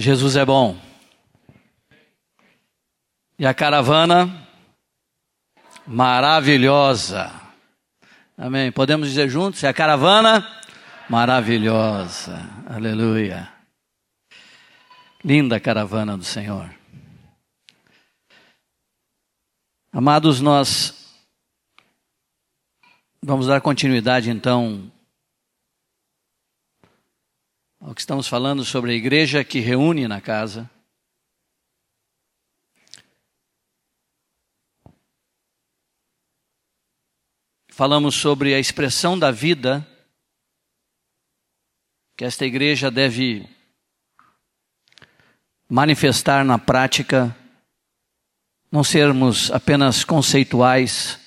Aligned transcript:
Jesus 0.00 0.36
é 0.36 0.44
bom. 0.44 0.80
E 3.36 3.44
a 3.44 3.52
caravana 3.52 4.46
maravilhosa. 5.84 7.32
Amém. 8.36 8.70
Podemos 8.70 9.08
dizer 9.08 9.28
juntos? 9.28 9.64
É 9.64 9.68
a 9.68 9.74
caravana 9.74 10.48
maravilhosa. 11.10 12.38
Aleluia. 12.70 13.52
Linda 15.24 15.58
caravana 15.58 16.16
do 16.16 16.22
Senhor. 16.22 16.72
Amados, 19.92 20.40
nós 20.40 21.12
vamos 23.20 23.48
dar 23.48 23.60
continuidade 23.60 24.30
então 24.30 24.92
ao 27.80 27.94
que 27.94 28.00
estamos 28.00 28.26
falando 28.26 28.64
sobre 28.64 28.92
a 28.92 28.94
igreja 28.94 29.44
que 29.44 29.60
reúne 29.60 30.08
na 30.08 30.20
casa. 30.20 30.68
Falamos 37.68 38.16
sobre 38.16 38.54
a 38.54 38.58
expressão 38.58 39.16
da 39.16 39.30
vida 39.30 39.86
que 42.16 42.24
esta 42.24 42.44
igreja 42.44 42.90
deve 42.90 43.48
manifestar 45.68 46.44
na 46.44 46.58
prática, 46.58 47.36
não 48.72 48.82
sermos 48.82 49.52
apenas 49.52 50.02
conceituais. 50.02 51.20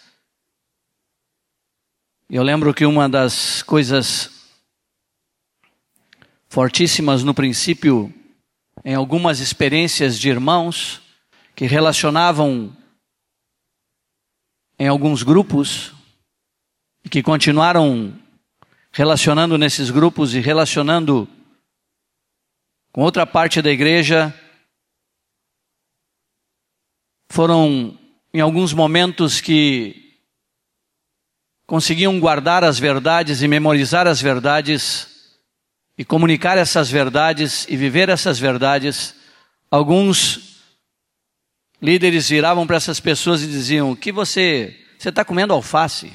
Eu 2.29 2.43
lembro 2.43 2.73
que 2.73 2.85
uma 2.85 3.07
das 3.07 3.63
coisas 3.63 4.40
fortíssimas 6.51 7.23
no 7.23 7.33
princípio, 7.33 8.13
em 8.83 8.93
algumas 8.93 9.39
experiências 9.39 10.19
de 10.19 10.27
irmãos 10.27 11.01
que 11.55 11.65
relacionavam 11.65 12.75
em 14.77 14.85
alguns 14.85 15.23
grupos, 15.23 15.93
e 17.05 17.09
que 17.09 17.23
continuaram 17.23 18.13
relacionando 18.91 19.57
nesses 19.57 19.89
grupos 19.89 20.35
e 20.35 20.41
relacionando 20.41 21.25
com 22.91 23.01
outra 23.01 23.25
parte 23.25 23.61
da 23.61 23.71
igreja, 23.71 24.37
foram 27.29 27.97
em 28.33 28.41
alguns 28.41 28.73
momentos 28.73 29.39
que 29.39 30.19
conseguiam 31.65 32.19
guardar 32.19 32.61
as 32.61 32.77
verdades 32.77 33.41
e 33.41 33.47
memorizar 33.47 34.05
as 34.05 34.21
verdades 34.21 35.10
e 35.97 36.05
comunicar 36.05 36.57
essas 36.57 36.89
verdades 36.89 37.65
e 37.69 37.75
viver 37.75 38.09
essas 38.09 38.39
verdades, 38.39 39.15
alguns 39.69 40.61
líderes 41.81 42.29
viravam 42.29 42.65
para 42.65 42.77
essas 42.77 42.99
pessoas 42.99 43.41
e 43.41 43.47
diziam: 43.47 43.91
"O 43.91 43.95
que 43.95 44.11
você 44.11 44.77
você 44.97 45.09
está 45.09 45.25
comendo 45.25 45.53
alface?" 45.53 46.11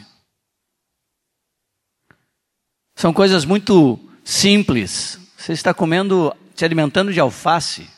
São 2.97 3.12
coisas 3.12 3.44
muito 3.44 3.98
simples. 4.24 5.20
Você 5.36 5.52
está 5.52 5.74
comendo, 5.74 6.34
se 6.54 6.64
alimentando 6.64 7.12
de 7.12 7.20
alface. 7.20 7.88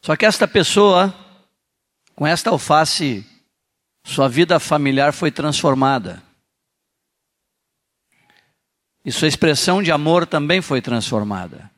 Só 0.00 0.16
que 0.16 0.24
esta 0.24 0.46
pessoa, 0.46 1.12
com 2.14 2.24
esta 2.24 2.50
alface, 2.50 3.26
sua 4.04 4.28
vida 4.28 4.58
familiar 4.60 5.12
foi 5.12 5.30
transformada. 5.32 6.22
E 9.08 9.10
sua 9.10 9.26
expressão 9.26 9.82
de 9.82 9.90
amor 9.90 10.26
também 10.26 10.60
foi 10.60 10.82
transformada. 10.82 11.70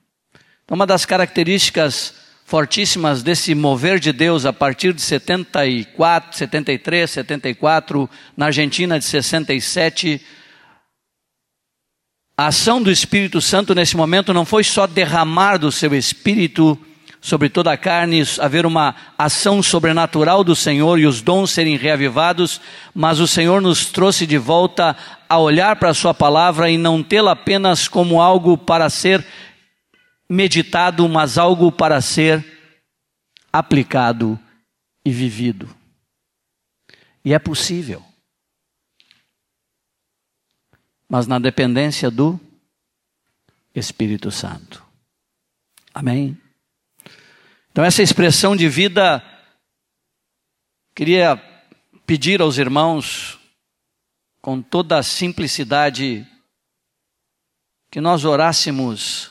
Então, 0.65 0.75
uma 0.75 0.85
das 0.85 1.07
características 1.07 2.13
fortíssimas 2.45 3.23
desse 3.23 3.55
mover 3.55 4.01
de 4.01 4.13
Deus 4.13 4.45
a 4.45 4.53
partir 4.53 4.93
de 4.93 5.01
74, 5.01 6.37
73, 6.37 7.09
74, 7.09 8.11
na 8.37 8.47
Argentina 8.47 8.99
de 8.99 9.05
67, 9.05 10.21
a 12.37 12.49
ação 12.49 12.83
do 12.83 12.91
Espírito 12.91 13.41
Santo 13.41 13.77
nesse 13.77 13.97
momento 13.97 14.35
não 14.35 14.45
foi 14.45 14.65
só 14.65 14.85
derramar 14.85 15.57
do 15.57 15.71
seu 15.71 15.95
Espírito 15.95 16.77
sobre 17.21 17.51
toda 17.51 17.71
a 17.71 17.77
carne, 17.77 18.23
haver 18.39 18.65
uma 18.65 18.95
ação 19.19 19.63
sobrenatural 19.63 20.43
do 20.43 20.57
Senhor 20.57 20.99
e 20.99 21.07
os 21.07 21.21
dons 21.21 21.51
serem 21.51 21.77
reavivados, 21.77 22.61
mas 22.95 23.21
o 23.21 23.27
Senhor 23.27 23.61
nos 23.61 23.87
trouxe 23.87 24.27
de 24.27 24.39
volta 24.39 24.97
a 25.29 25.39
olhar 25.39 25.77
para 25.77 25.91
a 25.91 25.95
Sua 25.95 26.15
palavra 26.15 26.71
e 26.71 26.79
não 26.79 27.03
tê-la 27.03 27.33
apenas 27.33 27.87
como 27.87 28.23
algo 28.23 28.57
para 28.57 28.89
ser 28.89 29.25
meditado, 30.29 31.07
mas 31.09 31.37
algo 31.37 31.71
para 31.71 32.01
ser 32.01 32.45
aplicado 33.53 34.39
e 35.05 35.11
vivido. 35.11 35.69
E 37.23 37.35
é 37.35 37.39
possível. 37.39 38.03
Mas 41.09 41.27
na 41.27 41.39
dependência 41.39 42.11
do 42.11 42.41
Espírito 43.75 44.31
Santo. 44.31 44.83
Amém? 45.93 46.39
Então, 47.73 47.85
essa 47.85 48.03
expressão 48.03 48.57
de 48.57 48.69
vida, 48.69 49.25
queria 50.95 51.37
pedir 52.05 52.43
aos 52.43 52.59
irmãos, 52.59 53.39
com 54.43 54.61
toda 54.61 54.99
a 54.99 55.03
simplicidade, 55.03 56.27
que 57.91 58.01
nós 58.01 58.25
orássemos 58.25 59.31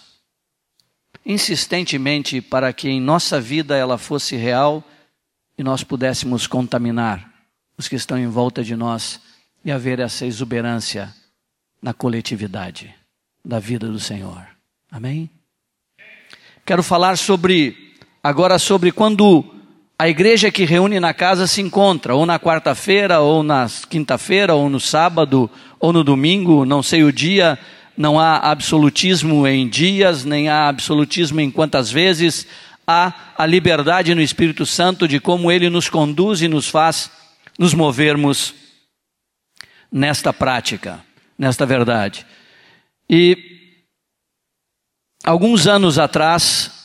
insistentemente 1.25 2.41
para 2.41 2.71
que 2.71 2.87
em 2.87 3.01
nossa 3.01 3.41
vida 3.41 3.75
ela 3.75 3.97
fosse 3.97 4.35
real 4.35 4.83
e 5.57 5.63
nós 5.63 5.83
pudéssemos 5.83 6.47
contaminar 6.47 7.29
os 7.77 7.87
que 7.87 7.95
estão 7.95 8.17
em 8.17 8.27
volta 8.27 8.63
de 8.63 8.75
nós 8.75 9.19
e 9.63 9.71
haver 9.71 9.99
essa 9.99 10.25
exuberância 10.25 11.13
na 11.81 11.93
coletividade 11.93 12.95
da 13.43 13.59
vida 13.59 13.87
do 13.87 13.99
Senhor. 13.99 14.47
Amém? 14.89 15.29
Quero 16.65 16.81
falar 16.81 17.17
sobre 17.17 17.88
agora 18.23 18.59
sobre 18.59 18.91
quando 18.91 19.45
a 19.97 20.07
igreja 20.07 20.49
que 20.49 20.63
reúne 20.63 20.99
na 20.99 21.13
casa 21.13 21.45
se 21.45 21.61
encontra, 21.61 22.15
ou 22.15 22.25
na 22.25 22.39
quarta-feira, 22.39 23.19
ou 23.19 23.43
na 23.43 23.67
quinta-feira, 23.89 24.55
ou 24.55 24.69
no 24.69 24.79
sábado, 24.79 25.49
ou 25.79 25.91
no 25.91 26.03
domingo, 26.03 26.63
não 26.63 26.81
sei 26.81 27.03
o 27.03 27.11
dia, 27.11 27.59
não 27.97 28.17
há 28.17 28.37
absolutismo 28.37 29.45
em 29.45 29.67
dias, 29.67 30.23
nem 30.23 30.47
há 30.47 30.69
absolutismo 30.69 31.41
em 31.41 31.51
quantas 31.51 31.91
vezes, 31.91 32.47
há 32.87 33.13
a 33.37 33.45
liberdade 33.45 34.15
no 34.15 34.21
Espírito 34.21 34.65
Santo 34.65 35.05
de 35.07 35.19
como 35.19 35.51
ele 35.51 35.69
nos 35.69 35.89
conduz 35.89 36.41
e 36.41 36.47
nos 36.47 36.69
faz 36.69 37.11
nos 37.57 37.73
movermos 37.73 38.55
nesta 39.91 40.31
prática, 40.31 41.03
nesta 41.37 41.65
verdade. 41.65 42.25
E 43.09 43.37
alguns 45.25 45.67
anos 45.67 45.99
atrás, 45.99 46.78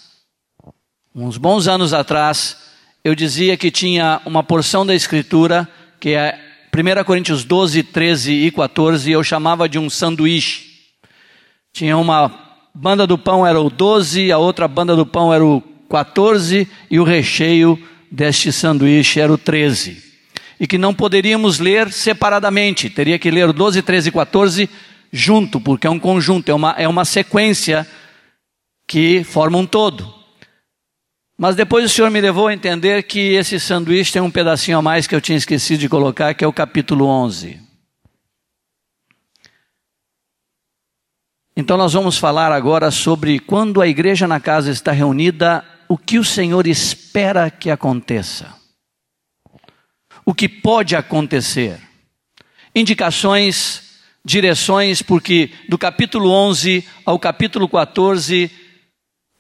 Uns 1.16 1.36
bons 1.36 1.68
anos 1.68 1.94
atrás, 1.94 2.56
eu 3.04 3.14
dizia 3.14 3.56
que 3.56 3.70
tinha 3.70 4.20
uma 4.26 4.42
porção 4.42 4.84
da 4.84 4.92
Escritura, 4.92 5.68
que 6.00 6.08
é 6.08 6.36
1 6.74 7.04
Coríntios 7.04 7.44
12, 7.44 7.84
13 7.84 8.32
e 8.32 8.50
14, 8.50 9.12
eu 9.12 9.22
chamava 9.22 9.68
de 9.68 9.78
um 9.78 9.88
sanduíche. 9.88 10.72
Tinha 11.72 11.96
uma 11.96 12.34
banda 12.74 13.06
do 13.06 13.16
pão 13.16 13.46
era 13.46 13.60
o 13.60 13.70
12, 13.70 14.32
a 14.32 14.38
outra 14.38 14.66
banda 14.66 14.96
do 14.96 15.06
pão 15.06 15.32
era 15.32 15.44
o 15.44 15.60
14 15.88 16.68
e 16.90 16.98
o 16.98 17.04
recheio 17.04 17.80
deste 18.10 18.50
sanduíche 18.50 19.20
era 19.20 19.32
o 19.32 19.38
13. 19.38 20.02
E 20.58 20.66
que 20.66 20.76
não 20.76 20.92
poderíamos 20.92 21.60
ler 21.60 21.92
separadamente, 21.92 22.90
teria 22.90 23.20
que 23.20 23.30
ler 23.30 23.52
12, 23.52 23.82
13 23.82 24.08
e 24.08 24.12
14 24.12 24.70
junto, 25.12 25.60
porque 25.60 25.86
é 25.86 25.90
um 25.90 26.00
conjunto, 26.00 26.50
é 26.50 26.54
uma, 26.54 26.72
é 26.72 26.88
uma 26.88 27.04
sequência 27.04 27.86
que 28.88 29.22
forma 29.22 29.58
um 29.58 29.64
todo. 29.64 30.23
Mas 31.36 31.56
depois 31.56 31.84
o 31.84 31.88
Senhor 31.88 32.10
me 32.10 32.20
levou 32.20 32.46
a 32.46 32.54
entender 32.54 33.02
que 33.02 33.34
esse 33.34 33.58
sanduíche 33.58 34.12
tem 34.12 34.22
um 34.22 34.30
pedacinho 34.30 34.78
a 34.78 34.82
mais 34.82 35.06
que 35.06 35.14
eu 35.14 35.20
tinha 35.20 35.36
esquecido 35.36 35.80
de 35.80 35.88
colocar, 35.88 36.32
que 36.32 36.44
é 36.44 36.46
o 36.46 36.52
capítulo 36.52 37.06
11. 37.06 37.60
Então 41.56 41.76
nós 41.76 41.92
vamos 41.92 42.16
falar 42.18 42.52
agora 42.52 42.90
sobre 42.90 43.40
quando 43.40 43.82
a 43.82 43.88
igreja 43.88 44.28
na 44.28 44.38
casa 44.38 44.70
está 44.70 44.92
reunida, 44.92 45.64
o 45.88 45.98
que 45.98 46.18
o 46.18 46.24
Senhor 46.24 46.66
espera 46.66 47.50
que 47.50 47.70
aconteça. 47.70 48.54
O 50.24 50.32
que 50.32 50.48
pode 50.48 50.94
acontecer. 50.94 51.80
Indicações, 52.74 54.00
direções, 54.24 55.02
porque 55.02 55.50
do 55.68 55.76
capítulo 55.76 56.30
11 56.30 56.84
ao 57.04 57.18
capítulo 57.18 57.68
14 57.68 58.50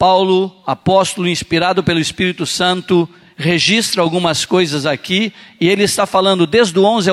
Paulo, 0.04 0.54
apóstolo 0.66 1.26
inspirado 1.26 1.82
pelo 1.82 1.98
Espírito 1.98 2.44
Santo, 2.44 3.08
registra 3.38 4.02
algumas 4.02 4.44
coisas 4.44 4.84
aqui, 4.84 5.32
e 5.58 5.66
ele 5.66 5.82
está 5.82 6.04
falando 6.04 6.46
desde 6.46 6.78
o 6.78 6.84
11 6.84 7.08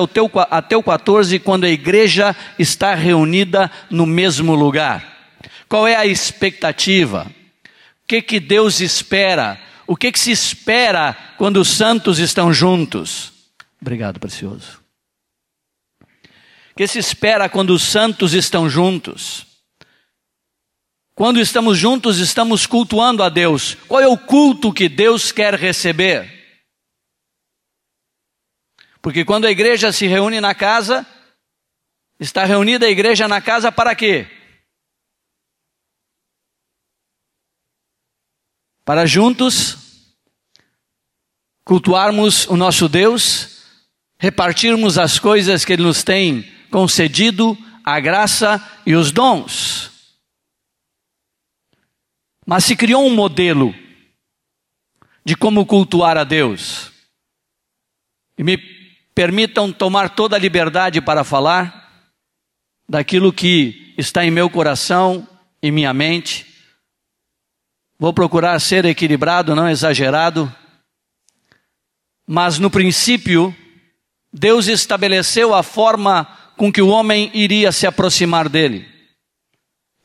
até 0.50 0.76
o 0.76 0.82
14, 0.82 1.38
quando 1.38 1.64
a 1.64 1.70
igreja 1.70 2.36
está 2.58 2.94
reunida 2.94 3.70
no 3.88 4.04
mesmo 4.04 4.54
lugar. 4.54 5.32
Qual 5.70 5.88
é 5.88 5.96
a 5.96 6.04
expectativa? 6.04 7.30
que, 8.06 8.20
que 8.20 8.38
Deus 8.38 8.80
espera? 8.82 9.58
O 9.86 9.96
que, 9.96 10.12
que 10.12 10.20
se 10.20 10.30
espera 10.30 11.16
quando 11.38 11.62
os 11.62 11.70
santos 11.70 12.18
estão 12.18 12.52
juntos? 12.52 13.32
Obrigado, 13.80 14.20
precioso. 14.20 14.82
O 16.72 16.76
que 16.76 16.86
se 16.86 16.98
espera 16.98 17.48
quando 17.48 17.70
os 17.70 17.84
santos 17.84 18.34
estão 18.34 18.68
juntos? 18.68 19.46
Quando 21.14 21.40
estamos 21.40 21.76
juntos, 21.76 22.18
estamos 22.18 22.66
cultuando 22.66 23.22
a 23.22 23.28
Deus. 23.28 23.76
Qual 23.86 24.00
é 24.00 24.06
o 24.06 24.16
culto 24.16 24.72
que 24.72 24.88
Deus 24.88 25.30
quer 25.30 25.54
receber? 25.54 26.42
Porque 29.02 29.24
quando 29.24 29.46
a 29.46 29.50
igreja 29.50 29.92
se 29.92 30.06
reúne 30.06 30.40
na 30.40 30.54
casa, 30.54 31.06
está 32.18 32.44
reunida 32.44 32.86
a 32.86 32.90
igreja 32.90 33.28
na 33.28 33.40
casa 33.40 33.70
para 33.70 33.94
quê? 33.94 34.26
Para 38.84 39.04
juntos 39.04 39.76
cultuarmos 41.64 42.46
o 42.46 42.56
nosso 42.56 42.88
Deus, 42.88 43.62
repartirmos 44.18 44.98
as 44.98 45.18
coisas 45.18 45.64
que 45.64 45.74
Ele 45.74 45.82
nos 45.82 46.02
tem 46.02 46.50
concedido, 46.70 47.56
a 47.84 48.00
graça 48.00 48.62
e 48.86 48.94
os 48.94 49.12
dons. 49.12 49.91
Mas 52.46 52.64
se 52.64 52.76
criou 52.76 53.06
um 53.06 53.14
modelo 53.14 53.74
de 55.24 55.36
como 55.36 55.64
cultuar 55.64 56.16
a 56.16 56.24
Deus. 56.24 56.92
E 58.36 58.42
me 58.42 58.58
permitam 59.14 59.72
tomar 59.72 60.10
toda 60.10 60.36
a 60.36 60.38
liberdade 60.38 61.00
para 61.00 61.22
falar 61.22 62.10
daquilo 62.88 63.32
que 63.32 63.94
está 63.96 64.24
em 64.24 64.30
meu 64.30 64.50
coração 64.50 65.26
e 65.62 65.70
minha 65.70 65.94
mente. 65.94 66.46
Vou 67.98 68.12
procurar 68.12 68.58
ser 68.58 68.84
equilibrado, 68.84 69.54
não 69.54 69.68
exagerado. 69.68 70.52
Mas 72.26 72.58
no 72.58 72.70
princípio, 72.70 73.54
Deus 74.32 74.66
estabeleceu 74.66 75.54
a 75.54 75.62
forma 75.62 76.24
com 76.56 76.72
que 76.72 76.82
o 76.82 76.88
homem 76.88 77.30
iria 77.32 77.70
se 77.70 77.86
aproximar 77.86 78.48
dele. 78.48 78.88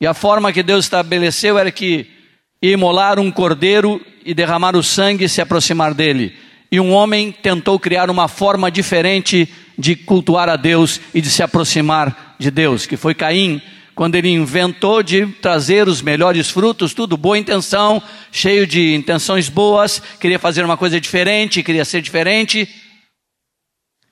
E 0.00 0.06
a 0.06 0.14
forma 0.14 0.52
que 0.52 0.62
Deus 0.62 0.84
estabeleceu 0.84 1.58
era 1.58 1.72
que 1.72 2.17
imolar 2.62 3.18
um 3.18 3.30
cordeiro 3.30 4.04
e 4.24 4.34
derramar 4.34 4.76
o 4.76 4.82
sangue 4.82 5.24
e 5.24 5.28
se 5.28 5.40
aproximar 5.40 5.94
dele. 5.94 6.34
E 6.70 6.78
um 6.78 6.92
homem 6.92 7.32
tentou 7.32 7.78
criar 7.78 8.10
uma 8.10 8.28
forma 8.28 8.70
diferente 8.70 9.48
de 9.78 9.96
cultuar 9.96 10.48
a 10.48 10.56
Deus 10.56 11.00
e 11.14 11.20
de 11.20 11.30
se 11.30 11.42
aproximar 11.42 12.36
de 12.38 12.50
Deus, 12.50 12.84
que 12.84 12.96
foi 12.96 13.14
Caim, 13.14 13.62
quando 13.94 14.14
ele 14.14 14.28
inventou 14.28 15.02
de 15.02 15.26
trazer 15.26 15.88
os 15.88 16.00
melhores 16.00 16.48
frutos, 16.50 16.94
tudo 16.94 17.16
boa 17.16 17.38
intenção, 17.38 18.00
cheio 18.30 18.64
de 18.64 18.94
intenções 18.94 19.48
boas, 19.48 20.00
queria 20.20 20.38
fazer 20.38 20.64
uma 20.64 20.76
coisa 20.76 21.00
diferente, 21.00 21.64
queria 21.64 21.84
ser 21.84 22.00
diferente. 22.00 22.68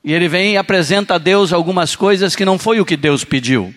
E 0.03 0.13
ele 0.13 0.29
vem 0.29 0.55
e 0.55 0.57
apresenta 0.57 1.15
a 1.15 1.19
Deus 1.19 1.53
algumas 1.53 1.95
coisas 1.95 2.35
que 2.35 2.45
não 2.45 2.59
foi 2.59 2.81
o 2.81 2.85
que 2.85 2.97
Deus 2.97 3.23
pediu. 3.23 3.73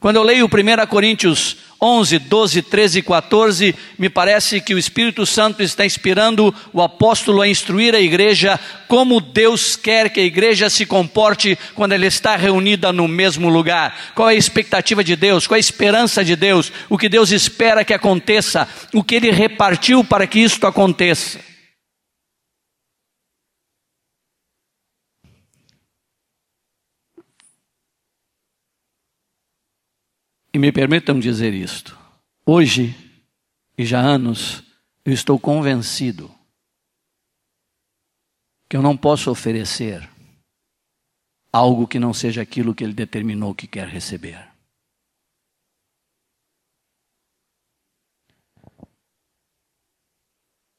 Quando 0.00 0.16
eu 0.16 0.22
leio 0.22 0.46
1 0.46 0.86
Coríntios 0.88 1.56
11, 1.80 2.18
12, 2.18 2.62
13 2.62 2.98
e 2.98 3.02
14, 3.02 3.74
me 3.98 4.08
parece 4.08 4.60
que 4.60 4.74
o 4.74 4.78
Espírito 4.78 5.26
Santo 5.26 5.62
está 5.62 5.84
inspirando 5.84 6.54
o 6.72 6.80
apóstolo 6.80 7.42
a 7.42 7.48
instruir 7.48 7.94
a 7.94 8.00
igreja 8.00 8.58
como 8.88 9.20
Deus 9.20 9.76
quer 9.76 10.08
que 10.10 10.20
a 10.20 10.24
igreja 10.24 10.70
se 10.70 10.86
comporte 10.86 11.58
quando 11.74 11.92
ela 11.92 12.06
está 12.06 12.36
reunida 12.36 12.92
no 12.92 13.06
mesmo 13.06 13.48
lugar. 13.48 14.12
Qual 14.14 14.30
é 14.30 14.32
a 14.32 14.36
expectativa 14.36 15.04
de 15.04 15.16
Deus? 15.16 15.46
Qual 15.46 15.56
é 15.56 15.58
a 15.58 15.60
esperança 15.60 16.24
de 16.24 16.34
Deus? 16.34 16.72
O 16.88 16.96
que 16.96 17.08
Deus 17.08 17.30
espera 17.30 17.84
que 17.84 17.92
aconteça? 17.92 18.66
O 18.94 19.04
que 19.04 19.16
Ele 19.16 19.30
repartiu 19.30 20.02
para 20.02 20.26
que 20.26 20.38
isto 20.38 20.66
aconteça? 20.66 21.55
E 30.56 30.58
me 30.58 30.72
permitam 30.72 31.20
dizer 31.20 31.52
isto. 31.52 31.98
Hoje, 32.46 32.96
e 33.76 33.84
já 33.84 34.00
há 34.00 34.04
anos, 34.04 34.64
eu 35.04 35.12
estou 35.12 35.38
convencido 35.38 36.34
que 38.66 38.74
eu 38.74 38.80
não 38.80 38.96
posso 38.96 39.30
oferecer 39.30 40.08
algo 41.52 41.86
que 41.86 41.98
não 41.98 42.14
seja 42.14 42.40
aquilo 42.40 42.74
que 42.74 42.82
ele 42.82 42.94
determinou 42.94 43.54
que 43.54 43.66
quer 43.66 43.86
receber. 43.86 44.48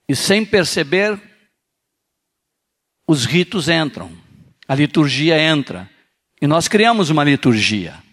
E 0.09 0.15
sem 0.15 0.44
perceber, 0.44 1.21
os 3.07 3.25
ritos 3.25 3.69
entram, 3.69 4.12
a 4.68 4.73
liturgia 4.73 5.39
entra. 5.39 5.88
E 6.41 6.47
nós 6.47 6.68
criamos 6.68 7.12
uma 7.12 7.23
liturgia. 7.23 8.06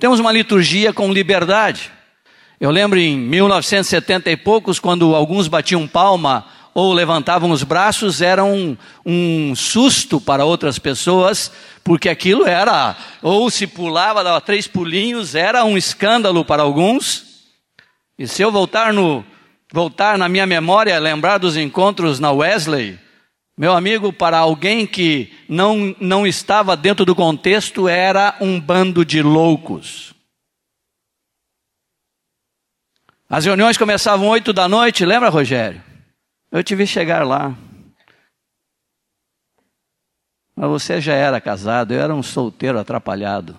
Temos 0.00 0.20
uma 0.20 0.30
liturgia 0.30 0.92
com 0.92 1.12
liberdade. 1.12 1.90
Eu 2.60 2.70
lembro 2.70 3.00
em 3.00 3.18
1970 3.18 4.30
e 4.30 4.36
poucos, 4.36 4.78
quando 4.78 5.12
alguns 5.12 5.48
batiam 5.48 5.88
palma 5.88 6.46
ou 6.72 6.92
levantavam 6.92 7.50
os 7.50 7.64
braços, 7.64 8.22
era 8.22 8.44
um, 8.44 8.76
um 9.04 9.56
susto 9.56 10.20
para 10.20 10.44
outras 10.44 10.78
pessoas, 10.78 11.50
porque 11.82 12.08
aquilo 12.08 12.46
era, 12.46 12.94
ou 13.20 13.50
se 13.50 13.66
pulava, 13.66 14.22
dava 14.22 14.40
três 14.40 14.68
pulinhos, 14.68 15.34
era 15.34 15.64
um 15.64 15.76
escândalo 15.76 16.44
para 16.44 16.62
alguns. 16.62 17.24
E 18.16 18.28
se 18.28 18.40
eu 18.40 18.52
voltar 18.52 18.92
no, 18.92 19.24
voltar 19.72 20.16
na 20.16 20.28
minha 20.28 20.46
memória, 20.46 20.96
lembrar 21.00 21.38
dos 21.38 21.56
encontros 21.56 22.20
na 22.20 22.30
Wesley, 22.30 23.00
meu 23.58 23.72
amigo, 23.72 24.12
para 24.12 24.38
alguém 24.38 24.86
que 24.86 25.36
não, 25.48 25.96
não 26.00 26.24
estava 26.24 26.76
dentro 26.76 27.04
do 27.04 27.12
contexto, 27.12 27.88
era 27.88 28.36
um 28.40 28.60
bando 28.60 29.04
de 29.04 29.20
loucos. 29.20 30.14
As 33.28 33.44
reuniões 33.44 33.76
começavam 33.76 34.28
oito 34.28 34.52
da 34.52 34.68
noite, 34.68 35.04
lembra, 35.04 35.28
Rogério? 35.28 35.82
Eu 36.52 36.62
te 36.62 36.76
vi 36.76 36.86
chegar 36.86 37.26
lá. 37.26 37.52
Mas 40.54 40.70
você 40.70 41.00
já 41.00 41.14
era 41.14 41.40
casado, 41.40 41.92
eu 41.92 42.00
era 42.00 42.14
um 42.14 42.22
solteiro 42.22 42.78
atrapalhado. 42.78 43.58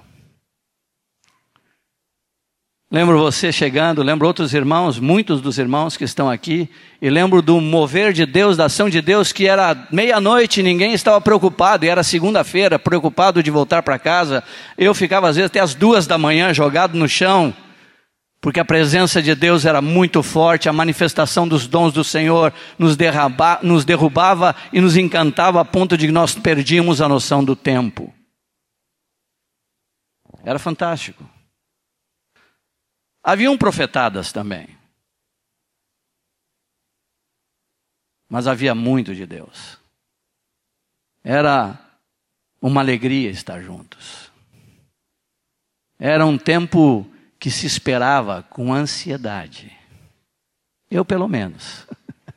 Lembro 2.91 3.19
você 3.19 3.51
chegando, 3.51 4.01
lembro 4.01 4.25
outros 4.25 4.51
irmãos, 4.51 4.98
muitos 4.98 5.41
dos 5.41 5.60
irmãos 5.60 5.96
que 5.96 6.03
estão 6.03 6.27
aqui, 6.27 6.67
e 7.00 7.08
lembro 7.08 7.39
do 7.39 7.62
mover 7.62 8.12
de 8.12 8.25
Deus, 8.25 8.58
da 8.58 8.65
ação 8.65 8.89
de 8.89 9.00
Deus, 9.00 9.31
que 9.31 9.48
era 9.48 9.88
meia-noite, 9.91 10.63
ninguém 10.63 10.93
estava 10.93 11.22
preocupado, 11.22 11.86
e 11.86 11.88
era 11.88 12.01
segunda-feira, 12.01 12.79
preocupado 12.79 13.43
de 13.43 13.51
voltar 13.51 13.84
para 13.84 14.00
casa. 14.00 14.43
Eu 14.75 14.96
ficava 14.96 15.29
às 15.29 15.36
vezes 15.36 15.51
até 15.51 15.60
as 15.60 15.75
duas 15.75 16.08
da 16.08 16.17
manhã 16.17 16.51
jogado 16.51 16.98
no 16.98 17.08
chão, 17.08 17.53
porque 18.41 18.60
a 18.60 18.65
presença 18.65 19.22
de 19.22 19.36
Deus 19.36 19.65
era 19.65 19.84
muito 19.84 20.24
forte, 20.24 20.67
a 20.67 20.74
manifestação 20.74 21.48
dos 21.48 21.67
dons 21.67 21.93
do 21.93 22.03
Senhor 22.03 22.51
nos, 22.79 22.98
derraba, 22.98 23.60
nos 23.62 23.86
derrubava 23.86 24.55
e 24.74 24.81
nos 24.81 24.98
encantava 24.98 25.62
a 25.62 25.65
ponto 25.65 25.96
de 25.96 26.08
que 26.08 26.12
nós 26.12 26.34
perdíamos 26.34 27.01
a 27.01 27.08
noção 27.08 27.43
do 27.43 27.55
tempo. 27.55 28.12
Era 30.43 30.58
fantástico. 30.58 31.24
Haviam 33.29 33.55
profetadas 33.55 34.31
também. 34.31 34.67
Mas 38.27 38.48
havia 38.48 38.74
muito 38.74 39.13
de 39.13 39.24
Deus. 39.24 39.77
Era 41.24 41.77
uma 42.59 42.81
alegria 42.81 43.29
estar 43.29 43.62
juntos. 43.62 44.31
Era 46.00 46.25
um 46.25 46.39
tempo 46.39 47.05
que 47.38 47.51
se 47.51 47.67
esperava 47.67 48.41
com 48.50 48.74
ansiedade. 48.74 49.77
Eu, 50.89 51.05
pelo 51.05 51.27
menos. 51.27 51.86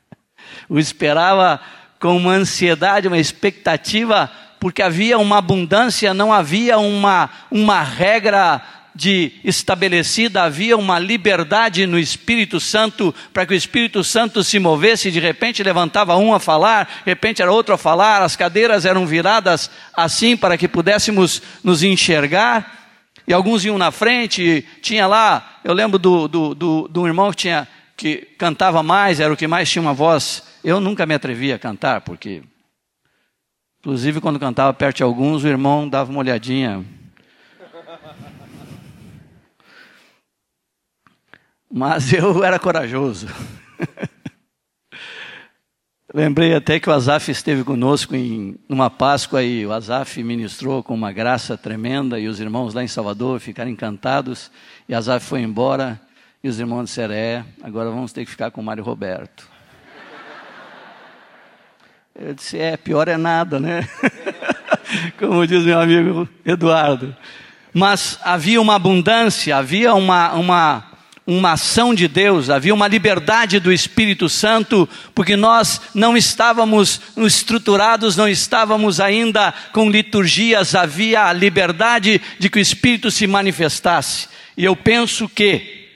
o 0.69 0.79
esperava 0.79 1.59
com 1.99 2.19
uma 2.19 2.33
ansiedade, 2.33 3.09
uma 3.09 3.17
expectativa, 3.17 4.31
porque 4.61 4.83
havia 4.83 5.17
uma 5.19 5.39
abundância, 5.39 6.13
não 6.13 6.31
havia 6.31 6.77
uma, 6.77 7.31
uma 7.51 7.83
regra 7.83 8.82
de 8.95 9.33
estabelecida, 9.43 10.43
havia 10.43 10.77
uma 10.77 10.99
liberdade 10.99 11.87
no 11.87 11.99
Espírito 11.99 12.61
Santo 12.61 13.15
para 13.33 13.47
que 13.47 13.55
o 13.55 13.57
Espírito 13.57 14.05
Santo 14.05 14.45
se 14.45 14.59
movesse, 14.59 15.11
de 15.11 15.21
repente 15.21 15.63
levantava 15.63 16.17
um 16.17 16.35
a 16.35 16.41
falar, 16.41 16.85
de 17.05 17.11
repente 17.11 17.41
era 17.41 17.51
outro 17.51 17.75
a 17.75 17.79
falar, 17.79 18.23
as 18.23 18.37
cadeiras 18.37 18.85
eram 18.85 19.07
viradas 19.07 19.71
assim 19.95 20.37
para 20.37 20.59
que 20.59 20.69
pudéssemos 20.69 21.43
nos 21.65 21.83
enxergar, 21.83 22.81
e 23.27 23.33
alguns 23.33 23.65
iam 23.65 23.79
na 23.79 23.91
frente, 23.91 24.67
tinha 24.83 25.07
lá, 25.07 25.61
eu 25.65 25.73
lembro 25.73 25.99
do, 25.99 26.29
do, 26.29 26.55
do, 26.55 26.89
do 26.89 27.07
irmão 27.07 27.31
que 27.31 27.37
tinha 27.37 27.69
que 27.97 28.17
cantava 28.37 28.83
mais, 28.83 29.21
era 29.21 29.33
o 29.33 29.37
que 29.37 29.47
mais 29.47 29.71
tinha 29.71 29.81
uma 29.81 29.95
voz. 29.95 30.43
Eu 30.65 30.81
nunca 30.81 31.07
me 31.07 31.15
atrevia 31.15 31.55
a 31.55 31.59
cantar, 31.59 32.01
porque 32.01 32.43
inclusive 33.79 34.21
quando 34.21 34.41
cantava 34.41 34.73
perto 34.75 34.97
de 34.97 35.03
alguns, 35.05 35.45
o 35.45 35.49
irmão 35.49 35.89
dava 35.89 36.11
uma 36.11 36.19
olhadinha 36.19 36.85
mas 41.73 42.13
eu 42.13 42.45
era 42.45 42.59
corajoso. 42.59 43.27
Lembrei 46.15 46.55
até 46.55 46.79
que 46.79 46.91
o 46.91 46.93
Azaf 46.93 47.31
esteve 47.31 47.65
conosco 47.65 48.15
em 48.15 48.59
uma 48.69 48.91
Páscoa 48.91 49.43
e 49.43 49.65
o 49.65 49.73
Azaf 49.73 50.23
ministrou 50.23 50.83
com 50.83 50.93
uma 50.93 51.11
graça 51.11 51.57
tremenda 51.57 52.21
e 52.21 52.29
os 52.29 52.39
irmãos 52.39 52.75
lá 52.75 52.85
em 52.85 52.89
Salvador 52.89 53.41
ficaram 53.41 53.71
encantados 53.71 54.51
e 54.87 54.95
Azaf 54.95 55.25
foi 55.25 55.41
embora 55.41 55.99
e 56.45 56.49
os 56.51 56.61
irmãos 56.61 56.85
disseram, 56.85 57.15
é, 57.15 57.43
agora 57.63 57.89
vamos 57.89 58.13
ter 58.13 58.27
que 58.27 58.31
ficar 58.31 58.51
com 58.51 58.61
o 58.61 58.65
Mário 58.65 58.85
Roberto. 58.85 59.51
Eu 62.15 62.35
disse, 62.35 62.59
é, 62.59 62.77
pior 62.77 63.09
é 63.09 63.17
nada, 63.17 63.59
né? 63.59 63.89
Como 65.19 65.47
diz 65.47 65.65
meu 65.65 65.81
amigo 65.81 66.29
Eduardo. 66.45 67.17
Mas 67.73 68.19
havia 68.23 68.61
uma 68.61 68.75
abundância, 68.75 69.57
havia 69.57 69.95
uma, 69.95 70.35
uma 70.35 70.92
uma 71.27 71.53
ação 71.53 71.95
de 71.95 72.09
Deus, 72.09 72.51
havia 72.51 72.75
uma 72.75 72.89
liberdade 72.89 73.61
do 73.61 73.73
Espírito 73.73 74.29
Santo, 74.29 74.89
porque 75.15 75.37
nós 75.37 75.81
não 75.95 76.17
estávamos 76.17 77.01
estruturados, 77.17 78.17
não 78.17 78.29
estávamos 78.29 78.99
ainda 78.99 79.55
com 79.73 79.89
liturgias, 79.89 80.75
havia 80.75 81.27
a 81.27 81.33
liberdade 81.33 82.21
de 82.39 82.51
que 82.51 82.59
o 82.59 82.63
Espírito 82.63 83.11
se 83.11 83.27
manifestasse. 83.27 84.29
E 84.57 84.65
eu 84.65 84.75
penso 84.75 85.29
que, 85.29 85.89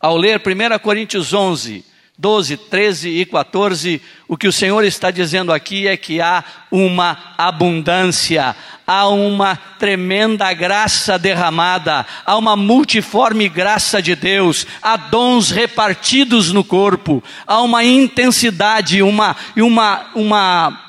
ao 0.00 0.16
ler 0.16 0.40
1 0.40 0.78
Coríntios 0.80 1.32
11, 1.32 1.84
12, 2.20 2.56
13 2.56 3.10
e 3.10 3.24
14, 3.24 4.02
o 4.26 4.36
que 4.36 4.48
o 4.48 4.52
Senhor 4.52 4.82
está 4.82 5.08
dizendo 5.08 5.52
aqui 5.52 5.86
é 5.86 5.96
que 5.96 6.20
há 6.20 6.42
uma 6.68 7.34
abundância, 7.38 8.56
há 8.84 9.06
uma 9.06 9.54
tremenda 9.54 10.52
graça 10.52 11.16
derramada, 11.16 12.04
há 12.26 12.36
uma 12.36 12.56
multiforme 12.56 13.48
graça 13.48 14.02
de 14.02 14.16
Deus, 14.16 14.66
há 14.82 14.96
dons 14.96 15.52
repartidos 15.52 16.52
no 16.52 16.64
corpo, 16.64 17.22
há 17.46 17.62
uma 17.62 17.84
intensidade, 17.84 19.00
uma, 19.00 19.36
uma, 19.56 20.10
uma 20.16 20.80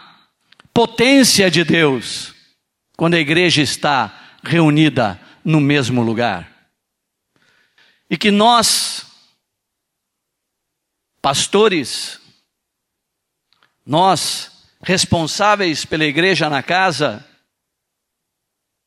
potência 0.73 1.51
de 1.51 1.63
Deus, 1.63 2.33
quando 2.97 3.13
a 3.13 3.19
igreja 3.19 3.61
está 3.61 4.11
reunida 4.43 5.21
no 5.45 5.61
mesmo 5.61 6.01
lugar. 6.01 6.49
E 8.09 8.17
que 8.17 8.31
nós, 8.31 9.05
pastores, 11.21 12.19
nós, 13.85 14.69
responsáveis 14.81 15.85
pela 15.85 16.05
igreja 16.05 16.49
na 16.49 16.63
casa, 16.63 17.25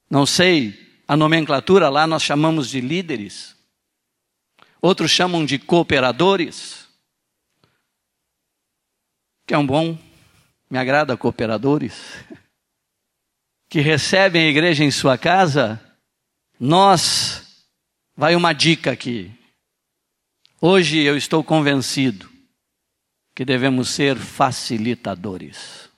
não 0.08 0.24
sei, 0.24 1.02
a 1.06 1.16
nomenclatura 1.16 1.88
lá 1.88 2.06
nós 2.06 2.22
chamamos 2.22 2.68
de 2.68 2.80
líderes, 2.80 3.56
outros 4.80 5.10
chamam 5.10 5.44
de 5.44 5.58
cooperadores, 5.58 6.88
que 9.46 9.54
é 9.54 9.58
um 9.58 9.66
bom, 9.66 9.98
me 10.70 10.78
agrada 10.78 11.16
cooperadores, 11.16 11.94
que 13.68 13.80
recebem 13.80 14.46
a 14.46 14.50
igreja 14.50 14.84
em 14.84 14.90
sua 14.90 15.18
casa, 15.18 15.80
nós, 16.58 17.66
vai 18.16 18.36
uma 18.36 18.52
dica 18.52 18.92
aqui, 18.92 19.30
Hoje 20.64 21.00
eu 21.00 21.16
estou 21.16 21.42
convencido 21.42 22.30
que 23.34 23.44
devemos 23.44 23.88
ser 23.88 24.16
facilitadores. 24.16 25.90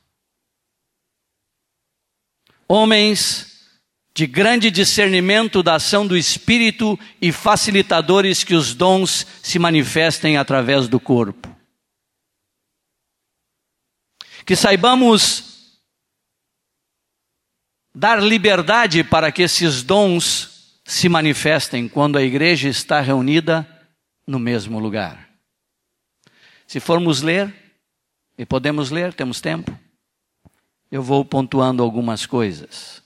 Homens 2.67 3.69
de 4.15 4.27
grande 4.27 4.71
discernimento 4.71 5.63
da 5.63 5.75
ação 5.75 6.07
do 6.07 6.17
Espírito 6.17 6.99
e 7.21 7.31
facilitadores 7.31 8.43
que 8.43 8.55
os 8.55 8.75
dons 8.75 9.27
se 9.43 9.59
manifestem 9.59 10.39
através 10.39 10.89
do 10.89 10.99
corpo. 10.99 11.55
Que 14.47 14.57
saibamos 14.57 15.79
dar 17.95 18.23
liberdade 18.23 19.05
para 19.05 19.31
que 19.31 19.43
esses 19.43 19.83
dons 19.83 20.81
se 20.87 21.07
manifestem 21.07 21.87
quando 21.87 22.17
a 22.17 22.23
igreja 22.23 22.71
está 22.71 23.03
reunida 23.03 23.74
no 24.27 24.39
mesmo 24.39 24.79
lugar. 24.79 25.29
Se 26.67 26.81
formos 26.81 27.23
ler, 27.23 27.55
e 28.37 28.45
podemos 28.45 28.91
ler, 28.91 29.13
temos 29.13 29.41
tempo, 29.41 29.79
eu 30.91 31.03
vou 31.03 31.25
pontuando 31.25 31.83
algumas 31.83 32.27
coisas. 32.27 33.03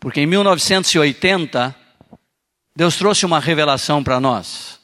Porque 0.00 0.20
em 0.20 0.26
1980, 0.26 1.74
Deus 2.76 2.96
trouxe 2.96 3.24
uma 3.24 3.40
revelação 3.40 4.02
para 4.02 4.20
nós. 4.20 4.78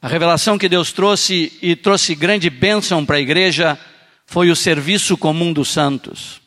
A 0.00 0.08
revelação 0.08 0.58
que 0.58 0.68
Deus 0.68 0.92
trouxe 0.92 1.56
e 1.60 1.74
trouxe 1.74 2.14
grande 2.14 2.48
bênção 2.48 3.04
para 3.04 3.16
a 3.16 3.20
igreja 3.20 3.78
foi 4.24 4.50
o 4.50 4.56
serviço 4.56 5.16
comum 5.16 5.52
dos 5.52 5.68
santos. 5.68 6.40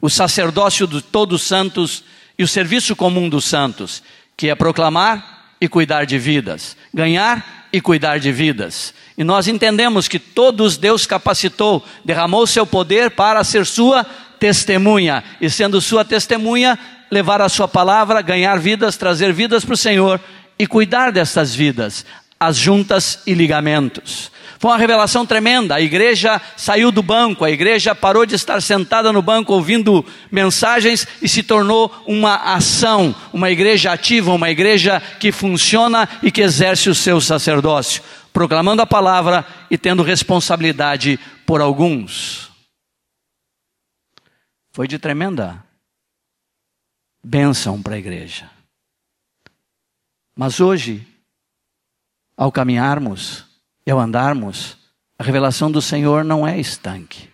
O 0.00 0.08
sacerdócio 0.08 0.86
de 0.86 1.02
todos 1.02 1.42
os 1.42 1.46
santos 1.46 2.04
e 2.38 2.42
o 2.42 2.48
serviço 2.48 2.94
comum 2.94 3.28
dos 3.28 3.44
santos 3.44 4.02
que 4.38 4.48
é 4.48 4.54
proclamar 4.54 5.56
e 5.60 5.66
cuidar 5.66 6.06
de 6.06 6.16
vidas, 6.16 6.76
ganhar 6.94 7.66
e 7.72 7.80
cuidar 7.80 8.18
de 8.20 8.30
vidas. 8.30 8.94
E 9.18 9.24
nós 9.24 9.48
entendemos 9.48 10.06
que 10.06 10.20
todos 10.20 10.76
Deus 10.76 11.04
capacitou, 11.04 11.84
derramou 12.04 12.46
seu 12.46 12.64
poder 12.64 13.10
para 13.10 13.42
ser 13.42 13.66
sua 13.66 14.06
testemunha, 14.38 15.24
e 15.40 15.50
sendo 15.50 15.80
sua 15.80 16.04
testemunha, 16.04 16.78
levar 17.10 17.42
a 17.42 17.48
sua 17.48 17.66
palavra, 17.66 18.22
ganhar 18.22 18.60
vidas, 18.60 18.96
trazer 18.96 19.32
vidas 19.32 19.64
para 19.64 19.74
o 19.74 19.76
Senhor 19.76 20.20
e 20.56 20.68
cuidar 20.68 21.10
dessas 21.10 21.52
vidas, 21.52 22.06
as 22.38 22.56
juntas 22.56 23.20
e 23.26 23.34
ligamentos. 23.34 24.30
Foi 24.58 24.72
uma 24.72 24.76
revelação 24.76 25.24
tremenda. 25.24 25.76
A 25.76 25.80
igreja 25.80 26.40
saiu 26.56 26.90
do 26.90 27.02
banco, 27.02 27.44
a 27.44 27.50
igreja 27.50 27.94
parou 27.94 28.26
de 28.26 28.34
estar 28.34 28.60
sentada 28.60 29.12
no 29.12 29.22
banco 29.22 29.52
ouvindo 29.52 30.04
mensagens 30.30 31.06
e 31.22 31.28
se 31.28 31.44
tornou 31.44 31.94
uma 32.06 32.34
ação, 32.54 33.14
uma 33.32 33.50
igreja 33.50 33.92
ativa, 33.92 34.32
uma 34.32 34.50
igreja 34.50 35.00
que 35.20 35.30
funciona 35.30 36.08
e 36.22 36.32
que 36.32 36.40
exerce 36.40 36.90
o 36.90 36.94
seu 36.94 37.20
sacerdócio, 37.20 38.02
proclamando 38.32 38.82
a 38.82 38.86
palavra 38.86 39.46
e 39.70 39.78
tendo 39.78 40.02
responsabilidade 40.02 41.20
por 41.46 41.60
alguns. 41.60 42.50
Foi 44.72 44.88
de 44.88 44.98
tremenda 44.98 45.64
bênção 47.22 47.80
para 47.80 47.94
a 47.94 47.98
igreja. 47.98 48.50
Mas 50.34 50.60
hoje, 50.60 51.06
ao 52.36 52.50
caminharmos, 52.50 53.47
e 53.88 53.90
ao 53.90 53.98
andarmos, 53.98 54.76
a 55.18 55.24
revelação 55.24 55.70
do 55.72 55.80
Senhor 55.80 56.22
não 56.22 56.46
é 56.46 56.60
estanque. 56.60 57.30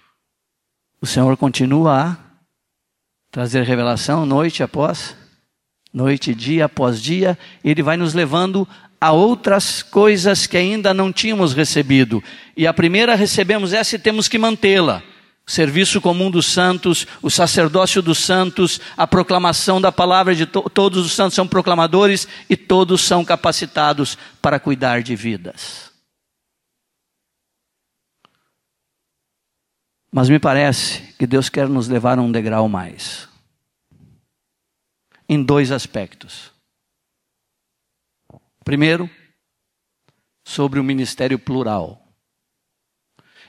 O 1.00 1.06
Senhor 1.06 1.36
continua 1.36 1.92
a 1.92 2.16
trazer 3.32 3.64
revelação 3.64 4.24
noite 4.24 4.62
após 4.62 5.16
noite, 5.92 6.32
dia 6.32 6.66
após 6.66 7.02
dia, 7.02 7.36
Ele 7.64 7.82
vai 7.82 7.96
nos 7.96 8.14
levando 8.14 8.68
a 9.00 9.10
outras 9.10 9.82
coisas 9.82 10.46
que 10.46 10.56
ainda 10.56 10.94
não 10.94 11.12
tínhamos 11.12 11.52
recebido. 11.52 12.22
E 12.56 12.68
a 12.68 12.72
primeira 12.72 13.16
recebemos 13.16 13.72
essa 13.72 13.96
e 13.96 13.98
temos 13.98 14.28
que 14.28 14.38
mantê-la. 14.38 15.02
O 15.44 15.50
serviço 15.50 16.00
comum 16.00 16.30
dos 16.30 16.46
santos, 16.46 17.04
o 17.20 17.30
sacerdócio 17.30 18.00
dos 18.00 18.18
santos, 18.18 18.80
a 18.96 19.08
proclamação 19.08 19.80
da 19.80 19.90
palavra 19.90 20.36
de 20.36 20.46
to 20.46 20.70
todos 20.70 21.04
os 21.04 21.12
santos 21.12 21.34
são 21.34 21.48
proclamadores 21.48 22.28
e 22.48 22.56
todos 22.56 23.00
são 23.00 23.24
capacitados 23.24 24.16
para 24.40 24.60
cuidar 24.60 25.02
de 25.02 25.16
vidas. 25.16 25.83
Mas 30.16 30.28
me 30.28 30.38
parece 30.38 31.12
que 31.14 31.26
Deus 31.26 31.48
quer 31.48 31.68
nos 31.68 31.88
levar 31.88 32.20
a 32.20 32.22
um 32.22 32.30
degrau 32.30 32.68
mais. 32.68 33.28
Em 35.28 35.42
dois 35.42 35.72
aspectos. 35.72 36.52
Primeiro, 38.64 39.10
sobre 40.44 40.78
o 40.78 40.84
ministério 40.84 41.36
plural. 41.36 42.00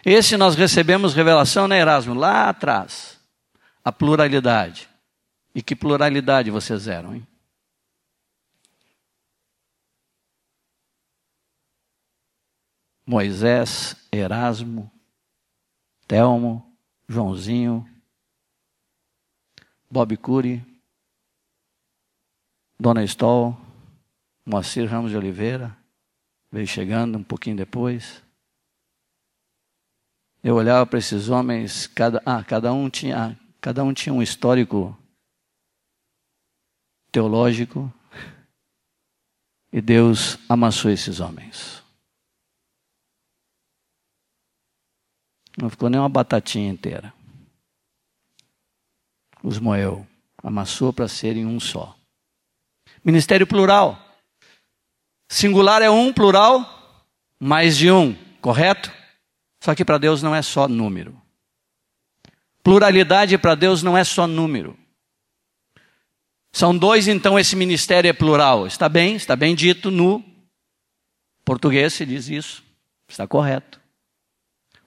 Esse 0.03 0.35
nós 0.37 0.55
recebemos 0.55 1.13
revelação, 1.13 1.67
né, 1.67 1.79
Erasmo? 1.79 2.15
Lá 2.15 2.49
atrás. 2.49 3.19
A 3.83 3.91
pluralidade. 3.91 4.89
E 5.53 5.61
que 5.61 5.75
pluralidade 5.75 6.49
vocês 6.49 6.87
eram, 6.87 7.13
hein? 7.13 7.27
Moisés, 13.05 13.95
Erasmo, 14.11 14.91
Telmo, 16.07 16.77
Joãozinho, 17.07 17.87
Bob 19.89 20.15
Cury, 20.17 20.63
Dona 22.79 23.03
Stoll, 23.03 23.57
Moacir 24.45 24.89
Ramos 24.89 25.11
de 25.11 25.17
Oliveira, 25.17 25.75
veio 26.51 26.67
chegando 26.67 27.17
um 27.17 27.23
pouquinho 27.23 27.57
depois. 27.57 28.21
Eu 30.43 30.55
olhava 30.55 30.85
para 30.85 30.99
esses 30.99 31.29
homens, 31.29 31.87
cada, 31.87 32.21
ah, 32.25 32.43
cada, 32.43 32.71
um 32.71 32.89
tinha, 32.89 33.39
cada 33.59 33.83
um 33.83 33.93
tinha 33.93 34.13
um 34.13 34.21
histórico 34.21 34.97
teológico, 37.11 37.91
E 39.71 39.81
Deus 39.81 40.37
amassou 40.47 40.89
esses 40.89 41.19
homens. 41.19 41.74
Não 45.57 45.69
ficou 45.69 45.89
nem 45.89 45.99
uma 45.99 46.09
batatinha 46.09 46.69
inteira. 46.69 47.13
Os 49.41 49.59
moeu, 49.59 50.05
amassou 50.43 50.91
para 50.91 51.07
serem 51.07 51.45
um 51.45 51.59
só. 51.59 51.95
Ministério 53.03 53.47
plural. 53.47 54.01
Singular 55.29 55.81
é 55.81 55.89
um, 55.89 56.11
plural, 56.11 57.05
mais 57.39 57.77
de 57.77 57.91
um, 57.91 58.15
correto? 58.41 58.91
Só 59.63 59.73
que 59.73 59.85
para 59.85 59.97
Deus 59.97 60.21
não 60.21 60.35
é 60.35 60.41
só 60.41 60.67
número. 60.67 61.19
Pluralidade 62.63 63.37
para 63.37 63.55
Deus 63.55 63.83
não 63.83 63.97
é 63.97 64.03
só 64.03 64.27
número. 64.27 64.77
São 66.51 66.75
dois, 66.75 67.07
então 67.07 67.37
esse 67.37 67.55
ministério 67.55 68.09
é 68.09 68.13
plural. 68.13 68.65
Está 68.65 68.87
bem, 68.87 69.15
está 69.15 69.35
bem 69.35 69.53
dito 69.53 69.91
no 69.91 70.23
português, 71.43 71.93
se 71.93 72.05
diz 72.05 72.29
isso. 72.29 72.63
Está 73.07 73.27
correto. 73.27 73.79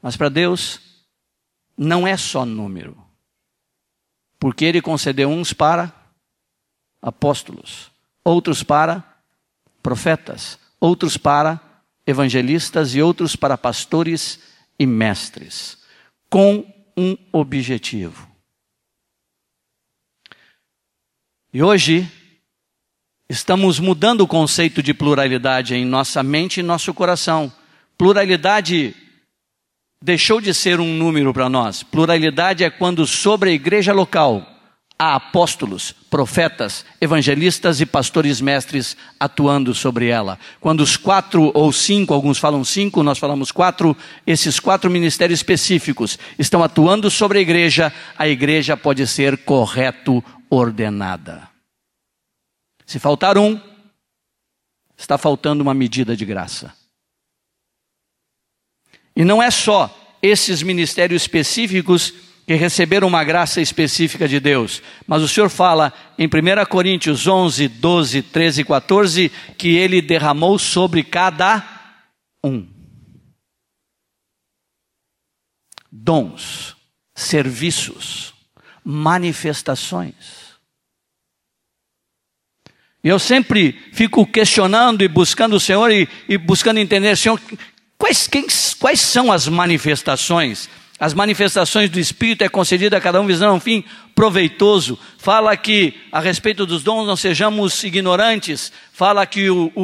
Mas 0.02 0.16
para 0.16 0.28
Deus 0.28 0.80
não 1.76 2.06
é 2.06 2.16
só 2.16 2.44
número. 2.44 2.96
Porque 4.38 4.64
ele 4.64 4.80
concedeu 4.80 5.28
uns 5.28 5.52
para 5.52 5.92
apóstolos, 7.02 7.90
outros 8.24 8.62
para 8.62 9.04
profetas, 9.82 10.58
outros 10.80 11.16
para 11.16 11.60
evangelistas 12.06 12.94
e 12.94 13.02
outros 13.02 13.36
para 13.36 13.58
pastores 13.58 14.40
e 14.78 14.86
mestres, 14.86 15.78
com 16.30 16.64
um 16.96 17.16
objetivo. 17.32 18.28
E 21.52 21.62
hoje 21.62 22.10
estamos 23.28 23.78
mudando 23.78 24.22
o 24.22 24.28
conceito 24.28 24.82
de 24.82 24.94
pluralidade 24.94 25.74
em 25.74 25.84
nossa 25.84 26.22
mente 26.22 26.60
e 26.60 26.62
nosso 26.62 26.92
coração. 26.94 27.52
Pluralidade 27.96 28.94
deixou 30.02 30.40
de 30.40 30.54
ser 30.54 30.80
um 30.80 30.94
número 30.94 31.32
para 31.32 31.48
nós. 31.48 31.82
Pluralidade 31.82 32.64
é 32.64 32.70
quando 32.70 33.06
sobre 33.06 33.50
a 33.50 33.52
igreja 33.52 33.92
local 33.92 34.46
há 34.98 35.14
apóstolos, 35.14 35.92
profetas, 36.10 36.84
evangelistas 37.00 37.80
e 37.80 37.86
pastores 37.86 38.40
mestres 38.40 38.96
atuando 39.18 39.72
sobre 39.72 40.08
ela. 40.08 40.38
Quando 40.60 40.80
os 40.80 40.96
quatro 40.96 41.52
ou 41.54 41.72
cinco, 41.72 42.12
alguns 42.12 42.38
falam 42.38 42.64
cinco, 42.64 43.02
nós 43.04 43.18
falamos 43.18 43.52
quatro, 43.52 43.96
esses 44.26 44.58
quatro 44.58 44.90
ministérios 44.90 45.38
específicos 45.38 46.18
estão 46.36 46.64
atuando 46.64 47.10
sobre 47.10 47.38
a 47.38 47.42
igreja, 47.42 47.92
a 48.18 48.26
igreja 48.26 48.76
pode 48.76 49.06
ser 49.06 49.38
correto 49.44 50.22
ordenada. 50.50 51.48
Se 52.84 52.98
faltar 52.98 53.38
um, 53.38 53.60
está 54.96 55.16
faltando 55.16 55.62
uma 55.62 55.74
medida 55.74 56.16
de 56.16 56.24
graça. 56.24 56.74
E 59.18 59.24
não 59.24 59.42
é 59.42 59.50
só 59.50 59.92
esses 60.22 60.62
ministérios 60.62 61.22
específicos 61.22 62.14
que 62.46 62.54
receberam 62.54 63.08
uma 63.08 63.24
graça 63.24 63.60
específica 63.60 64.28
de 64.28 64.38
Deus. 64.38 64.80
Mas 65.08 65.22
o 65.22 65.28
Senhor 65.28 65.50
fala 65.50 65.92
em 66.16 66.28
1 66.28 66.64
Coríntios 66.70 67.26
11, 67.26 67.66
12, 67.66 68.22
13 68.22 68.60
e 68.60 68.64
14 68.64 69.32
que 69.58 69.76
ele 69.76 70.00
derramou 70.00 70.56
sobre 70.56 71.02
cada 71.02 71.66
um 72.44 72.64
dons, 75.90 76.76
serviços, 77.12 78.32
manifestações. 78.84 80.48
E 83.02 83.08
eu 83.08 83.18
sempre 83.18 83.72
fico 83.92 84.24
questionando 84.24 85.02
e 85.02 85.08
buscando 85.08 85.56
o 85.56 85.60
Senhor 85.60 85.90
e, 85.90 86.08
e 86.28 86.38
buscando 86.38 86.78
entender, 86.78 87.16
Senhor, 87.16 87.40
quais, 87.98 88.26
quem, 88.26 88.46
quais 88.78 89.00
são 89.00 89.30
as 89.30 89.48
manifestações? 89.48 90.68
As 91.00 91.14
manifestações 91.14 91.88
do 91.90 92.00
Espírito 92.00 92.42
é 92.42 92.48
concedida 92.48 92.96
a 92.96 93.00
cada 93.00 93.20
um 93.20 93.26
visando 93.26 93.54
um 93.54 93.60
fim 93.60 93.84
proveitoso. 94.16 94.98
Fala 95.16 95.56
que 95.56 95.94
a 96.10 96.18
respeito 96.18 96.66
dos 96.66 96.82
dons 96.82 97.06
não 97.06 97.14
sejamos 97.14 97.84
ignorantes. 97.84 98.72
Fala 98.92 99.24
que 99.24 99.48
o, 99.48 99.70
o, 99.76 99.82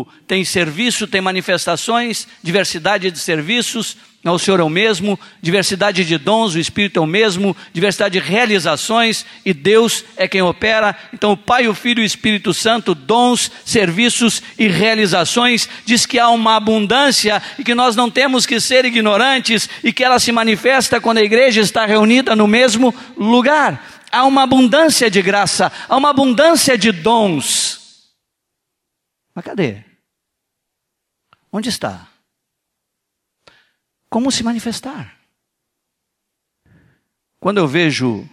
o 0.00 0.06
tem 0.26 0.44
serviço, 0.44 1.06
tem 1.06 1.20
manifestações, 1.20 2.26
diversidade 2.42 3.08
de 3.10 3.18
serviços 3.20 3.96
o 4.24 4.38
Senhor 4.38 4.58
é 4.58 4.62
o 4.64 4.68
mesmo, 4.68 5.18
diversidade 5.40 6.04
de 6.04 6.18
dons, 6.18 6.54
o 6.54 6.58
Espírito 6.58 6.98
é 6.98 7.02
o 7.02 7.06
mesmo, 7.06 7.56
diversidade 7.72 8.18
de 8.18 8.26
realizações 8.26 9.24
e 9.44 9.54
Deus 9.54 10.04
é 10.16 10.26
quem 10.26 10.42
opera. 10.42 10.96
Então, 11.12 11.32
o 11.32 11.36
Pai, 11.36 11.68
o 11.68 11.74
Filho 11.74 12.00
e 12.00 12.02
o 12.02 12.06
Espírito 12.06 12.52
Santo, 12.52 12.94
dons, 12.94 13.50
serviços 13.64 14.42
e 14.58 14.66
realizações, 14.66 15.68
diz 15.84 16.04
que 16.04 16.18
há 16.18 16.28
uma 16.30 16.56
abundância 16.56 17.40
e 17.58 17.64
que 17.64 17.74
nós 17.74 17.94
não 17.94 18.10
temos 18.10 18.44
que 18.44 18.60
ser 18.60 18.84
ignorantes 18.84 19.68
e 19.84 19.92
que 19.92 20.02
ela 20.02 20.18
se 20.18 20.32
manifesta 20.32 21.00
quando 21.00 21.18
a 21.18 21.22
igreja 21.22 21.60
está 21.60 21.86
reunida 21.86 22.34
no 22.34 22.48
mesmo 22.48 22.92
lugar. 23.16 24.02
Há 24.10 24.24
uma 24.24 24.42
abundância 24.42 25.08
de 25.10 25.22
graça, 25.22 25.70
há 25.88 25.96
uma 25.96 26.10
abundância 26.10 26.76
de 26.76 26.90
dons. 26.90 27.78
Mas 29.32 29.44
cadê? 29.44 29.84
Onde 31.52 31.68
está? 31.68 32.07
Como 34.08 34.30
se 34.30 34.42
manifestar. 34.42 35.18
Quando 37.40 37.58
eu 37.58 37.68
vejo 37.68 38.28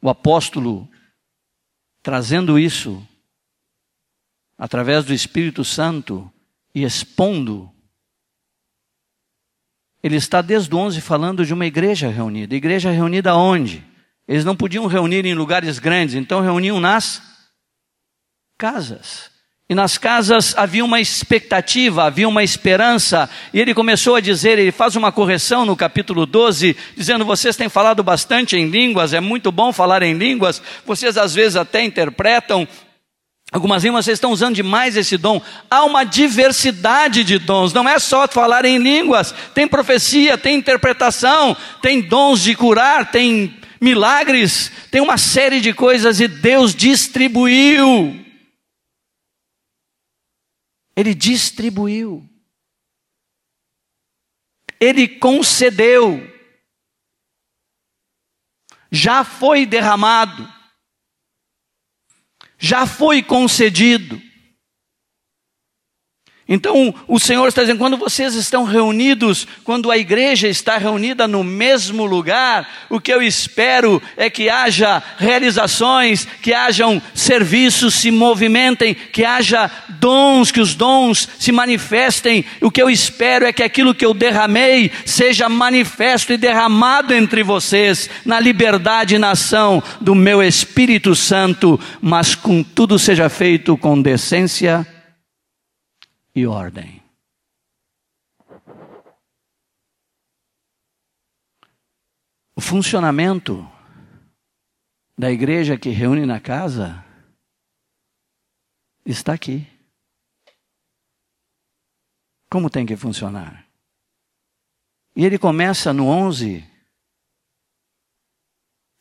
o 0.00 0.08
apóstolo 0.08 0.88
trazendo 2.02 2.58
isso 2.58 3.06
através 4.58 5.04
do 5.04 5.12
Espírito 5.12 5.64
Santo 5.64 6.32
e 6.74 6.84
expondo, 6.84 7.70
ele 10.02 10.16
está 10.16 10.40
desde 10.40 10.74
o 10.74 10.78
11 10.78 11.00
falando 11.00 11.44
de 11.44 11.52
uma 11.52 11.66
igreja 11.66 12.08
reunida. 12.08 12.54
Igreja 12.54 12.90
reunida 12.90 13.34
onde? 13.34 13.84
Eles 14.26 14.44
não 14.44 14.56
podiam 14.56 14.86
reunir 14.86 15.24
em 15.24 15.34
lugares 15.34 15.78
grandes, 15.78 16.14
então 16.14 16.40
reuniam 16.40 16.80
nas 16.80 17.22
casas. 18.58 19.35
E 19.68 19.74
nas 19.74 19.98
casas 19.98 20.54
havia 20.56 20.84
uma 20.84 21.00
expectativa, 21.00 22.04
havia 22.04 22.28
uma 22.28 22.44
esperança, 22.44 23.28
e 23.52 23.60
ele 23.60 23.74
começou 23.74 24.14
a 24.14 24.20
dizer, 24.20 24.60
ele 24.60 24.70
faz 24.70 24.94
uma 24.94 25.10
correção 25.10 25.64
no 25.64 25.74
capítulo 25.74 26.24
12, 26.24 26.76
dizendo: 26.96 27.24
Vocês 27.24 27.56
têm 27.56 27.68
falado 27.68 28.00
bastante 28.00 28.56
em 28.56 28.68
línguas, 28.68 29.12
é 29.12 29.18
muito 29.18 29.50
bom 29.50 29.72
falar 29.72 30.04
em 30.04 30.14
línguas, 30.14 30.62
vocês 30.84 31.16
às 31.16 31.34
vezes 31.34 31.56
até 31.56 31.82
interpretam, 31.82 32.66
Algumas 33.52 33.84
línguas 33.84 34.04
vocês 34.04 34.16
estão 34.16 34.32
usando 34.32 34.56
demais 34.56 34.96
esse 34.96 35.16
dom. 35.16 35.40
Há 35.70 35.84
uma 35.84 36.02
diversidade 36.02 37.22
de 37.22 37.38
dons, 37.38 37.72
não 37.72 37.88
é 37.88 37.98
só 37.98 38.26
falar 38.26 38.64
em 38.64 38.76
línguas, 38.76 39.32
tem 39.54 39.68
profecia, 39.68 40.36
tem 40.36 40.56
interpretação, 40.56 41.56
tem 41.80 42.00
dons 42.00 42.42
de 42.42 42.56
curar, 42.56 43.10
tem 43.10 43.56
milagres, 43.80 44.72
tem 44.90 45.00
uma 45.00 45.16
série 45.16 45.60
de 45.60 45.72
coisas 45.72 46.18
e 46.18 46.26
Deus 46.26 46.74
distribuiu. 46.74 48.25
Ele 50.96 51.14
distribuiu. 51.14 52.26
Ele 54.80 55.06
concedeu. 55.06 56.20
Já 58.90 59.22
foi 59.24 59.66
derramado. 59.66 60.50
Já 62.58 62.86
foi 62.86 63.22
concedido. 63.22 64.20
Então, 66.48 66.94
o 67.08 67.18
Senhor 67.18 67.48
está 67.48 67.62
dizendo: 67.62 67.78
quando 67.78 67.96
vocês 67.96 68.34
estão 68.34 68.62
reunidos, 68.62 69.48
quando 69.64 69.90
a 69.90 69.98
igreja 69.98 70.46
está 70.46 70.78
reunida 70.78 71.26
no 71.26 71.42
mesmo 71.42 72.04
lugar, 72.04 72.86
o 72.88 73.00
que 73.00 73.12
eu 73.12 73.20
espero 73.20 74.00
é 74.16 74.30
que 74.30 74.48
haja 74.48 75.02
realizações, 75.18 76.26
que 76.40 76.54
hajam 76.54 77.02
serviços 77.12 77.94
se 77.94 78.12
movimentem, 78.12 78.94
que 78.94 79.24
haja 79.24 79.68
dons, 79.98 80.52
que 80.52 80.60
os 80.60 80.76
dons 80.76 81.28
se 81.36 81.50
manifestem. 81.50 82.44
O 82.60 82.70
que 82.70 82.80
eu 82.80 82.88
espero 82.88 83.44
é 83.44 83.52
que 83.52 83.64
aquilo 83.64 83.94
que 83.94 84.06
eu 84.06 84.14
derramei 84.14 84.92
seja 85.04 85.48
manifesto 85.48 86.32
e 86.32 86.36
derramado 86.36 87.12
entre 87.12 87.42
vocês, 87.42 88.08
na 88.24 88.38
liberdade 88.38 89.16
e 89.16 89.18
na 89.18 89.32
ação 89.32 89.82
do 90.00 90.14
meu 90.14 90.40
Espírito 90.40 91.16
Santo, 91.16 91.80
mas 92.00 92.36
com 92.36 92.62
tudo 92.62 93.00
seja 93.00 93.28
feito 93.28 93.76
com 93.76 94.00
decência 94.00 94.86
e 96.36 96.46
ordem. 96.46 97.02
O 102.54 102.60
funcionamento 102.60 103.66
da 105.16 105.30
igreja 105.30 105.78
que 105.78 105.88
reúne 105.88 106.26
na 106.26 106.38
casa 106.38 107.02
está 109.06 109.32
aqui. 109.32 109.66
Como 112.50 112.68
tem 112.68 112.84
que 112.84 112.98
funcionar? 112.98 113.66
E 115.16 115.24
ele 115.24 115.38
começa 115.38 115.90
no 115.90 116.06
11 116.06 116.62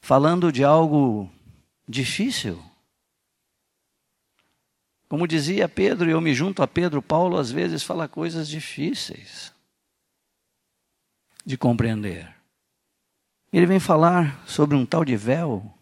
falando 0.02 0.54
de 0.54 0.64
algo 0.64 1.30
difícil. 1.86 2.64
Como 5.16 5.30
dizia 5.30 5.70
Pedro, 5.70 6.10
e 6.10 6.12
eu 6.12 6.20
me 6.20 6.34
junto 6.34 6.62
a 6.62 6.68
Pedro, 6.68 7.02
Paulo 7.02 7.38
às 7.38 7.50
vezes 7.50 7.82
fala 7.84 8.06
coisas 8.06 8.50
difíceis 8.50 9.54
de 11.46 11.58
compreender. 11.58 12.36
Ele 13.50 13.66
vem 13.66 13.80
falar 13.80 14.46
sobre 14.46 14.76
um 14.76 14.86
tal 14.86 15.06
de 15.06 15.16
véu 15.16 15.74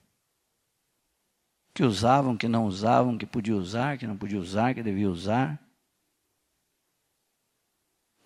que 1.73 1.81
usavam, 1.81 2.37
que 2.37 2.47
não 2.47 2.67
usavam, 2.67 3.17
que 3.17 3.25
podia 3.25 3.55
usar, 3.55 3.97
que 3.97 4.05
não 4.05 4.15
podia 4.15 4.39
usar, 4.39 4.75
que 4.75 4.83
devia 4.83 5.09
usar. 5.09 5.59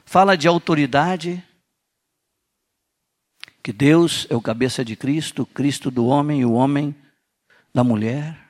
Fala 0.03 0.35
de 0.35 0.45
autoridade, 0.45 1.41
que 3.63 3.71
Deus 3.71 4.27
é 4.29 4.35
o 4.35 4.41
cabeça 4.41 4.83
de 4.83 4.97
Cristo, 4.97 5.45
Cristo 5.45 5.89
do 5.89 6.05
homem 6.05 6.41
e 6.41 6.45
o 6.45 6.51
homem 6.51 6.93
da 7.73 7.81
mulher. 7.81 8.46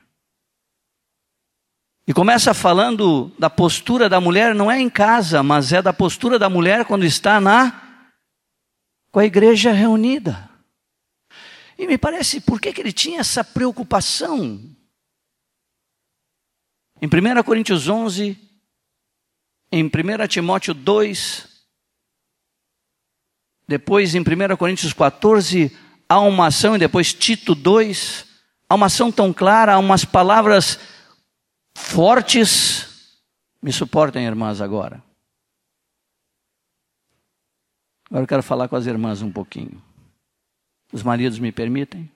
E 2.08 2.14
começa 2.14 2.54
falando 2.54 3.30
da 3.38 3.50
postura 3.50 4.08
da 4.08 4.18
mulher, 4.18 4.54
não 4.54 4.70
é 4.70 4.80
em 4.80 4.88
casa, 4.88 5.42
mas 5.42 5.74
é 5.74 5.82
da 5.82 5.92
postura 5.92 6.38
da 6.38 6.48
mulher 6.48 6.86
quando 6.86 7.04
está 7.04 7.38
na 7.38 8.06
com 9.12 9.18
a 9.18 9.26
igreja 9.26 9.72
reunida. 9.72 10.48
E 11.76 11.86
me 11.86 11.98
parece, 11.98 12.40
por 12.40 12.62
que, 12.62 12.72
que 12.72 12.80
ele 12.80 12.94
tinha 12.94 13.20
essa 13.20 13.44
preocupação? 13.44 14.58
Em 16.98 17.06
1 17.06 17.42
Coríntios 17.42 17.88
11, 17.88 18.38
em 19.70 19.84
1 19.84 19.90
Timóteo 20.28 20.72
2, 20.72 21.46
depois 23.68 24.14
em 24.14 24.20
1 24.20 24.56
Coríntios 24.56 24.94
14, 24.94 25.76
há 26.08 26.20
uma 26.20 26.46
ação, 26.46 26.74
e 26.74 26.78
depois 26.78 27.12
Tito 27.12 27.54
2, 27.54 28.24
há 28.66 28.74
uma 28.74 28.86
ação 28.86 29.12
tão 29.12 29.30
clara, 29.30 29.74
há 29.74 29.78
umas 29.78 30.06
palavras 30.06 30.80
fortes. 31.78 33.16
Me 33.62 33.72
suportem, 33.72 34.26
irmãs, 34.26 34.60
agora. 34.60 35.02
Agora 38.10 38.24
eu 38.24 38.28
quero 38.28 38.42
falar 38.42 38.68
com 38.68 38.76
as 38.76 38.86
irmãs 38.86 39.22
um 39.22 39.30
pouquinho. 39.30 39.82
Os 40.92 41.02
maridos 41.02 41.38
me 41.38 41.52
permitem? 41.52 42.10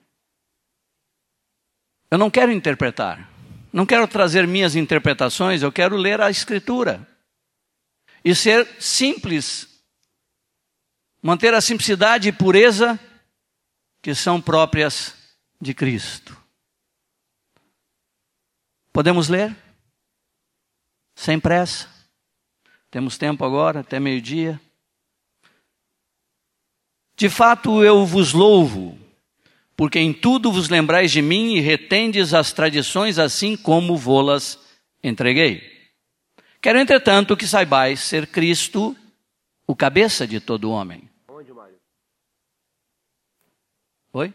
Eu 2.09 2.17
não 2.17 2.29
quero 2.29 2.51
interpretar, 2.51 3.27
não 3.71 3.85
quero 3.85 4.07
trazer 4.07 4.47
minhas 4.47 4.75
interpretações, 4.75 5.63
eu 5.63 5.71
quero 5.71 5.95
ler 5.95 6.21
a 6.21 6.29
Escritura 6.29 7.07
e 8.23 8.35
ser 8.35 8.67
simples, 8.79 9.67
manter 11.21 11.53
a 11.53 11.61
simplicidade 11.61 12.29
e 12.29 12.31
pureza 12.31 12.99
que 14.01 14.13
são 14.13 14.39
próprias 14.39 15.15
de 15.59 15.73
Cristo. 15.73 16.42
Podemos 18.93 19.27
ler? 19.27 19.55
Sem 21.15 21.39
pressa. 21.39 21.89
Temos 22.91 23.17
tempo 23.17 23.43
agora, 23.43 23.79
até 23.79 23.99
meio-dia. 23.99 24.61
De 27.15 27.27
fato, 27.27 27.83
eu 27.83 28.05
vos 28.05 28.33
louvo, 28.33 28.97
porque 29.75 29.97
em 29.97 30.13
tudo 30.13 30.51
vos 30.51 30.69
lembrais 30.69 31.11
de 31.11 31.21
mim 31.21 31.55
e 31.55 31.59
retendes 31.59 32.33
as 32.35 32.53
tradições 32.53 33.17
assim 33.17 33.57
como 33.57 33.97
vô-las 33.97 34.59
entreguei. 35.03 35.73
Quero, 36.61 36.77
entretanto, 36.77 37.35
que 37.35 37.47
saibais 37.47 37.99
ser 37.99 38.27
Cristo 38.27 38.95
o 39.65 39.75
cabeça 39.75 40.27
de 40.27 40.39
todo 40.39 40.71
homem. 40.71 41.09
Onde, 41.27 41.51
Mário? 41.51 41.77
Oi? 44.13 44.33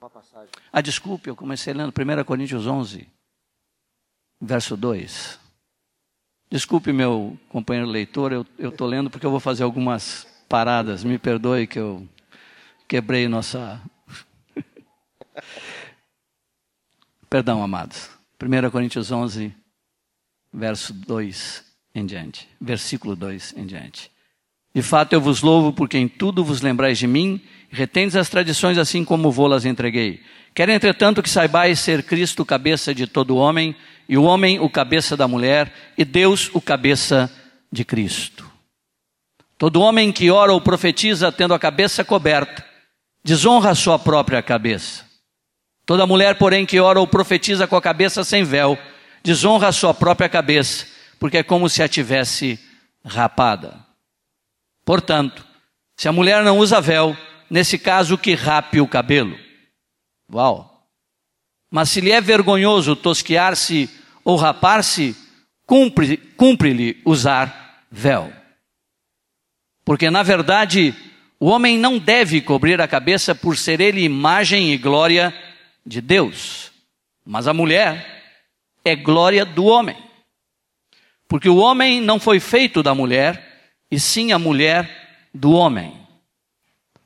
Uma 0.00 0.10
passagem. 0.10 0.50
Ah, 0.72 0.80
desculpe, 0.80 1.28
eu 1.28 1.36
comecei 1.36 1.74
lendo 1.74 1.92
1 1.92 2.24
Coríntios 2.24 2.66
11, 2.66 3.06
verso 4.40 4.76
2. 4.76 5.38
Desculpe, 6.50 6.92
meu 6.92 7.38
companheiro 7.48 7.88
leitor, 7.88 8.32
eu 8.32 8.46
estou 8.58 8.86
lendo 8.86 9.10
porque 9.10 9.26
eu 9.26 9.30
vou 9.30 9.40
fazer 9.40 9.64
algumas 9.64 10.26
paradas. 10.48 11.04
Me 11.04 11.18
perdoe 11.18 11.66
que 11.66 11.78
eu 11.78 12.08
quebrei 12.86 13.28
nossa. 13.28 13.80
Perdão, 17.28 17.62
amados. 17.62 18.08
1 18.42 18.70
Coríntios 18.70 19.10
11, 19.10 19.52
verso 20.52 20.94
2 20.94 21.64
em 21.94 22.06
diante. 22.06 22.48
Versículo 22.60 23.14
2 23.14 23.54
em 23.56 23.66
diante. 23.66 24.10
De 24.74 24.82
fato, 24.82 25.12
eu 25.12 25.20
vos 25.20 25.42
louvo 25.42 25.72
porque 25.72 25.98
em 25.98 26.08
tudo 26.08 26.44
vos 26.44 26.60
lembrais 26.60 26.98
de 26.98 27.06
mim, 27.06 27.40
retendes 27.70 28.16
as 28.16 28.28
tradições 28.28 28.78
assim 28.78 29.04
como 29.04 29.30
vou-las 29.30 29.64
entreguei. 29.64 30.22
Quero, 30.54 30.72
entretanto, 30.72 31.22
que 31.22 31.28
saibais 31.28 31.78
ser 31.78 32.02
Cristo 32.02 32.44
cabeça 32.44 32.94
de 32.94 33.06
todo 33.06 33.36
homem, 33.36 33.76
e 34.08 34.16
o 34.16 34.22
homem 34.22 34.58
o 34.58 34.70
cabeça 34.70 35.16
da 35.16 35.28
mulher, 35.28 35.72
e 35.96 36.04
Deus 36.04 36.50
o 36.54 36.60
cabeça 36.60 37.30
de 37.70 37.84
Cristo. 37.84 38.50
Todo 39.58 39.80
homem 39.80 40.12
que 40.12 40.30
ora 40.30 40.52
ou 40.52 40.60
profetiza 40.60 41.30
tendo 41.30 41.52
a 41.52 41.58
cabeça 41.58 42.04
coberta, 42.04 42.64
desonra 43.22 43.70
a 43.70 43.74
sua 43.74 43.98
própria 43.98 44.40
cabeça. 44.40 45.04
Toda 45.84 46.06
mulher, 46.06 46.38
porém, 46.38 46.64
que 46.64 46.78
ora 46.78 47.00
ou 47.00 47.06
profetiza 47.06 47.66
com 47.66 47.76
a 47.76 47.82
cabeça 47.82 48.22
sem 48.22 48.44
véu, 48.44 48.78
desonra 49.22 49.68
a 49.68 49.72
sua 49.72 49.92
própria 49.92 50.28
cabeça, 50.28 50.86
porque 51.18 51.38
é 51.38 51.42
como 51.42 51.68
se 51.68 51.82
a 51.82 51.88
tivesse 51.88 52.58
rapada. 53.04 53.74
Portanto, 54.84 55.44
se 55.96 56.08
a 56.08 56.12
mulher 56.12 56.42
não 56.44 56.58
usa 56.58 56.80
véu, 56.80 57.16
nesse 57.50 57.78
caso 57.78 58.16
que 58.16 58.34
rape 58.34 58.80
o 58.80 58.88
cabelo. 58.88 59.36
Uau! 60.32 60.77
Mas 61.70 61.90
se 61.90 62.00
lhe 62.00 62.10
é 62.10 62.20
vergonhoso 62.20 62.96
tosquear-se 62.96 63.90
ou 64.24 64.36
rapar-se, 64.36 65.16
cumpre-lhe 65.66 66.16
cumpre 66.16 67.00
usar 67.04 67.84
véu. 67.90 68.32
Porque, 69.84 70.10
na 70.10 70.22
verdade, 70.22 70.94
o 71.40 71.46
homem 71.46 71.78
não 71.78 71.98
deve 71.98 72.40
cobrir 72.40 72.80
a 72.80 72.88
cabeça 72.88 73.34
por 73.34 73.56
ser 73.56 73.80
ele 73.80 74.02
imagem 74.02 74.72
e 74.72 74.78
glória 74.78 75.34
de 75.84 76.00
Deus, 76.00 76.72
mas 77.24 77.46
a 77.46 77.54
mulher 77.54 78.22
é 78.84 78.96
glória 78.96 79.44
do 79.44 79.64
homem. 79.64 79.96
Porque 81.26 81.48
o 81.48 81.56
homem 81.56 82.00
não 82.00 82.18
foi 82.18 82.40
feito 82.40 82.82
da 82.82 82.94
mulher, 82.94 83.60
e 83.90 84.00
sim 84.00 84.32
a 84.32 84.38
mulher 84.38 85.28
do 85.32 85.52
homem. 85.52 85.92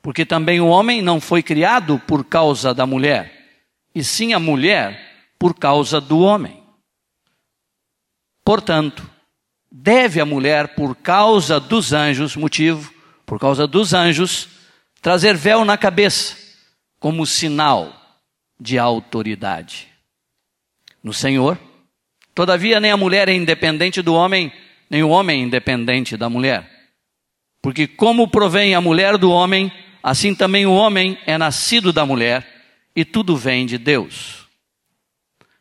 Porque 0.01 0.25
também 0.25 0.61
o 0.61 0.69
homem 0.69 1.03
não 1.03 1.21
foi 1.21 1.43
criado 1.43 2.01
por 2.07 2.25
causa 2.25 2.73
da 2.73 2.87
mulher, 2.87 3.42
e 3.95 4.03
sim 4.03 4.33
a 4.33 4.39
mulher 4.39 5.29
por 5.39 5.55
causa 5.55 6.01
do 6.01 6.21
homem. 6.21 6.63
Portanto, 8.45 9.09
deve 9.71 10.21
a 10.21 10.27
mulher, 10.27 10.75
por 10.75 10.95
causa 10.97 11.59
dos 11.59 11.93
anjos, 11.93 12.37
motivo 12.37 12.93
por 13.25 13.39
causa 13.39 13.67
dos 13.67 13.95
anjos, 13.95 14.49
trazer 15.01 15.35
véu 15.37 15.65
na 15.65 15.79
cabeça, 15.79 16.37
como 17.01 17.27
sinal 17.27 17.93
de 18.61 18.79
autoridade. 18.79 19.89
No 21.03 21.13
Senhor, 21.13 21.59
todavia, 22.35 22.79
nem 22.79 22.91
a 22.91 22.97
mulher 22.97 23.29
é 23.29 23.33
independente 23.33 24.03
do 24.03 24.15
homem, 24.15 24.53
nem 24.91 25.03
o 25.03 25.09
homem 25.09 25.41
é 25.41 25.45
independente 25.45 26.17
da 26.17 26.29
mulher. 26.29 26.71
Porque, 27.63 27.87
como 27.87 28.29
provém 28.29 28.75
a 28.75 28.81
mulher 28.81 29.17
do 29.17 29.31
homem, 29.31 29.73
assim 30.03 30.35
também 30.35 30.67
o 30.67 30.75
homem 30.75 31.19
é 31.27 31.39
nascido 31.39 31.93
da 31.93 32.05
mulher, 32.05 32.52
e 32.95 33.05
tudo 33.05 33.37
vem 33.37 33.67
de 33.67 33.79
Deus. 33.79 34.47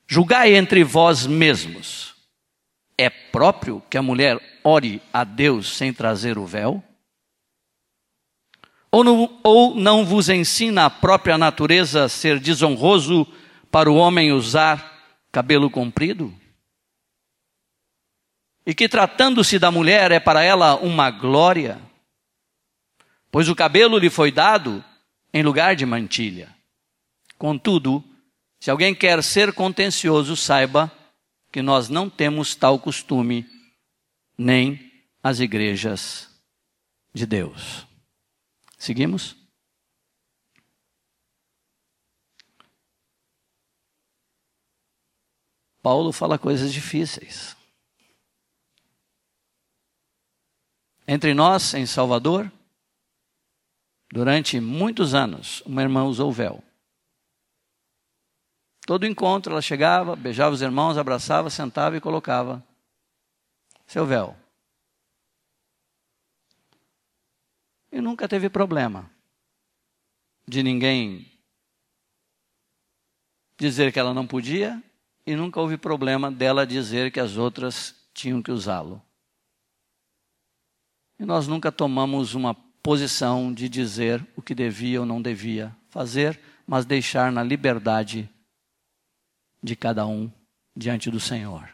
Julgai 0.07 0.55
entre 0.55 0.83
vós 0.83 1.25
mesmos: 1.25 2.15
é 2.97 3.09
próprio 3.09 3.81
que 3.89 3.97
a 3.97 4.01
mulher 4.01 4.39
ore 4.63 5.01
a 5.11 5.23
Deus 5.23 5.75
sem 5.75 5.93
trazer 5.93 6.37
o 6.37 6.45
véu? 6.45 6.83
Ou 8.91 9.03
não, 9.03 9.39
ou 9.41 9.73
não 9.73 10.05
vos 10.05 10.27
ensina 10.27 10.85
a 10.85 10.89
própria 10.89 11.37
natureza 11.37 12.03
a 12.03 12.09
ser 12.09 12.39
desonroso 12.39 13.25
para 13.71 13.89
o 13.89 13.95
homem 13.95 14.33
usar 14.33 15.01
cabelo 15.31 15.69
comprido? 15.69 16.33
E 18.65 18.75
que 18.75 18.89
tratando-se 18.89 19.57
da 19.57 19.71
mulher 19.71 20.11
é 20.11 20.19
para 20.19 20.43
ela 20.43 20.75
uma 20.75 21.09
glória, 21.09 21.81
pois 23.31 23.47
o 23.47 23.55
cabelo 23.55 23.97
lhe 23.97 24.09
foi 24.09 24.31
dado 24.31 24.83
em 25.33 25.41
lugar 25.41 25.75
de 25.75 25.85
mantilha. 25.85 26.60
Contudo, 27.41 28.03
se 28.59 28.69
alguém 28.69 28.93
quer 28.93 29.23
ser 29.23 29.51
contencioso, 29.51 30.37
saiba 30.37 30.95
que 31.51 31.59
nós 31.59 31.89
não 31.89 32.07
temos 32.07 32.53
tal 32.53 32.79
costume, 32.79 33.49
nem 34.37 35.03
as 35.23 35.39
igrejas 35.39 36.29
de 37.11 37.25
Deus. 37.25 37.87
Seguimos? 38.77 39.35
Paulo 45.81 46.11
fala 46.11 46.37
coisas 46.37 46.71
difíceis. 46.71 47.57
Entre 51.07 51.33
nós, 51.33 51.73
em 51.73 51.87
Salvador, 51.87 52.51
durante 54.13 54.59
muitos 54.59 55.15
anos, 55.15 55.61
uma 55.61 55.81
irmã 55.81 56.03
usou 56.03 56.31
véu. 56.31 56.63
Todo 58.91 59.07
encontro 59.07 59.53
ela 59.53 59.61
chegava, 59.61 60.17
beijava 60.17 60.53
os 60.53 60.61
irmãos, 60.61 60.97
abraçava, 60.97 61.49
sentava 61.49 61.95
e 61.95 62.01
colocava 62.01 62.61
seu 63.87 64.05
véu. 64.05 64.35
E 67.89 68.01
nunca 68.01 68.27
teve 68.27 68.49
problema 68.49 69.09
de 70.45 70.61
ninguém 70.61 71.25
dizer 73.57 73.93
que 73.93 73.99
ela 73.99 74.13
não 74.13 74.27
podia 74.27 74.83
e 75.25 75.37
nunca 75.37 75.61
houve 75.61 75.77
problema 75.77 76.29
dela 76.29 76.67
dizer 76.67 77.13
que 77.13 77.19
as 77.21 77.37
outras 77.37 77.95
tinham 78.13 78.43
que 78.43 78.51
usá-lo. 78.51 79.01
E 81.17 81.23
nós 81.23 81.47
nunca 81.47 81.71
tomamos 81.71 82.35
uma 82.35 82.53
posição 82.83 83.53
de 83.53 83.69
dizer 83.69 84.21
o 84.35 84.41
que 84.41 84.53
devia 84.53 84.99
ou 84.99 85.05
não 85.05 85.21
devia 85.21 85.73
fazer, 85.89 86.37
mas 86.67 86.83
deixar 86.83 87.31
na 87.31 87.41
liberdade 87.41 88.29
de 89.61 89.75
cada 89.75 90.05
um 90.05 90.31
diante 90.75 91.11
do 91.11 91.19
Senhor. 91.19 91.69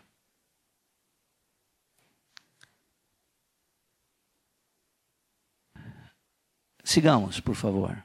Sigamos, 6.84 7.40
por 7.40 7.56
favor. 7.56 8.02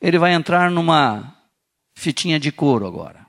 Ele 0.00 0.18
vai 0.18 0.34
entrar 0.34 0.70
numa 0.70 1.36
fitinha 1.94 2.38
de 2.38 2.52
couro 2.52 2.86
agora. 2.86 3.26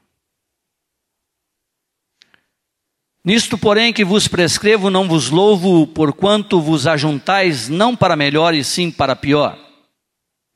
Nisto, 3.23 3.57
porém, 3.57 3.93
que 3.93 4.03
vos 4.03 4.27
prescrevo, 4.27 4.89
não 4.89 5.07
vos 5.07 5.29
louvo, 5.29 5.87
porquanto 5.87 6.59
vos 6.59 6.85
ajuntais 6.85 7.69
não 7.69 7.95
para 7.95 8.17
melhor 8.17 8.53
e 8.53 8.65
sim 8.65 8.91
para 8.91 9.15
pior. 9.15 9.57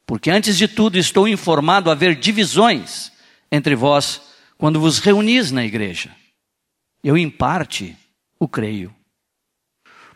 Porque 0.05 0.29
antes 0.29 0.57
de 0.57 0.67
tudo 0.67 0.97
estou 0.97 1.29
informado 1.29 1.89
haver 1.89 2.13
divisões 2.13 3.11
entre 3.51 3.75
vós 3.75 4.21
quando 4.57 4.79
vos 4.79 4.99
reunis 4.99 5.51
na 5.51 5.63
igreja. 5.63 6.15
Eu, 7.03 7.17
em 7.17 7.29
parte, 7.29 7.95
o 8.39 8.47
creio. 8.47 8.93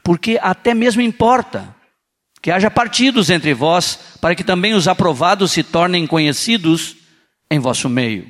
Porque 0.04 0.40
até 0.42 0.74
mesmo 0.74 1.02
importa 1.02 1.76
que 2.42 2.50
haja 2.50 2.72
partidos 2.72 3.30
entre 3.30 3.54
vós, 3.54 4.18
para 4.20 4.36
que 4.36 4.44
também 4.44 4.74
os 4.74 4.88
aprovados 4.88 5.52
se 5.52 5.64
tornem 5.64 6.08
conhecidos 6.08 6.98
em 7.50 7.60
vosso 7.60 7.88
meio. 7.88 8.28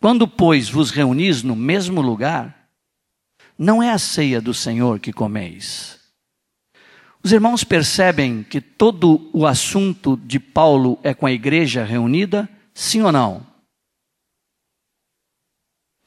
Quando, 0.00 0.26
pois, 0.26 0.70
vos 0.70 0.90
reunis 0.90 1.42
no 1.42 1.54
mesmo 1.54 2.00
lugar, 2.00 2.68
não 3.58 3.82
é 3.82 3.90
a 3.90 3.98
ceia 3.98 4.40
do 4.40 4.54
Senhor 4.54 4.98
que 4.98 5.12
comeis. 5.12 6.00
Os 7.22 7.30
irmãos 7.30 7.62
percebem 7.62 8.42
que 8.42 8.60
todo 8.60 9.30
o 9.32 9.46
assunto 9.46 10.16
de 10.16 10.40
Paulo 10.40 10.98
é 11.04 11.14
com 11.14 11.26
a 11.26 11.32
igreja 11.32 11.84
reunida? 11.84 12.48
Sim 12.74 13.02
ou 13.02 13.12
não? 13.12 13.51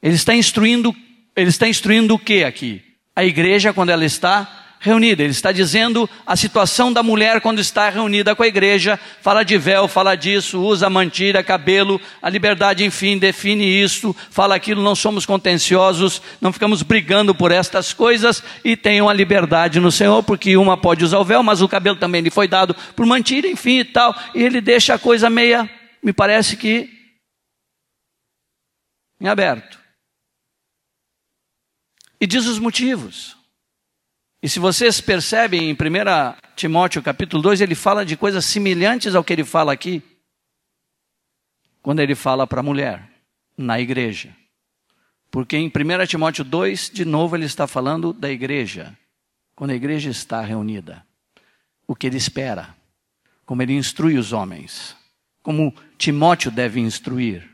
Ele 0.06 0.14
está 0.14 0.36
instruindo, 0.36 0.94
ele 1.34 1.48
está 1.48 1.66
instruindo 1.66 2.14
o 2.14 2.18
que 2.18 2.44
aqui? 2.44 2.80
A 3.16 3.24
igreja 3.24 3.72
quando 3.72 3.90
ela 3.90 4.04
está 4.04 4.76
reunida. 4.78 5.20
Ele 5.20 5.32
está 5.32 5.50
dizendo 5.50 6.08
a 6.24 6.36
situação 6.36 6.92
da 6.92 7.02
mulher 7.02 7.40
quando 7.40 7.58
está 7.58 7.90
reunida 7.90 8.32
com 8.32 8.44
a 8.44 8.46
igreja, 8.46 9.00
fala 9.20 9.42
de 9.42 9.58
véu, 9.58 9.88
fala 9.88 10.14
disso, 10.14 10.62
usa 10.62 10.88
mantira, 10.88 11.42
cabelo, 11.42 12.00
a 12.22 12.30
liberdade, 12.30 12.84
enfim, 12.84 13.18
define 13.18 13.64
isso, 13.82 14.14
fala 14.30 14.54
aquilo, 14.54 14.80
não 14.80 14.94
somos 14.94 15.26
contenciosos, 15.26 16.22
não 16.40 16.52
ficamos 16.52 16.82
brigando 16.82 17.34
por 17.34 17.50
estas 17.50 17.92
coisas 17.92 18.44
e 18.64 18.76
tenham 18.76 19.08
a 19.08 19.12
liberdade 19.12 19.80
no 19.80 19.90
Senhor, 19.90 20.22
porque 20.22 20.56
uma 20.56 20.76
pode 20.76 21.04
usar 21.04 21.18
o 21.18 21.24
véu, 21.24 21.42
mas 21.42 21.60
o 21.60 21.68
cabelo 21.68 21.96
também 21.96 22.20
lhe 22.20 22.30
foi 22.30 22.46
dado 22.46 22.76
por 22.94 23.04
mantira, 23.04 23.48
enfim 23.48 23.80
e 23.80 23.84
tal, 23.84 24.14
e 24.36 24.40
ele 24.44 24.60
deixa 24.60 24.94
a 24.94 25.00
coisa 25.00 25.28
meia, 25.28 25.68
me 26.00 26.12
parece 26.12 26.56
que 26.56 26.94
em 29.20 29.26
aberto. 29.26 29.85
E 32.20 32.26
diz 32.26 32.46
os 32.46 32.58
motivos. 32.58 33.36
E 34.42 34.48
se 34.48 34.58
vocês 34.58 35.00
percebem 35.00 35.70
em 35.70 35.72
1 35.72 35.76
Timóteo 36.54 37.02
capítulo 37.02 37.42
2, 37.42 37.60
ele 37.60 37.74
fala 37.74 38.04
de 38.04 38.16
coisas 38.16 38.44
semelhantes 38.44 39.14
ao 39.14 39.24
que 39.24 39.32
ele 39.32 39.44
fala 39.44 39.72
aqui, 39.72 40.02
quando 41.82 42.00
ele 42.00 42.14
fala 42.14 42.46
para 42.46 42.60
a 42.60 42.62
mulher, 42.62 43.10
na 43.56 43.80
igreja. 43.80 44.34
Porque 45.30 45.56
em 45.56 45.66
1 45.66 46.06
Timóteo 46.06 46.44
2, 46.44 46.90
de 46.90 47.04
novo, 47.04 47.36
ele 47.36 47.44
está 47.44 47.66
falando 47.66 48.12
da 48.12 48.30
igreja, 48.30 48.96
quando 49.54 49.70
a 49.70 49.74
igreja 49.74 50.10
está 50.10 50.40
reunida. 50.40 51.04
O 51.86 51.94
que 51.94 52.06
ele 52.06 52.16
espera, 52.16 52.74
como 53.44 53.62
ele 53.62 53.74
instrui 53.74 54.16
os 54.18 54.32
homens, 54.32 54.96
como 55.42 55.74
Timóteo 55.98 56.50
deve 56.50 56.80
instruir. 56.80 57.48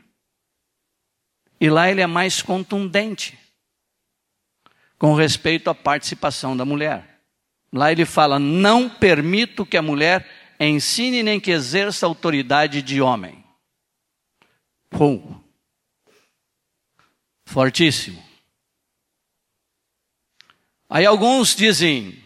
E 1.59 1.69
lá 1.69 1.89
ele 1.89 2.01
é 2.01 2.07
mais 2.07 2.41
contundente 2.41 3.37
com 5.03 5.15
respeito 5.15 5.69
à 5.69 5.75
participação 5.75 6.55
da 6.55 6.63
mulher. 6.63 7.21
Lá 7.73 7.91
ele 7.91 8.05
fala: 8.05 8.39
não 8.39 8.89
permito 8.89 9.65
que 9.65 9.75
a 9.75 9.81
mulher 9.81 10.55
ensine 10.57 11.21
nem 11.21 11.41
que 11.41 11.51
exerça 11.51 12.05
autoridade 12.05 12.81
de 12.81 13.01
homem. 13.01 13.43
Pum. 14.89 15.43
Fortíssimo. 17.45 18.23
Aí 20.87 21.05
alguns 21.05 21.53
dizem, 21.53 22.23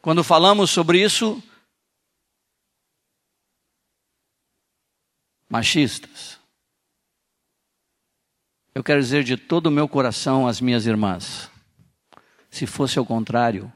quando 0.00 0.22
falamos 0.22 0.70
sobre 0.70 1.02
isso, 1.02 1.42
machistas. 5.48 6.38
Eu 8.72 8.84
quero 8.84 9.00
dizer 9.00 9.24
de 9.24 9.36
todo 9.36 9.66
o 9.66 9.70
meu 9.72 9.88
coração 9.88 10.46
às 10.46 10.60
minhas 10.60 10.86
irmãs, 10.86 11.50
se 12.56 12.66
fosse 12.66 12.98
ao 12.98 13.04
contrário, 13.04 13.70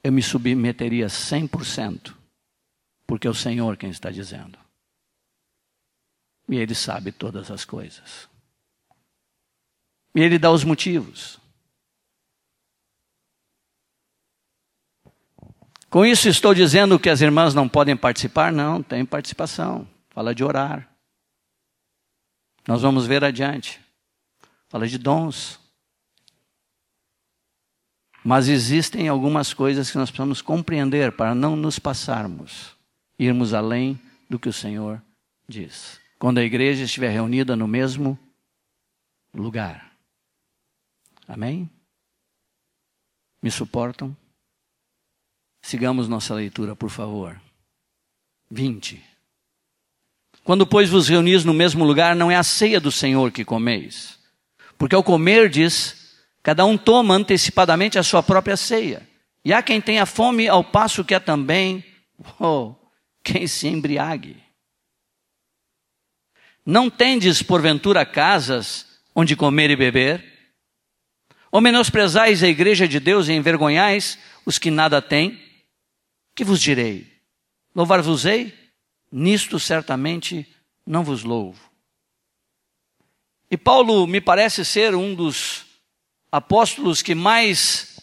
eu 0.00 0.12
me 0.12 0.22
submeteria 0.22 1.08
100%, 1.08 2.14
porque 3.04 3.26
é 3.26 3.30
o 3.30 3.34
Senhor 3.34 3.76
quem 3.76 3.90
está 3.90 4.12
dizendo. 4.12 4.56
E 6.48 6.54
Ele 6.54 6.72
sabe 6.72 7.10
todas 7.10 7.50
as 7.50 7.64
coisas. 7.64 8.28
E 10.14 10.20
Ele 10.20 10.38
dá 10.38 10.52
os 10.52 10.62
motivos. 10.62 11.40
Com 15.90 16.06
isso 16.06 16.28
estou 16.28 16.54
dizendo 16.54 17.00
que 17.00 17.10
as 17.10 17.20
irmãs 17.20 17.54
não 17.54 17.68
podem 17.68 17.96
participar? 17.96 18.52
Não, 18.52 18.84
tem 18.84 19.04
participação. 19.04 19.88
Fala 20.10 20.32
de 20.32 20.44
orar. 20.44 20.88
Nós 22.68 22.82
vamos 22.82 23.04
ver 23.04 23.24
adiante. 23.24 23.80
Fala 24.68 24.86
de 24.86 24.96
dons. 24.96 25.65
Mas 28.26 28.48
existem 28.48 29.06
algumas 29.06 29.54
coisas 29.54 29.88
que 29.88 29.96
nós 29.96 30.10
precisamos 30.10 30.42
compreender 30.42 31.12
para 31.12 31.32
não 31.32 31.54
nos 31.54 31.78
passarmos, 31.78 32.76
irmos 33.16 33.54
além 33.54 34.00
do 34.28 34.36
que 34.36 34.48
o 34.48 34.52
Senhor 34.52 35.00
diz. 35.48 36.00
Quando 36.18 36.38
a 36.38 36.42
igreja 36.42 36.82
estiver 36.82 37.10
reunida 37.10 37.54
no 37.54 37.68
mesmo 37.68 38.18
lugar. 39.32 39.92
Amém? 41.28 41.70
Me 43.40 43.48
suportam? 43.48 44.16
Sigamos 45.62 46.08
nossa 46.08 46.34
leitura, 46.34 46.74
por 46.74 46.90
favor. 46.90 47.40
20. 48.50 49.00
Quando, 50.42 50.66
pois, 50.66 50.90
vos 50.90 51.06
reunis 51.06 51.44
no 51.44 51.54
mesmo 51.54 51.84
lugar, 51.84 52.16
não 52.16 52.28
é 52.28 52.34
a 52.34 52.42
ceia 52.42 52.80
do 52.80 52.90
Senhor 52.90 53.30
que 53.30 53.44
comeis. 53.44 54.18
Porque 54.76 54.96
ao 54.96 55.04
comer, 55.04 55.48
diz, 55.48 56.05
Cada 56.46 56.64
um 56.64 56.78
toma 56.78 57.12
antecipadamente 57.12 57.98
a 57.98 58.04
sua 58.04 58.22
própria 58.22 58.56
ceia. 58.56 59.04
E 59.44 59.52
há 59.52 59.60
quem 59.60 59.80
tenha 59.80 60.06
fome 60.06 60.46
ao 60.46 60.62
passo 60.62 61.04
que 61.04 61.12
há 61.12 61.18
também 61.18 61.84
oh, 62.38 62.72
quem 63.20 63.48
se 63.48 63.66
embriague. 63.66 64.40
Não 66.64 66.88
tendes, 66.88 67.42
porventura, 67.42 68.06
casas 68.06 68.86
onde 69.12 69.34
comer 69.34 69.70
e 69.70 69.76
beber? 69.76 70.24
Ou 71.50 71.60
menosprezais 71.60 72.44
a 72.44 72.48
igreja 72.48 72.86
de 72.86 73.00
Deus 73.00 73.26
e 73.26 73.32
envergonhais 73.32 74.16
os 74.44 74.56
que 74.56 74.70
nada 74.70 75.02
têm? 75.02 75.42
Que 76.32 76.44
vos 76.44 76.60
direi? 76.60 77.12
Louvar-vos-ei? 77.74 78.54
Nisto 79.10 79.58
certamente 79.58 80.46
não 80.86 81.02
vos 81.02 81.24
louvo. 81.24 81.60
E 83.50 83.56
Paulo 83.56 84.06
me 84.06 84.20
parece 84.20 84.64
ser 84.64 84.94
um 84.94 85.12
dos 85.12 85.65
apóstolos 86.36 87.00
que 87.00 87.14
mais, 87.14 87.98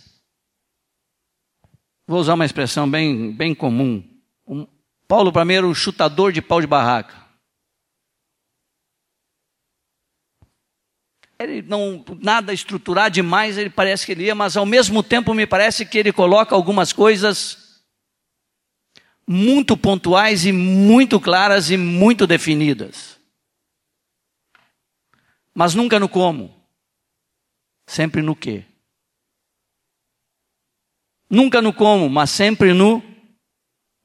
vou 2.07 2.19
usar 2.19 2.33
uma 2.33 2.45
expressão 2.45 2.89
bem, 2.89 3.31
bem 3.31 3.53
comum, 3.53 4.03
um, 4.47 4.65
Paulo 5.07 5.31
primeiro 5.31 5.67
um 5.67 5.75
chutador 5.75 6.31
de 6.31 6.41
pau 6.41 6.59
de 6.59 6.65
barraca. 6.65 7.21
Ele 11.37 11.61
não 11.61 12.03
nada 12.21 12.51
estruturar 12.51 13.11
demais, 13.11 13.55
ele 13.55 13.69
parece 13.69 14.03
que 14.03 14.13
ele 14.13 14.23
ia, 14.23 14.33
mas 14.33 14.57
ao 14.57 14.65
mesmo 14.65 15.03
tempo 15.03 15.35
me 15.35 15.45
parece 15.45 15.85
que 15.85 15.99
ele 15.99 16.11
coloca 16.11 16.55
algumas 16.55 16.91
coisas 16.91 17.83
muito 19.27 19.77
pontuais 19.77 20.43
e 20.43 20.51
muito 20.51 21.19
claras 21.19 21.69
e 21.69 21.77
muito 21.77 22.25
definidas. 22.25 23.19
Mas 25.53 25.75
nunca 25.75 25.99
no 25.99 26.09
como 26.09 26.62
Sempre 27.85 28.21
no 28.21 28.35
quê? 28.35 28.63
Nunca 31.29 31.61
no 31.61 31.73
como, 31.73 32.09
mas 32.09 32.29
sempre 32.29 32.73
no 32.73 33.01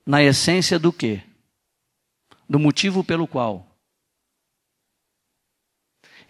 na 0.07 0.23
essência 0.23 0.79
do 0.79 0.91
quê? 0.91 1.21
Do 2.49 2.59
motivo 2.59 3.05
pelo 3.05 3.27
qual. 3.27 3.67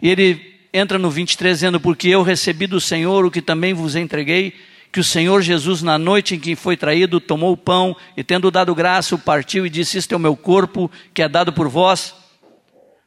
E 0.01 0.09
ele 0.09 0.59
entra 0.73 0.97
no 0.97 1.09
23 1.09 1.57
dizendo: 1.57 1.79
Porque 1.79 2.09
eu 2.09 2.21
recebi 2.21 2.67
do 2.67 2.81
Senhor 2.81 3.25
o 3.25 3.31
que 3.31 3.41
também 3.41 3.73
vos 3.73 3.95
entreguei, 3.95 4.53
que 4.91 4.99
o 4.99 5.03
Senhor 5.03 5.41
Jesus, 5.41 5.81
na 5.81 5.97
noite 5.97 6.35
em 6.35 6.39
que 6.39 6.55
foi 6.55 6.75
traído, 6.75 7.19
tomou 7.19 7.53
o 7.53 7.57
pão 7.57 7.95
e, 8.17 8.23
tendo 8.23 8.51
dado 8.51 8.75
graça, 8.75 9.15
o 9.15 9.19
partiu 9.19 9.65
e 9.65 9.69
disse: 9.69 9.97
Este 9.97 10.13
é 10.13 10.17
o 10.17 10.19
meu 10.19 10.35
corpo, 10.35 10.91
que 11.13 11.21
é 11.21 11.29
dado 11.29 11.53
por 11.53 11.69
vós. 11.69 12.15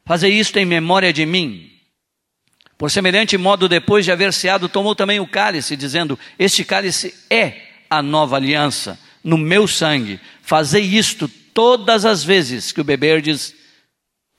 Fazei 0.05 0.33
isto 0.33 0.57
em 0.57 0.65
memória 0.65 1.13
de 1.13 1.25
mim. 1.25 1.72
Por 2.83 2.91
semelhante 2.91 3.37
modo, 3.37 3.69
depois 3.69 4.03
de 4.03 4.11
haver 4.11 4.33
ceado, 4.33 4.67
tomou 4.67 4.93
também 4.93 5.17
o 5.17 5.25
cálice, 5.25 5.77
dizendo: 5.77 6.19
Este 6.37 6.65
cálice 6.65 7.15
é 7.29 7.61
a 7.89 8.01
nova 8.01 8.35
aliança, 8.35 8.99
no 9.23 9.37
meu 9.37 9.69
sangue. 9.69 10.19
Fazei 10.41 10.83
isto 10.83 11.29
todas 11.29 12.03
as 12.03 12.25
vezes 12.25 12.73
que 12.73 12.81
o 12.81 12.83
beberdes 12.83 13.55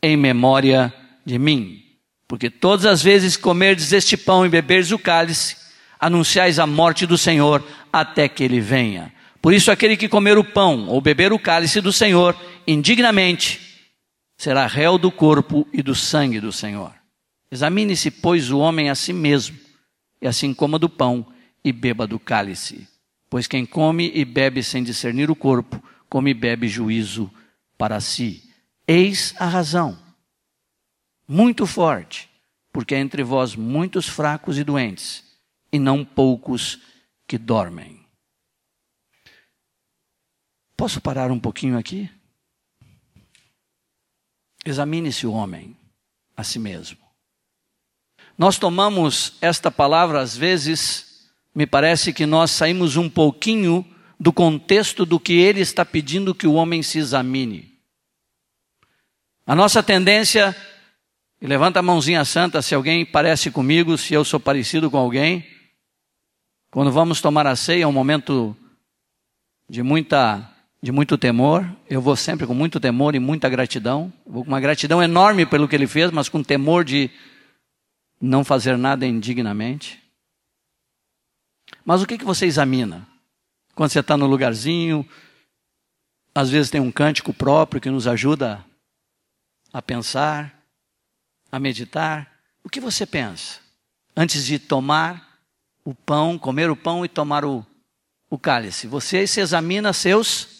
em 0.02 0.14
memória 0.14 0.92
de 1.24 1.38
mim. 1.38 1.80
Porque 2.28 2.50
todas 2.50 2.84
as 2.84 3.02
vezes 3.02 3.34
que 3.34 3.42
comerdes 3.42 3.92
este 3.92 4.14
pão 4.14 4.44
e 4.44 4.50
beberdes 4.50 4.92
o 4.92 4.98
cálice, 4.98 5.56
anunciais 5.98 6.58
a 6.58 6.66
morte 6.66 7.06
do 7.06 7.16
Senhor 7.16 7.66
até 7.90 8.28
que 8.28 8.44
ele 8.44 8.60
venha. 8.60 9.10
Por 9.40 9.54
isso, 9.54 9.70
aquele 9.70 9.96
que 9.96 10.06
comer 10.06 10.36
o 10.36 10.44
pão 10.44 10.86
ou 10.88 11.00
beber 11.00 11.32
o 11.32 11.38
cálice 11.38 11.80
do 11.80 11.94
Senhor 11.94 12.36
indignamente, 12.66 13.58
será 14.36 14.66
réu 14.66 14.98
do 14.98 15.10
corpo 15.10 15.66
e 15.72 15.82
do 15.82 15.94
sangue 15.94 16.40
do 16.40 16.52
Senhor. 16.52 17.03
Examine-se, 17.54 18.10
pois, 18.10 18.50
o 18.50 18.58
homem 18.58 18.90
a 18.90 18.96
si 18.96 19.12
mesmo, 19.12 19.56
e 20.20 20.26
assim 20.26 20.52
coma 20.52 20.76
do 20.76 20.88
pão 20.88 21.24
e 21.62 21.72
beba 21.72 22.04
do 22.04 22.18
cálice. 22.18 22.88
Pois 23.30 23.46
quem 23.46 23.64
come 23.64 24.10
e 24.12 24.24
bebe 24.24 24.60
sem 24.60 24.82
discernir 24.82 25.30
o 25.30 25.36
corpo, 25.36 25.80
come 26.08 26.32
e 26.32 26.34
bebe 26.34 26.66
juízo 26.66 27.32
para 27.78 28.00
si. 28.00 28.52
Eis 28.88 29.36
a 29.38 29.46
razão, 29.46 29.96
muito 31.28 31.64
forte, 31.64 32.28
porque 32.72 32.92
há 32.92 32.98
entre 32.98 33.22
vós 33.22 33.54
muitos 33.54 34.08
fracos 34.08 34.58
e 34.58 34.64
doentes, 34.64 35.22
e 35.70 35.78
não 35.78 36.04
poucos 36.04 36.80
que 37.24 37.38
dormem. 37.38 38.04
Posso 40.76 41.00
parar 41.00 41.30
um 41.30 41.38
pouquinho 41.38 41.78
aqui? 41.78 42.10
Examine-se 44.66 45.24
o 45.24 45.32
homem 45.32 45.76
a 46.36 46.42
si 46.42 46.58
mesmo. 46.58 47.03
Nós 48.36 48.58
tomamos 48.58 49.34
esta 49.40 49.70
palavra, 49.70 50.20
às 50.20 50.36
vezes, 50.36 51.30
me 51.54 51.66
parece 51.66 52.12
que 52.12 52.26
nós 52.26 52.50
saímos 52.50 52.96
um 52.96 53.08
pouquinho 53.08 53.86
do 54.18 54.32
contexto 54.32 55.06
do 55.06 55.20
que 55.20 55.34
ele 55.34 55.60
está 55.60 55.84
pedindo 55.84 56.34
que 56.34 56.46
o 56.46 56.54
homem 56.54 56.82
se 56.82 56.98
examine. 56.98 57.72
A 59.46 59.54
nossa 59.54 59.82
tendência, 59.82 60.56
e 61.40 61.46
levanta 61.46 61.78
a 61.78 61.82
mãozinha 61.82 62.24
santa 62.24 62.62
se 62.62 62.74
alguém 62.74 63.04
parece 63.04 63.50
comigo, 63.50 63.96
se 63.98 64.14
eu 64.14 64.24
sou 64.24 64.40
parecido 64.40 64.90
com 64.90 64.96
alguém, 64.96 65.46
quando 66.70 66.90
vamos 66.90 67.20
tomar 67.20 67.46
a 67.46 67.54
ceia, 67.54 67.84
é 67.84 67.86
um 67.86 67.92
momento 67.92 68.56
de 69.68 69.82
muita 69.82 70.50
de 70.82 70.92
muito 70.92 71.16
temor. 71.16 71.66
Eu 71.88 72.02
vou 72.02 72.14
sempre 72.14 72.46
com 72.46 72.52
muito 72.52 72.78
temor 72.78 73.14
e 73.14 73.18
muita 73.18 73.48
gratidão. 73.48 74.12
vou 74.26 74.42
com 74.42 74.48
uma 74.48 74.60
gratidão 74.60 75.02
enorme 75.02 75.46
pelo 75.46 75.66
que 75.66 75.74
ele 75.74 75.86
fez, 75.86 76.10
mas 76.10 76.28
com 76.28 76.42
temor 76.42 76.84
de 76.84 77.10
não 78.20 78.44
fazer 78.44 78.76
nada 78.76 79.06
indignamente. 79.06 80.02
Mas 81.84 82.02
o 82.02 82.06
que, 82.06 82.18
que 82.18 82.24
você 82.24 82.46
examina? 82.46 83.06
Quando 83.74 83.90
você 83.90 84.00
está 84.00 84.16
no 84.16 84.26
lugarzinho, 84.26 85.06
às 86.34 86.50
vezes 86.50 86.70
tem 86.70 86.80
um 86.80 86.92
cântico 86.92 87.32
próprio 87.32 87.80
que 87.80 87.90
nos 87.90 88.06
ajuda 88.06 88.64
a 89.72 89.82
pensar, 89.82 90.64
a 91.50 91.58
meditar. 91.58 92.30
O 92.62 92.68
que 92.68 92.80
você 92.80 93.04
pensa? 93.04 93.60
Antes 94.16 94.44
de 94.44 94.58
tomar 94.58 95.40
o 95.84 95.94
pão, 95.94 96.38
comer 96.38 96.70
o 96.70 96.76
pão 96.76 97.04
e 97.04 97.08
tomar 97.08 97.44
o, 97.44 97.66
o 98.30 98.38
cálice. 98.38 98.86
Você 98.86 99.26
se 99.26 99.40
examina 99.40 99.92
seus. 99.92 100.53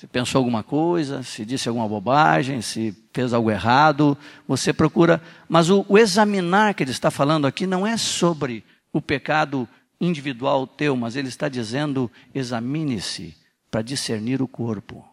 Se 0.00 0.06
pensou 0.06 0.38
alguma 0.38 0.62
coisa, 0.62 1.22
se 1.22 1.44
disse 1.44 1.68
alguma 1.68 1.86
bobagem, 1.86 2.62
se 2.62 2.96
fez 3.12 3.34
algo 3.34 3.50
errado, 3.50 4.16
você 4.48 4.72
procura. 4.72 5.22
Mas 5.46 5.68
o, 5.68 5.84
o 5.86 5.98
examinar 5.98 6.72
que 6.72 6.82
ele 6.82 6.90
está 6.90 7.10
falando 7.10 7.46
aqui 7.46 7.66
não 7.66 7.86
é 7.86 7.98
sobre 7.98 8.64
o 8.94 9.02
pecado 9.02 9.68
individual 10.00 10.66
teu, 10.66 10.96
mas 10.96 11.16
ele 11.16 11.28
está 11.28 11.50
dizendo: 11.50 12.10
examine-se 12.34 13.36
para 13.70 13.82
discernir 13.82 14.40
o 14.40 14.48
corpo. 14.48 15.06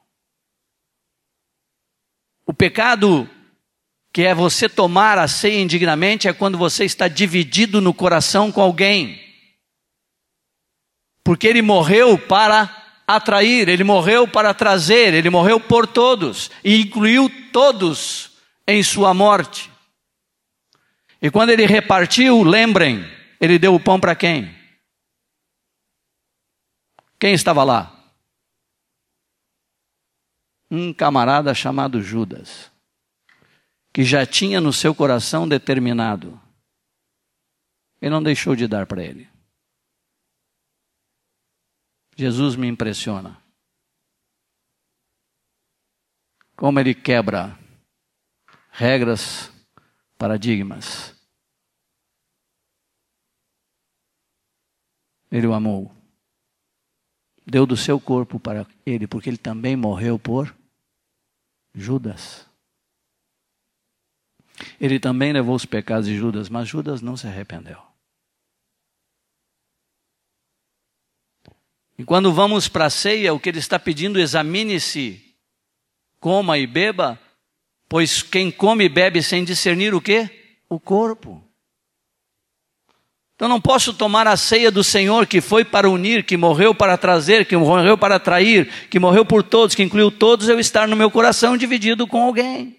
O 2.45 2.53
pecado 2.53 3.29
que 4.13 4.23
é 4.23 4.33
você 4.33 4.69
tomar 4.69 5.17
a 5.17 5.27
ceia 5.27 5.61
indignamente, 5.61 6.29
é 6.29 6.33
quando 6.33 6.57
você 6.57 6.85
está 6.85 7.09
dividido 7.09 7.81
no 7.81 7.93
coração 7.93 8.53
com 8.53 8.61
alguém. 8.61 9.19
Porque 11.25 11.45
ele 11.45 11.61
morreu 11.61 12.17
para 12.17 12.86
atrair, 13.07 13.69
ele 13.69 13.83
morreu 13.83 14.27
para 14.27 14.53
trazer, 14.53 15.13
ele 15.13 15.29
morreu 15.29 15.59
por 15.59 15.87
todos 15.87 16.51
e 16.63 16.81
incluiu 16.81 17.29
todos 17.51 18.31
em 18.67 18.83
sua 18.83 19.13
morte. 19.13 19.71
E 21.21 21.31
quando 21.31 21.49
ele 21.49 21.65
repartiu, 21.65 22.43
lembrem, 22.43 23.03
ele 23.39 23.57
deu 23.57 23.73
o 23.73 23.79
pão 23.79 23.99
para 23.99 24.15
quem? 24.15 24.53
Quem 27.19 27.33
estava 27.33 27.63
lá? 27.63 27.93
Um 30.69 30.93
camarada 30.93 31.53
chamado 31.53 32.01
Judas 32.01 32.69
que 33.97 34.03
já 34.03 34.27
tinha 34.27 34.61
no 34.61 34.71
seu 34.71 34.93
coração 34.93 35.47
determinado. 35.47 36.39
Ele 37.99 38.11
não 38.11 38.21
deixou 38.21 38.55
de 38.55 38.67
dar 38.67 38.85
para 38.85 39.03
ele. 39.03 39.27
Jesus 42.17 42.55
me 42.55 42.67
impressiona. 42.67 43.39
Como 46.55 46.79
ele 46.79 46.95
quebra 46.95 47.55
regras, 48.71 49.51
paradigmas. 50.17 51.15
Ele 55.31 55.45
o 55.45 55.53
amou. 55.53 55.95
Deu 57.45 57.67
do 57.67 57.77
seu 57.77 57.99
corpo 57.99 58.39
para 58.39 58.65
ele, 58.83 59.05
porque 59.05 59.29
ele 59.29 59.37
também 59.37 59.75
morreu 59.75 60.17
por 60.17 60.55
Judas. 61.71 62.47
Ele 64.81 64.99
também 64.99 65.31
levou 65.31 65.55
os 65.55 65.65
pecados 65.65 66.07
de 66.07 66.17
Judas, 66.17 66.49
mas 66.49 66.67
Judas 66.67 66.99
não 66.99 67.15
se 67.15 67.27
arrependeu. 67.27 67.86
E 71.97 72.03
quando 72.03 72.31
vamos 72.31 72.67
para 72.67 72.85
a 72.85 72.89
ceia, 72.89 73.33
o 73.33 73.39
que 73.39 73.49
ele 73.49 73.59
está 73.59 73.79
pedindo, 73.79 74.19
examine-se, 74.19 75.19
coma 76.19 76.57
e 76.57 76.67
beba, 76.67 77.19
pois 77.89 78.21
quem 78.21 78.51
come 78.51 78.85
e 78.85 78.89
bebe 78.89 79.23
sem 79.23 79.43
discernir 79.43 79.95
o 79.95 80.01
quê? 80.01 80.29
O 80.69 80.79
corpo. 80.79 81.43
Então 83.35 83.47
não 83.47 83.61
posso 83.61 83.93
tomar 83.93 84.25
a 84.27 84.35
ceia 84.35 84.71
do 84.71 84.83
Senhor 84.83 85.27
que 85.27 85.41
foi 85.41 85.63
para 85.63 85.89
unir, 85.89 86.23
que 86.23 86.35
morreu 86.35 86.73
para 86.73 86.97
trazer, 86.97 87.45
que 87.45 87.55
morreu 87.55 87.97
para 87.97 88.15
atrair, 88.15 88.87
que 88.89 88.99
morreu 88.99 89.23
por 89.23 89.43
todos, 89.43 89.75
que 89.75 89.83
incluiu 89.83 90.11
todos, 90.11 90.49
eu 90.49 90.59
estar 90.59 90.87
no 90.87 90.95
meu 90.95 91.11
coração 91.11 91.55
dividido 91.55 92.07
com 92.07 92.23
alguém. 92.23 92.75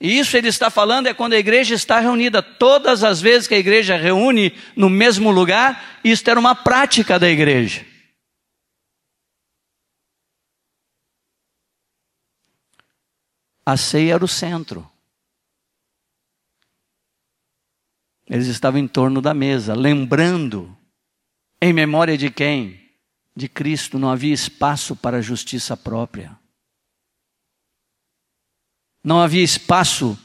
E 0.00 0.18
isso 0.18 0.36
ele 0.36 0.48
está 0.48 0.70
falando 0.70 1.06
é 1.06 1.14
quando 1.14 1.34
a 1.34 1.38
igreja 1.38 1.74
está 1.74 2.00
reunida. 2.00 2.42
Todas 2.42 3.04
as 3.04 3.20
vezes 3.20 3.46
que 3.46 3.54
a 3.54 3.58
igreja 3.58 3.96
reúne 3.96 4.52
no 4.76 4.90
mesmo 4.90 5.30
lugar, 5.30 6.00
isso 6.02 6.28
era 6.28 6.38
uma 6.38 6.54
prática 6.54 7.18
da 7.18 7.28
igreja. 7.28 7.86
A 13.64 13.76
ceia 13.76 14.14
era 14.14 14.24
o 14.24 14.28
centro. 14.28 14.90
Eles 18.28 18.46
estavam 18.46 18.80
em 18.80 18.88
torno 18.88 19.20
da 19.20 19.32
mesa, 19.32 19.74
lembrando, 19.74 20.76
em 21.60 21.72
memória 21.72 22.16
de 22.16 22.30
quem? 22.30 22.80
De 23.36 23.48
Cristo, 23.48 23.98
não 23.98 24.10
havia 24.10 24.34
espaço 24.34 24.94
para 24.96 25.18
a 25.18 25.22
justiça 25.22 25.76
própria. 25.76 26.38
Não 29.04 29.20
havia 29.20 29.44
espaço 29.44 30.18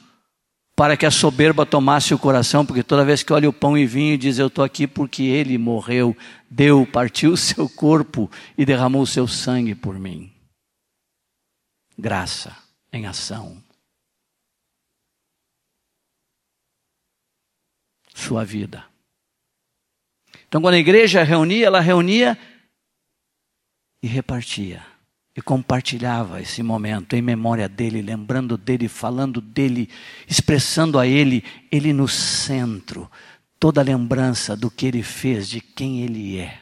para 0.73 0.95
que 0.95 1.05
a 1.05 1.11
soberba 1.11 1.65
tomasse 1.65 2.13
o 2.13 2.17
coração, 2.17 2.65
porque 2.65 2.81
toda 2.81 3.03
vez 3.03 3.21
que 3.21 3.33
olha 3.33 3.49
o 3.49 3.53
pão 3.53 3.77
e 3.77 3.85
vinho 3.85 4.17
diz: 4.17 4.39
Eu 4.39 4.47
estou 4.47 4.63
aqui 4.63 4.87
porque 4.87 5.23
ele 5.23 5.57
morreu, 5.57 6.15
deu, 6.49 6.87
partiu 6.87 7.33
o 7.33 7.37
seu 7.37 7.67
corpo 7.67 8.31
e 8.57 8.65
derramou 8.65 9.01
o 9.01 9.07
seu 9.07 9.27
sangue 9.27 9.75
por 9.75 9.99
mim. 9.99 10.31
Graça 11.97 12.55
em 12.93 13.05
ação. 13.05 13.61
Sua 18.15 18.45
vida. 18.45 18.85
Então, 20.47 20.61
quando 20.61 20.75
a 20.75 20.79
igreja 20.79 21.23
reunia, 21.23 21.67
ela 21.67 21.81
reunia 21.81 22.37
e 24.01 24.07
repartia. 24.07 24.88
E 25.39 25.41
compartilhava 25.41 26.41
esse 26.41 26.61
momento 26.61 27.15
em 27.15 27.21
memória 27.21 27.69
dele, 27.69 28.01
lembrando 28.01 28.57
dele, 28.57 28.89
falando 28.89 29.39
dele, 29.39 29.89
expressando 30.27 30.99
a 30.99 31.07
ele, 31.07 31.45
ele 31.71 31.93
no 31.93 32.09
centro, 32.09 33.09
toda 33.57 33.79
a 33.79 33.83
lembrança 33.85 34.53
do 34.53 34.69
que 34.69 34.85
ele 34.85 35.01
fez, 35.01 35.47
de 35.47 35.61
quem 35.61 36.01
ele 36.01 36.39
é. 36.39 36.61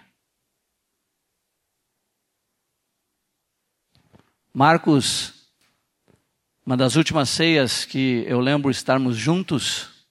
Marcos, 4.53 5.34
uma 6.63 6.78
das 6.78 6.95
últimas 6.95 7.30
ceias 7.30 7.84
que 7.84 8.23
eu 8.28 8.39
lembro 8.39 8.69
estarmos 8.69 9.17
juntos, 9.17 10.05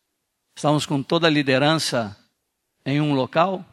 estávamos 0.56 0.84
com 0.84 1.04
toda 1.04 1.28
a 1.28 1.30
liderança 1.30 2.18
em 2.84 3.00
um 3.00 3.14
local, 3.14 3.64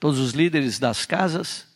todos 0.00 0.18
os 0.18 0.32
líderes 0.32 0.80
das 0.80 1.06
casas, 1.06 1.68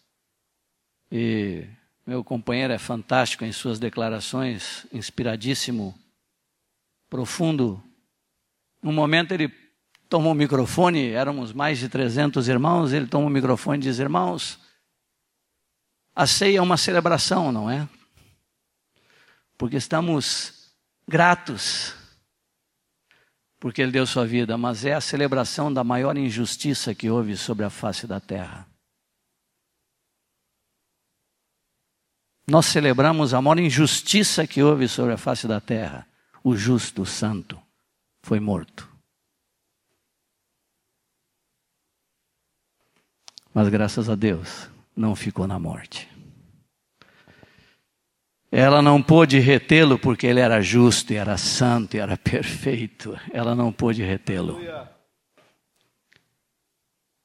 e 1.09 1.78
meu 2.09 2.25
companheiro 2.25 2.73
é 2.73 2.79
fantástico 2.79 3.45
em 3.45 3.53
suas 3.53 3.79
declarações, 3.79 4.87
inspiradíssimo, 4.91 5.95
profundo. 7.11 7.83
Um 8.83 8.95
momento 8.95 9.33
ele 9.33 9.53
tomou 10.09 10.33
o 10.33 10.35
microfone, 10.35 11.11
éramos 11.11 11.53
mais 11.53 11.79
de 11.79 11.87
300 11.87 12.49
irmãos, 12.49 12.95
ele 12.95 13.07
tomou 13.07 13.29
o 13.29 13.31
microfone 13.31 13.77
e 13.77 13.83
diz: 13.83 13.99
Irmãos, 13.99 14.59
a 16.17 16.27
ceia 16.27 16.61
é 16.61 16.63
uma 16.63 16.79
celebração, 16.79 17.53
não 17.53 17.71
é? 17.71 17.87
Porque 19.59 19.77
estamos 19.77 20.73
gratos 21.07 21.95
porque 23.61 23.83
ele 23.83 23.91
deu 23.91 24.07
sua 24.07 24.25
vida, 24.25 24.57
mas 24.57 24.85
é 24.85 24.95
a 24.95 25.01
celebração 25.01 25.71
da 25.71 25.83
maior 25.83 26.17
injustiça 26.17 26.95
que 26.95 27.11
houve 27.11 27.37
sobre 27.37 27.65
a 27.67 27.71
face 27.71 28.07
da 28.07 28.21
terra. 28.21 28.68
Nós 32.51 32.65
celebramos 32.65 33.35
a 33.35 33.43
maior 33.43 33.59
injustiça 33.59 34.47
que 34.47 34.63
houve 34.63 34.89
sobre 34.89 35.13
a 35.13 35.19
face 35.19 35.47
da 35.47 35.61
terra. 35.61 36.07
O 36.43 36.57
justo, 36.57 37.03
o 37.03 37.07
santo, 37.07 37.61
foi 38.23 38.41
morto. 38.41 38.89
Mas 43.53 43.69
graças 43.69 44.09
a 44.09 44.15
Deus, 44.15 44.71
não 44.97 45.15
ficou 45.15 45.47
na 45.47 45.59
morte. 45.59 46.09
Ela 48.51 48.81
não 48.81 49.03
pôde 49.03 49.39
retê-lo 49.39 49.99
porque 49.99 50.27
ele 50.27 50.41
era 50.41 50.63
justo 50.63 51.13
era 51.13 51.37
santo 51.37 51.97
e 51.97 52.01
era 52.01 52.17
perfeito. 52.19 53.15
Ela 53.31 53.55
não 53.55 53.71
pôde 53.71 54.03
retê-lo. 54.03 54.59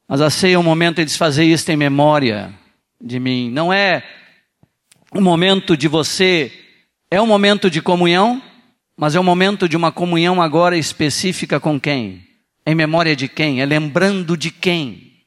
Mas 0.06 0.20
a 0.20 0.28
ceia 0.28 0.56
é 0.56 0.58
um 0.58 0.62
momento 0.62 1.02
de 1.02 1.16
fazer 1.16 1.44
isto 1.44 1.70
em 1.70 1.78
memória 1.78 2.54
de 3.00 3.18
mim. 3.18 3.50
Não 3.50 3.72
é 3.72 4.23
um 5.14 5.20
momento 5.20 5.76
de 5.76 5.86
você, 5.86 6.52
é 7.08 7.22
um 7.22 7.26
momento 7.26 7.70
de 7.70 7.80
comunhão, 7.80 8.42
mas 8.96 9.14
é 9.14 9.20
um 9.20 9.24
momento 9.24 9.68
de 9.68 9.76
uma 9.76 9.92
comunhão 9.92 10.42
agora 10.42 10.76
específica 10.76 11.60
com 11.60 11.80
quem? 11.80 12.28
Em 12.66 12.74
memória 12.74 13.14
de 13.14 13.28
quem? 13.28 13.60
É 13.60 13.66
lembrando 13.66 14.36
de 14.36 14.50
quem? 14.50 15.24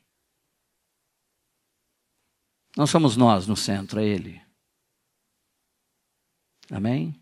Não 2.76 2.86
somos 2.86 3.16
nós 3.16 3.48
no 3.48 3.56
centro, 3.56 4.00
é 4.00 4.06
Ele. 4.06 4.42
Amém? 6.70 7.16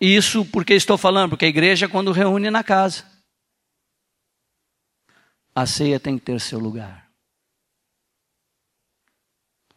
E 0.00 0.14
isso 0.14 0.44
porque 0.46 0.74
estou 0.74 0.96
falando? 0.96 1.30
Porque 1.30 1.46
a 1.46 1.48
igreja, 1.48 1.88
quando 1.88 2.12
reúne 2.12 2.48
na 2.48 2.62
casa, 2.62 3.04
a 5.54 5.66
ceia 5.66 5.98
tem 5.98 6.16
que 6.16 6.24
ter 6.24 6.40
seu 6.40 6.60
lugar. 6.60 7.10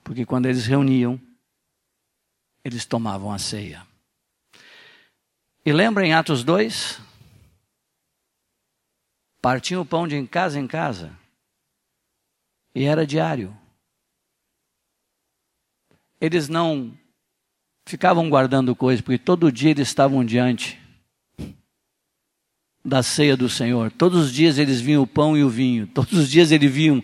Porque 0.04 0.26
quando 0.26 0.46
eles 0.46 0.68
reuniam, 0.68 1.20
eles 2.64 2.86
tomavam 2.86 3.32
a 3.32 3.38
ceia. 3.38 3.86
E 5.66 5.72
lembra 5.72 6.06
em 6.06 6.14
Atos 6.14 6.44
2? 6.44 7.00
Partiam 9.42 9.82
o 9.82 9.86
pão 9.86 10.08
de 10.08 10.26
casa 10.28 10.60
em 10.60 10.68
casa. 10.68 11.18
E 12.74 12.84
era 12.86 13.06
diário. 13.06 13.56
Eles 16.20 16.48
não 16.48 16.98
ficavam 17.86 18.30
guardando 18.30 18.76
coisas, 18.76 19.02
porque 19.02 19.18
todo 19.18 19.52
dia 19.52 19.72
eles 19.72 19.88
estavam 19.88 20.24
diante 20.24 20.80
da 22.84 23.04
ceia 23.04 23.38
do 23.38 23.50
Senhor. 23.50 23.92
Todos 23.92 24.26
os 24.26 24.34
dias 24.34 24.58
eles 24.58 24.82
vinham 24.82 25.04
o 25.04 25.08
pão 25.08 25.38
e 25.38 25.44
o 25.44 25.50
vinho. 25.50 25.88
Todos 25.88 26.14
os 26.14 26.30
dias 26.30 26.52
eles 26.52 26.72
viam, 26.72 27.04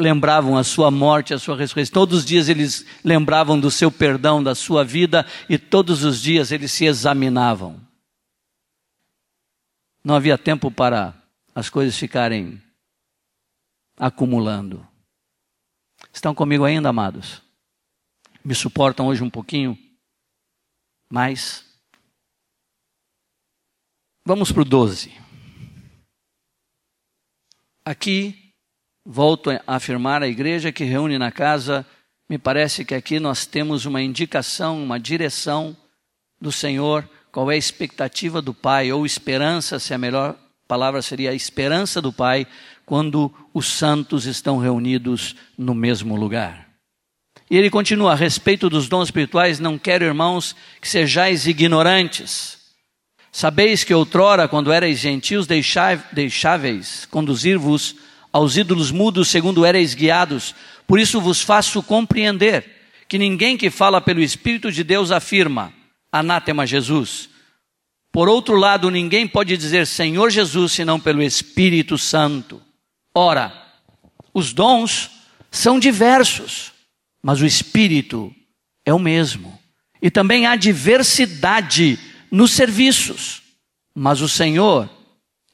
lembravam 0.00 0.56
a 0.56 0.64
sua 0.64 0.90
morte, 0.90 1.34
a 1.34 1.38
sua 1.38 1.56
ressurreição. 1.56 1.92
Todos 1.92 2.18
os 2.18 2.24
dias 2.24 2.48
eles 2.48 2.84
lembravam 3.04 3.60
do 3.60 3.70
seu 3.70 3.90
perdão, 3.92 4.42
da 4.42 4.54
sua 4.54 4.84
vida, 4.84 5.26
e 5.48 5.58
todos 5.58 6.02
os 6.02 6.20
dias 6.20 6.50
eles 6.50 6.72
se 6.72 6.86
examinavam. 6.86 7.80
Não 10.02 10.14
havia 10.14 10.38
tempo 10.38 10.70
para 10.70 11.14
as 11.54 11.68
coisas 11.68 11.96
ficarem 11.96 12.60
acumulando. 13.98 14.86
Estão 16.12 16.34
comigo 16.34 16.64
ainda, 16.64 16.88
amados? 16.88 17.42
Me 18.42 18.54
suportam 18.54 19.08
hoje 19.08 19.22
um 19.22 19.30
pouquinho? 19.30 19.78
Mas, 21.08 21.64
vamos 24.24 24.50
para 24.50 24.62
o 24.62 24.64
12. 24.64 25.12
Aqui, 27.84 28.49
volto 29.12 29.50
a 29.50 29.60
afirmar, 29.66 30.22
a 30.22 30.28
igreja 30.28 30.70
que 30.70 30.84
reúne 30.84 31.18
na 31.18 31.32
casa, 31.32 31.84
me 32.28 32.38
parece 32.38 32.84
que 32.84 32.94
aqui 32.94 33.18
nós 33.18 33.44
temos 33.44 33.84
uma 33.84 34.00
indicação, 34.00 34.80
uma 34.80 35.00
direção 35.00 35.76
do 36.40 36.52
Senhor, 36.52 37.08
qual 37.32 37.50
é 37.50 37.54
a 37.54 37.58
expectativa 37.58 38.40
do 38.40 38.54
Pai, 38.54 38.92
ou 38.92 39.04
esperança, 39.04 39.80
se 39.80 39.92
a 39.92 39.98
melhor 39.98 40.36
palavra 40.68 41.02
seria 41.02 41.30
a 41.30 41.34
esperança 41.34 42.00
do 42.00 42.12
Pai, 42.12 42.46
quando 42.86 43.34
os 43.52 43.66
santos 43.66 44.26
estão 44.26 44.58
reunidos 44.58 45.34
no 45.58 45.74
mesmo 45.74 46.14
lugar. 46.14 46.68
E 47.50 47.56
ele 47.56 47.68
continua: 47.68 48.12
a 48.12 48.16
respeito 48.16 48.70
dos 48.70 48.88
dons 48.88 49.08
espirituais, 49.08 49.58
não 49.58 49.76
quero, 49.76 50.04
irmãos, 50.04 50.54
que 50.80 50.88
sejais 50.88 51.48
ignorantes. 51.48 52.60
Sabeis 53.32 53.82
que 53.82 53.92
outrora, 53.92 54.46
quando 54.46 54.72
erais 54.72 55.00
gentios, 55.00 55.48
deixáveis 55.48 57.06
conduzir-vos 57.06 57.96
aos 58.32 58.56
ídolos 58.56 58.90
mudos, 58.90 59.28
segundo 59.28 59.64
erais 59.64 59.94
guiados. 59.94 60.54
Por 60.86 60.98
isso 60.98 61.20
vos 61.20 61.40
faço 61.40 61.82
compreender 61.82 62.64
que 63.08 63.18
ninguém 63.18 63.56
que 63.56 63.70
fala 63.70 64.00
pelo 64.00 64.20
Espírito 64.20 64.70
de 64.70 64.84
Deus 64.84 65.10
afirma, 65.10 65.72
anátema 66.12 66.66
Jesus. 66.66 67.28
Por 68.12 68.28
outro 68.28 68.56
lado, 68.56 68.90
ninguém 68.90 69.26
pode 69.26 69.56
dizer 69.56 69.86
Senhor 69.86 70.30
Jesus 70.30 70.72
senão 70.72 70.98
pelo 70.98 71.22
Espírito 71.22 71.96
Santo. 71.96 72.60
Ora, 73.14 73.52
os 74.32 74.52
dons 74.52 75.10
são 75.50 75.78
diversos 75.78 76.72
mas 77.22 77.40
o 77.40 77.46
espírito 77.46 78.34
é 78.84 78.92
o 78.92 78.98
mesmo. 78.98 79.58
E 80.00 80.10
também 80.10 80.46
há 80.46 80.56
diversidade 80.56 81.98
nos 82.30 82.52
serviços, 82.52 83.42
mas 83.94 84.20
o 84.20 84.28
Senhor 84.28 84.88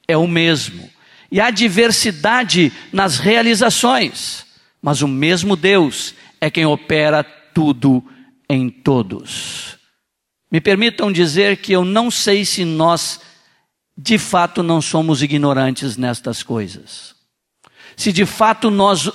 é 0.07 0.15
o 0.15 0.27
mesmo. 0.27 0.89
E 1.31 1.41
há 1.41 1.49
diversidade 1.51 2.71
nas 2.91 3.17
realizações, 3.17 4.45
mas 4.81 5.01
o 5.01 5.07
mesmo 5.07 5.55
Deus 5.55 6.13
é 6.39 6.49
quem 6.49 6.65
opera 6.65 7.23
tudo 7.23 8.03
em 8.49 8.69
todos. 8.69 9.77
Me 10.51 10.61
permitam 10.61 11.11
dizer 11.11 11.57
que 11.57 11.73
eu 11.73 11.83
não 11.83 12.09
sei 12.09 12.45
se 12.45 12.63
nós, 12.63 13.19
de 13.97 14.17
fato, 14.17 14.63
não 14.63 14.81
somos 14.81 15.21
ignorantes 15.21 15.97
nestas 15.97 16.41
coisas 16.41 17.17
se 17.97 18.13
de 18.13 18.27
fato 18.27 18.69
nós, 18.69 19.09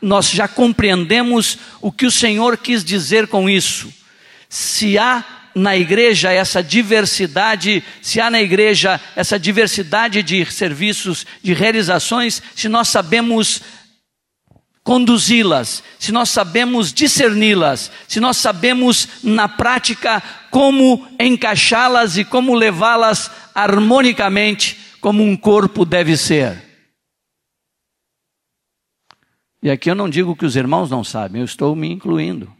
nós 0.00 0.30
já 0.30 0.46
compreendemos 0.46 1.58
o 1.80 1.90
que 1.90 2.06
o 2.06 2.10
Senhor 2.10 2.56
quis 2.56 2.84
dizer 2.84 3.26
com 3.26 3.50
isso. 3.50 3.92
Se 4.48 4.96
há 4.96 5.24
na 5.58 5.76
igreja 5.76 6.32
essa 6.32 6.62
diversidade, 6.62 7.82
se 8.00 8.20
há 8.20 8.30
na 8.30 8.40
igreja 8.40 9.00
essa 9.16 9.38
diversidade 9.38 10.22
de 10.22 10.44
serviços, 10.46 11.26
de 11.42 11.52
realizações, 11.52 12.42
se 12.54 12.68
nós 12.68 12.88
sabemos 12.88 13.60
conduzi-las, 14.82 15.82
se 15.98 16.12
nós 16.12 16.30
sabemos 16.30 16.92
discerni-las, 16.92 17.90
se 18.06 18.20
nós 18.20 18.38
sabemos 18.38 19.08
na 19.22 19.48
prática 19.48 20.22
como 20.50 21.06
encaixá-las 21.20 22.16
e 22.16 22.24
como 22.24 22.54
levá-las 22.54 23.30
harmonicamente, 23.54 24.78
como 25.00 25.22
um 25.22 25.36
corpo 25.36 25.84
deve 25.84 26.16
ser. 26.16 26.64
E 29.62 29.70
aqui 29.70 29.90
eu 29.90 29.94
não 29.94 30.08
digo 30.08 30.36
que 30.36 30.46
os 30.46 30.56
irmãos 30.56 30.88
não 30.88 31.02
sabem, 31.02 31.40
eu 31.40 31.44
estou 31.44 31.74
me 31.74 31.90
incluindo. 31.90 32.56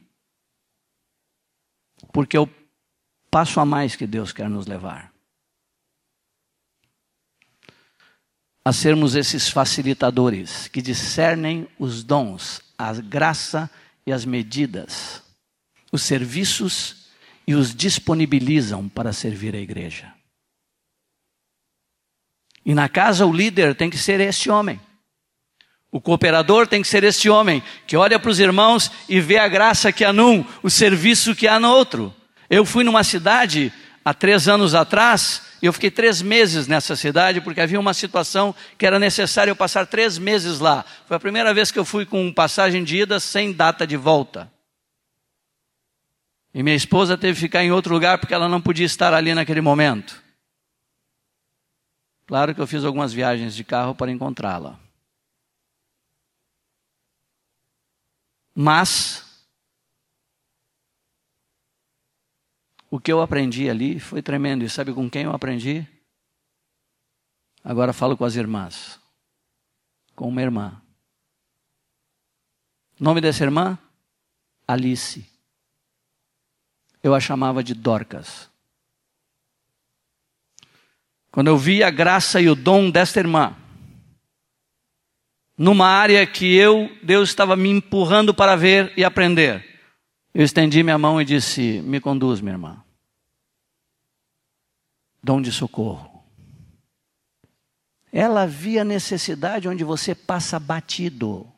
Porque 2.12 2.36
o 2.36 2.46
passo 3.30 3.60
a 3.60 3.64
mais 3.64 3.96
que 3.96 4.06
Deus 4.06 4.32
quer 4.32 4.48
nos 4.48 4.66
levar. 4.66 5.12
a 8.68 8.72
sermos 8.72 9.14
esses 9.14 9.48
facilitadores 9.48 10.68
que 10.68 10.82
discernem 10.82 11.66
os 11.78 12.04
dons, 12.04 12.60
a 12.76 12.92
graça 12.92 13.70
e 14.06 14.12
as 14.12 14.26
medidas, 14.26 15.22
os 15.90 16.02
serviços 16.02 17.08
e 17.46 17.54
os 17.54 17.74
disponibilizam 17.74 18.86
para 18.86 19.10
servir 19.10 19.54
a 19.54 19.58
igreja. 19.58 20.12
E 22.62 22.74
na 22.74 22.90
casa 22.90 23.24
o 23.24 23.32
líder 23.32 23.74
tem 23.74 23.88
que 23.88 23.96
ser 23.96 24.20
este 24.20 24.50
homem. 24.50 24.78
O 25.90 25.98
cooperador 25.98 26.66
tem 26.66 26.82
que 26.82 26.88
ser 26.88 27.02
este 27.04 27.30
homem 27.30 27.62
que 27.86 27.96
olha 27.96 28.18
para 28.18 28.30
os 28.30 28.38
irmãos 28.38 28.92
e 29.08 29.18
vê 29.18 29.38
a 29.38 29.48
graça 29.48 29.90
que 29.90 30.04
há 30.04 30.12
num, 30.12 30.44
o 30.62 30.68
serviço 30.68 31.34
que 31.34 31.48
há 31.48 31.58
no 31.58 31.70
outro. 31.70 32.14
Eu 32.50 32.64
fui 32.64 32.82
numa 32.82 33.04
cidade 33.04 33.72
há 34.04 34.14
três 34.14 34.48
anos 34.48 34.74
atrás 34.74 35.42
e 35.60 35.66
eu 35.66 35.72
fiquei 35.72 35.90
três 35.90 36.22
meses 36.22 36.66
nessa 36.66 36.96
cidade 36.96 37.40
porque 37.40 37.60
havia 37.60 37.78
uma 37.78 37.92
situação 37.92 38.54
que 38.78 38.86
era 38.86 38.98
necessário 38.98 39.50
eu 39.50 39.56
passar 39.56 39.86
três 39.86 40.16
meses 40.16 40.58
lá. 40.58 40.84
Foi 41.06 41.16
a 41.16 41.20
primeira 41.20 41.52
vez 41.52 41.70
que 41.70 41.78
eu 41.78 41.84
fui 41.84 42.06
com 42.06 42.32
passagem 42.32 42.82
de 42.82 42.96
ida 42.96 43.20
sem 43.20 43.52
data 43.52 43.86
de 43.86 43.96
volta. 43.96 44.50
E 46.54 46.62
minha 46.62 46.76
esposa 46.76 47.18
teve 47.18 47.34
que 47.34 47.40
ficar 47.40 47.62
em 47.62 47.70
outro 47.70 47.92
lugar 47.92 48.18
porque 48.18 48.32
ela 48.32 48.48
não 48.48 48.60
podia 48.60 48.86
estar 48.86 49.12
ali 49.12 49.34
naquele 49.34 49.60
momento. 49.60 50.22
Claro 52.26 52.54
que 52.54 52.60
eu 52.60 52.66
fiz 52.66 52.84
algumas 52.84 53.12
viagens 53.12 53.54
de 53.54 53.64
carro 53.64 53.94
para 53.94 54.10
encontrá-la. 54.10 54.78
Mas 58.54 59.27
o 62.90 62.98
que 62.98 63.12
eu 63.12 63.20
aprendi 63.20 63.68
ali 63.68 64.00
foi 64.00 64.22
tremendo. 64.22 64.64
E 64.64 64.70
sabe 64.70 64.92
com 64.92 65.08
quem 65.08 65.24
eu 65.24 65.32
aprendi? 65.32 65.86
Agora 67.62 67.92
falo 67.92 68.16
com 68.16 68.24
as 68.24 68.36
irmãs. 68.36 68.98
Com 70.14 70.28
uma 70.28 70.42
irmã. 70.42 70.80
Nome 72.98 73.20
dessa 73.20 73.44
irmã? 73.44 73.78
Alice. 74.66 75.24
Eu 77.02 77.14
a 77.14 77.20
chamava 77.20 77.62
de 77.62 77.74
Dorcas. 77.74 78.50
Quando 81.30 81.48
eu 81.48 81.56
vi 81.56 81.82
a 81.82 81.90
graça 81.90 82.40
e 82.40 82.48
o 82.48 82.54
dom 82.54 82.90
desta 82.90 83.20
irmã, 83.20 83.54
numa 85.56 85.86
área 85.86 86.26
que 86.26 86.56
eu, 86.56 86.90
Deus 87.02 87.28
estava 87.28 87.54
me 87.54 87.68
empurrando 87.68 88.32
para 88.32 88.56
ver 88.56 88.92
e 88.96 89.04
aprender, 89.04 89.67
eu 90.34 90.44
estendi 90.44 90.82
minha 90.82 90.98
mão 90.98 91.20
e 91.20 91.24
disse: 91.24 91.80
Me 91.82 92.00
conduz, 92.00 92.40
minha 92.40 92.54
irmã. 92.54 92.84
Dom 95.22 95.42
de 95.42 95.50
socorro. 95.50 96.24
Ela 98.12 98.46
via 98.46 98.84
necessidade 98.84 99.68
onde 99.68 99.84
você 99.84 100.14
passa 100.14 100.58
batido. 100.58 101.50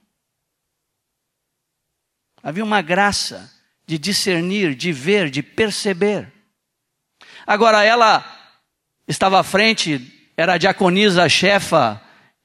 Havia 2.42 2.64
uma 2.64 2.80
graça 2.80 3.52
de 3.86 3.98
discernir, 3.98 4.74
de 4.74 4.92
ver, 4.92 5.30
de 5.30 5.42
perceber. 5.42 6.32
Agora, 7.46 7.84
ela 7.84 8.24
estava 9.06 9.40
à 9.40 9.42
frente, 9.42 10.32
era 10.36 10.54
a 10.54 10.58
diaconisa, 10.58 11.28
chefa 11.28 12.00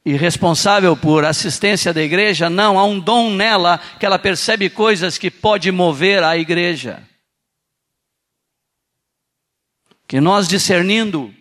e 0.06 0.14
responsável 0.14 0.96
por 0.96 1.26
assistência 1.26 1.92
da 1.92 2.02
igreja. 2.02 2.50
Não, 2.50 2.78
há 2.78 2.86
um 2.86 3.00
dom 3.00 3.32
nela 3.32 3.80
que 4.00 4.06
ela 4.06 4.20
percebe 4.20 4.70
coisas 4.70 5.18
que 5.18 5.32
pode 5.32 5.72
mover 5.72 6.24
a 6.24 6.38
igreja. 6.38 7.02
Que 10.08 10.22
nós 10.22 10.48
discernindo 10.48 11.34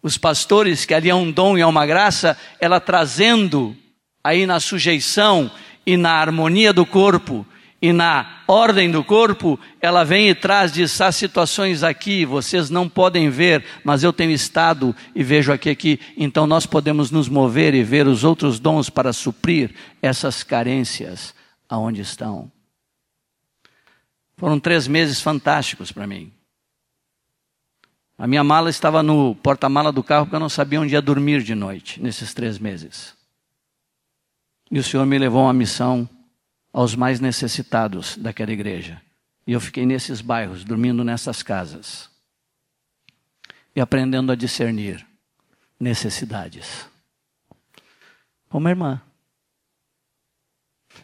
os 0.00 0.16
pastores, 0.16 0.84
que 0.84 0.94
ali 0.94 1.10
há 1.10 1.16
um 1.16 1.32
dom 1.32 1.58
e 1.58 1.62
há 1.62 1.66
uma 1.66 1.84
graça, 1.84 2.38
ela 2.60 2.78
trazendo 2.78 3.76
aí 4.22 4.46
na 4.46 4.60
sujeição 4.60 5.50
e 5.84 5.96
na 5.96 6.12
harmonia 6.12 6.72
do 6.72 6.86
corpo, 6.86 7.44
e 7.84 7.92
na 7.92 8.42
ordem 8.48 8.90
do 8.90 9.04
corpo, 9.04 9.60
ela 9.78 10.04
vem 10.04 10.30
e 10.30 10.34
traz, 10.34 10.72
há 11.02 11.12
situações 11.12 11.82
aqui, 11.82 12.24
vocês 12.24 12.70
não 12.70 12.88
podem 12.88 13.28
ver, 13.28 13.62
mas 13.84 14.02
eu 14.02 14.10
tenho 14.10 14.30
estado 14.30 14.96
e 15.14 15.22
vejo 15.22 15.52
aqui, 15.52 15.68
aqui, 15.68 16.00
então 16.16 16.46
nós 16.46 16.64
podemos 16.64 17.10
nos 17.10 17.28
mover 17.28 17.74
e 17.74 17.84
ver 17.84 18.06
os 18.06 18.24
outros 18.24 18.58
dons 18.58 18.88
para 18.88 19.12
suprir 19.12 19.74
essas 20.00 20.42
carências 20.42 21.34
aonde 21.68 22.00
estão. 22.00 22.50
Foram 24.38 24.58
três 24.58 24.88
meses 24.88 25.20
fantásticos 25.20 25.92
para 25.92 26.06
mim. 26.06 26.32
A 28.16 28.26
minha 28.26 28.42
mala 28.42 28.70
estava 28.70 29.02
no 29.02 29.34
porta-mala 29.34 29.92
do 29.92 30.02
carro 30.02 30.24
porque 30.24 30.36
eu 30.36 30.40
não 30.40 30.48
sabia 30.48 30.80
onde 30.80 30.94
ia 30.94 31.02
dormir 31.02 31.42
de 31.42 31.54
noite, 31.54 32.00
nesses 32.00 32.32
três 32.32 32.58
meses. 32.58 33.14
E 34.70 34.78
o 34.78 34.82
Senhor 34.82 35.04
me 35.04 35.18
levou 35.18 35.42
a 35.42 35.48
uma 35.48 35.52
missão 35.52 36.08
aos 36.74 36.96
mais 36.96 37.20
necessitados 37.20 38.16
daquela 38.16 38.50
igreja. 38.50 39.00
E 39.46 39.52
eu 39.52 39.60
fiquei 39.60 39.86
nesses 39.86 40.20
bairros, 40.20 40.64
dormindo 40.64 41.04
nessas 41.04 41.40
casas. 41.40 42.10
E 43.76 43.80
aprendendo 43.80 44.32
a 44.32 44.34
discernir 44.34 45.06
necessidades. 45.78 46.86
Como 48.48 48.68
irmã. 48.68 49.00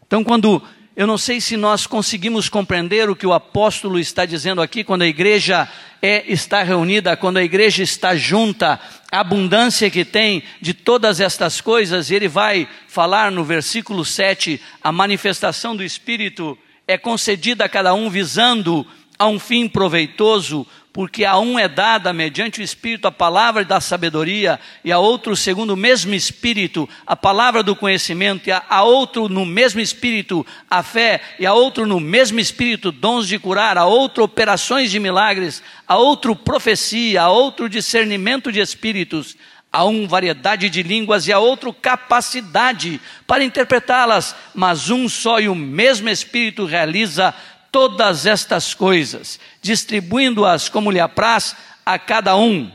Então, 0.06 0.24
quando 0.24 0.60
eu 0.96 1.06
não 1.06 1.16
sei 1.16 1.40
se 1.40 1.56
nós 1.56 1.86
conseguimos 1.86 2.48
compreender 2.48 3.08
o 3.08 3.14
que 3.14 3.26
o 3.26 3.32
apóstolo 3.32 3.98
está 3.98 4.26
dizendo 4.26 4.60
aqui, 4.60 4.82
quando 4.82 5.02
a 5.02 5.06
igreja 5.06 5.68
é, 6.02 6.30
está 6.30 6.62
reunida, 6.62 7.16
quando 7.16 7.36
a 7.36 7.44
igreja 7.44 7.82
está 7.82 8.16
junta, 8.16 8.78
abundância 9.18 9.90
que 9.90 10.04
tem 10.04 10.42
de 10.60 10.72
todas 10.72 11.20
estas 11.20 11.60
coisas, 11.60 12.10
ele 12.10 12.28
vai 12.28 12.68
falar 12.86 13.30
no 13.32 13.44
versículo 13.44 14.04
7, 14.04 14.60
a 14.82 14.92
manifestação 14.92 15.74
do 15.74 15.82
Espírito 15.82 16.56
é 16.86 16.96
concedida 16.96 17.64
a 17.64 17.68
cada 17.68 17.94
um 17.94 18.08
visando 18.08 18.86
a 19.18 19.26
um 19.26 19.38
fim 19.38 19.68
proveitoso, 19.68 20.66
porque 20.92 21.24
a 21.24 21.38
um 21.38 21.58
é 21.58 21.68
dada, 21.68 22.12
mediante 22.12 22.60
o 22.60 22.64
Espírito, 22.64 23.06
a 23.06 23.12
palavra 23.12 23.64
da 23.64 23.80
sabedoria, 23.80 24.58
e 24.84 24.90
a 24.90 24.98
outro, 24.98 25.36
segundo 25.36 25.74
o 25.74 25.76
mesmo 25.76 26.12
Espírito, 26.14 26.88
a 27.06 27.14
palavra 27.14 27.62
do 27.62 27.76
conhecimento, 27.76 28.48
e 28.48 28.52
a, 28.52 28.62
a 28.68 28.82
outro, 28.82 29.28
no 29.28 29.46
mesmo 29.46 29.80
Espírito, 29.80 30.44
a 30.68 30.82
fé, 30.82 31.20
e 31.38 31.46
a 31.46 31.54
outro, 31.54 31.86
no 31.86 32.00
mesmo 32.00 32.40
Espírito, 32.40 32.90
dons 32.90 33.28
de 33.28 33.38
curar, 33.38 33.78
a 33.78 33.84
outro, 33.84 34.24
operações 34.24 34.90
de 34.90 34.98
milagres, 34.98 35.62
a 35.86 35.96
outro, 35.96 36.34
profecia, 36.34 37.22
a 37.22 37.28
outro, 37.28 37.68
discernimento 37.68 38.50
de 38.50 38.58
espíritos, 38.58 39.36
a 39.72 39.84
um, 39.84 40.08
variedade 40.08 40.68
de 40.68 40.82
línguas, 40.82 41.28
e 41.28 41.32
a 41.32 41.38
outro, 41.38 41.72
capacidade 41.72 43.00
para 43.28 43.44
interpretá-las, 43.44 44.34
mas 44.52 44.90
um 44.90 45.08
só 45.08 45.38
e 45.38 45.48
o 45.48 45.54
mesmo 45.54 46.08
Espírito 46.08 46.64
realiza 46.64 47.32
todas 47.70 48.26
estas 48.26 48.74
coisas, 48.74 49.38
distribuindo-as 49.62 50.68
como 50.68 50.90
lhe 50.90 51.00
apraz 51.00 51.56
a 51.84 51.98
cada 51.98 52.36
um 52.36 52.70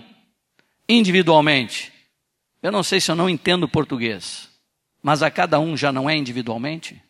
individualmente. 0.88 1.92
Eu 2.62 2.72
não 2.72 2.84
sei 2.84 3.00
se 3.00 3.12
eu 3.12 3.16
não 3.16 3.30
entendo 3.30 3.68
português, 3.68 4.50
mas 5.02 5.22
a 5.22 5.30
cada 5.30 5.60
um 5.60 5.76
já 5.78 5.92
não 5.92 6.10
é 6.10 6.16
individualmente? 6.16 7.02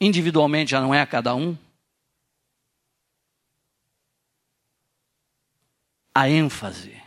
Individualmente 0.00 0.72
já 0.72 0.80
não 0.80 0.94
é 0.94 1.00
a 1.00 1.06
cada 1.06 1.34
um? 1.34 1.56
A 6.14 6.28
ênfase 6.28 7.02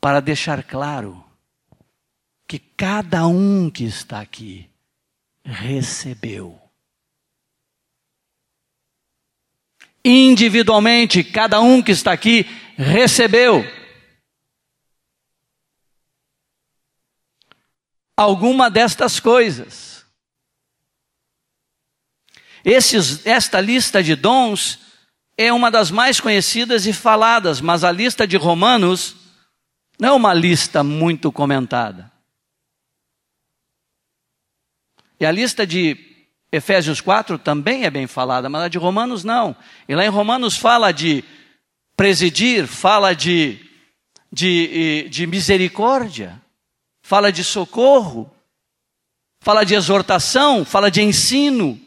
para 0.00 0.20
deixar 0.20 0.62
claro 0.62 1.22
que 2.46 2.58
cada 2.58 3.26
um 3.26 3.70
que 3.70 3.84
está 3.84 4.20
aqui 4.20 4.68
recebeu 5.44 6.59
individualmente, 10.04 11.22
cada 11.22 11.60
um 11.60 11.82
que 11.82 11.92
está 11.92 12.12
aqui 12.12 12.46
recebeu. 12.76 13.64
Alguma 18.16 18.70
destas 18.70 19.18
coisas. 19.18 20.04
Esses, 22.64 23.24
esta 23.26 23.60
lista 23.60 24.02
de 24.02 24.14
dons 24.14 24.78
é 25.36 25.52
uma 25.52 25.70
das 25.70 25.90
mais 25.90 26.20
conhecidas 26.20 26.86
e 26.86 26.92
faladas, 26.92 27.60
mas 27.60 27.82
a 27.82 27.90
lista 27.90 28.26
de 28.26 28.36
Romanos 28.36 29.16
não 29.98 30.08
é 30.08 30.12
uma 30.12 30.34
lista 30.34 30.82
muito 30.82 31.32
comentada. 31.32 32.10
E 35.18 35.26
a 35.26 35.30
lista 35.32 35.66
de 35.66 36.09
Efésios 36.52 37.00
4 37.00 37.38
também 37.38 37.84
é 37.84 37.90
bem 37.90 38.06
falada, 38.06 38.48
mas 38.48 38.62
a 38.62 38.68
de 38.68 38.78
Romanos 38.78 39.22
não. 39.22 39.54
E 39.88 39.94
lá 39.94 40.04
em 40.04 40.08
Romanos 40.08 40.56
fala 40.56 40.92
de 40.92 41.24
presidir, 41.96 42.66
fala 42.66 43.14
de, 43.14 43.58
de, 44.32 45.06
de 45.08 45.26
misericórdia, 45.26 46.40
fala 47.02 47.30
de 47.30 47.44
socorro, 47.44 48.30
fala 49.40 49.64
de 49.64 49.74
exortação, 49.74 50.64
fala 50.64 50.90
de 50.90 51.02
ensino. 51.02 51.80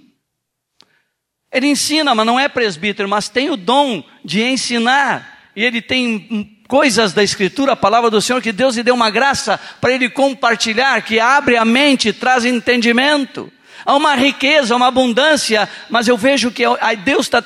Ele 1.51 1.67
ensina, 1.67 2.15
mas 2.15 2.25
não 2.25 2.39
é 2.39 2.47
presbítero, 2.47 3.07
mas 3.07 3.27
tem 3.27 3.49
o 3.49 3.57
dom 3.57 4.03
de 4.23 4.41
ensinar. 4.41 5.51
E 5.55 5.63
ele 5.63 5.81
tem 5.81 6.57
coisas 6.67 7.13
da 7.13 7.21
Escritura, 7.21 7.73
a 7.73 7.75
palavra 7.75 8.09
do 8.09 8.21
Senhor, 8.21 8.41
que 8.41 8.51
Deus 8.51 8.75
lhe 8.75 8.83
deu 8.83 8.95
uma 8.95 9.09
graça 9.09 9.59
para 9.79 9.91
ele 9.91 10.09
compartilhar, 10.09 11.01
que 11.03 11.19
abre 11.19 11.57
a 11.57 11.65
mente, 11.65 12.11
traz 12.11 12.45
entendimento. 12.45 13.51
Há 13.85 13.95
uma 13.95 14.15
riqueza, 14.15 14.75
uma 14.75 14.87
abundância, 14.87 15.67
mas 15.89 16.07
eu 16.07 16.17
vejo 16.17 16.51
que 16.51 16.63
Deus 17.03 17.25
está 17.25 17.43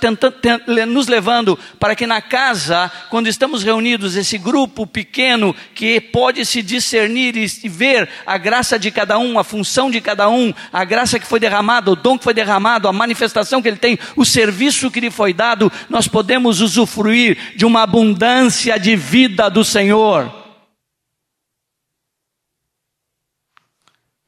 nos 0.87 1.07
levando 1.07 1.57
para 1.79 1.95
que 1.95 2.05
na 2.05 2.21
casa, 2.21 2.91
quando 3.09 3.27
estamos 3.27 3.63
reunidos, 3.63 4.15
esse 4.15 4.37
grupo 4.37 4.85
pequeno 4.85 5.55
que 5.73 5.99
pode 5.99 6.45
se 6.45 6.61
discernir 6.61 7.35
e 7.35 7.69
ver 7.69 8.07
a 8.25 8.37
graça 8.37 8.77
de 8.77 8.91
cada 8.91 9.17
um, 9.17 9.39
a 9.39 9.43
função 9.43 9.89
de 9.89 9.99
cada 9.99 10.29
um, 10.29 10.53
a 10.71 10.83
graça 10.83 11.19
que 11.19 11.25
foi 11.25 11.39
derramada, 11.39 11.89
o 11.89 11.95
dom 11.95 12.17
que 12.17 12.23
foi 12.23 12.35
derramado, 12.35 12.87
a 12.87 12.93
manifestação 12.93 13.59
que 13.59 13.67
ele 13.67 13.77
tem, 13.77 13.97
o 14.15 14.23
serviço 14.23 14.91
que 14.91 14.99
lhe 14.99 15.09
foi 15.09 15.33
dado, 15.33 15.71
nós 15.89 16.07
podemos 16.07 16.61
usufruir 16.61 17.55
de 17.55 17.65
uma 17.65 17.81
abundância 17.81 18.79
de 18.79 18.95
vida 18.95 19.49
do 19.49 19.63
Senhor. 19.63 20.31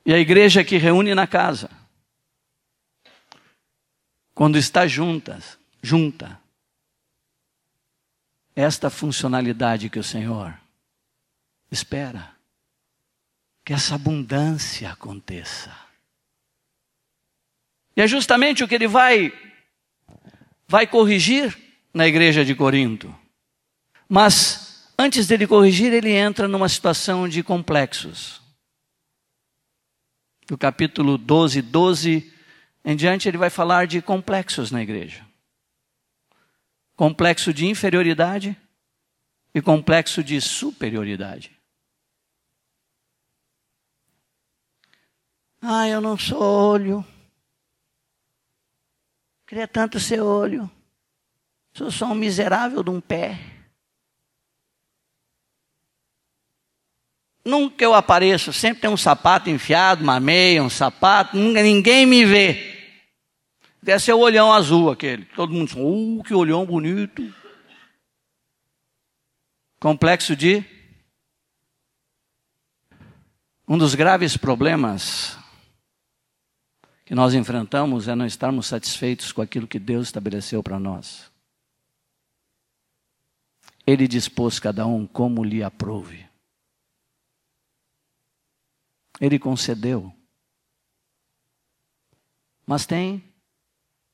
E 0.03 0.11
a 0.11 0.17
igreja 0.17 0.63
que 0.63 0.77
reúne 0.77 1.13
na 1.13 1.27
casa 1.27 1.78
quando 4.39 4.57
está 4.57 4.87
juntas, 4.87 5.59
junta, 5.83 6.39
esta 8.55 8.89
funcionalidade 8.89 9.89
que 9.89 9.99
o 9.99 10.03
Senhor 10.03 10.57
espera, 11.69 12.31
que 13.65 13.73
essa 13.73 13.95
abundância 13.95 14.93
aconteça. 14.93 15.75
E 17.97 18.01
é 18.01 18.07
justamente 18.07 18.63
o 18.63 18.67
que 18.69 18.75
ele 18.75 18.87
vai 18.87 19.33
vai 20.65 20.87
corrigir 20.87 21.53
na 21.93 22.07
igreja 22.07 22.45
de 22.45 22.55
Corinto. 22.55 23.13
Mas 24.07 24.89
antes 24.97 25.27
dele 25.27 25.47
corrigir, 25.47 25.91
ele 25.91 26.13
entra 26.13 26.47
numa 26.47 26.69
situação 26.69 27.27
de 27.27 27.43
complexos. 27.43 28.41
No 30.49 30.57
capítulo 30.57 31.17
12, 31.17 31.61
12 31.61 32.38
em 32.83 32.95
diante, 32.95 33.27
ele 33.27 33.37
vai 33.37 33.49
falar 33.49 33.87
de 33.87 34.01
complexos 34.01 34.71
na 34.71 34.81
igreja: 34.81 35.25
complexo 36.95 37.53
de 37.53 37.65
inferioridade 37.67 38.57
e 39.53 39.61
complexo 39.61 40.23
de 40.23 40.39
superioridade. 40.39 41.59
Ah, 45.61 45.87
eu 45.87 45.99
não 45.99 46.17
sou 46.17 46.41
olho. 46.41 47.05
Queria 49.45 49.67
tanto 49.67 49.99
ser 49.99 50.21
olho. 50.21 50.69
Sou 51.73 51.91
só 51.91 52.05
um 52.05 52.15
miserável 52.15 52.83
de 52.83 52.89
um 52.89 53.01
pé. 53.01 53.39
Nunca 57.43 57.83
eu 57.83 57.93
apareço, 57.93 58.53
sempre 58.53 58.81
tem 58.81 58.89
um 58.89 58.97
sapato 58.97 59.49
enfiado, 59.49 60.03
uma 60.03 60.19
meia, 60.19 60.61
um 60.61 60.69
sapato, 60.69 61.35
ninguém 61.35 62.05
me 62.05 62.23
vê. 62.25 62.68
Deve 63.81 64.03
ser 64.03 64.13
o 64.13 64.19
olhão 64.19 64.51
azul 64.51 64.91
aquele. 64.91 65.25
Todo 65.25 65.53
mundo 65.53 65.67
diz, 65.67 65.75
uh, 65.77 66.23
que 66.23 66.33
olhão 66.33 66.65
bonito. 66.65 67.33
Complexo 69.79 70.35
de. 70.35 70.63
Um 73.67 73.77
dos 73.77 73.95
graves 73.95 74.35
problemas 74.35 75.37
que 77.05 77.15
nós 77.15 77.33
enfrentamos 77.33 78.07
é 78.07 78.15
não 78.15 78.25
estarmos 78.25 78.67
satisfeitos 78.67 79.31
com 79.31 79.41
aquilo 79.41 79.67
que 79.67 79.79
Deus 79.79 80.07
estabeleceu 80.07 80.61
para 80.61 80.79
nós. 80.79 81.31
Ele 83.87 84.07
dispôs 84.07 84.59
cada 84.59 84.85
um 84.85 85.07
como 85.07 85.43
lhe 85.43 85.63
aprouve. 85.63 86.27
Ele 89.19 89.39
concedeu. 89.39 90.13
Mas 92.65 92.85
tem 92.85 93.28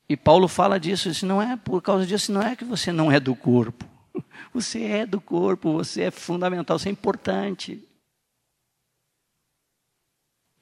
e 0.08 0.16
Paulo 0.16 0.48
fala 0.48 0.80
disso, 0.80 1.10
isso 1.10 1.26
não 1.26 1.42
é 1.42 1.58
por 1.58 1.82
causa 1.82 2.06
disso, 2.06 2.32
não 2.32 2.42
é 2.42 2.56
que 2.56 2.64
você 2.64 2.92
não 2.92 3.12
é 3.12 3.20
do 3.20 3.36
corpo. 3.36 3.86
Você 4.54 4.84
é 4.84 5.06
do 5.06 5.20
corpo, 5.20 5.74
você 5.74 6.04
é 6.04 6.12
fundamental, 6.12 6.80
você 6.80 6.88
é 6.88 6.92
importante. 6.92 7.84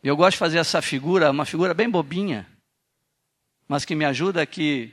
Eu 0.03 0.17
gosto 0.17 0.31
de 0.31 0.39
fazer 0.39 0.57
essa 0.57 0.81
figura, 0.81 1.29
uma 1.29 1.45
figura 1.45 1.75
bem 1.75 1.87
bobinha, 1.87 2.47
mas 3.67 3.85
que 3.85 3.93
me 3.93 4.03
ajuda 4.03 4.47
que 4.47 4.91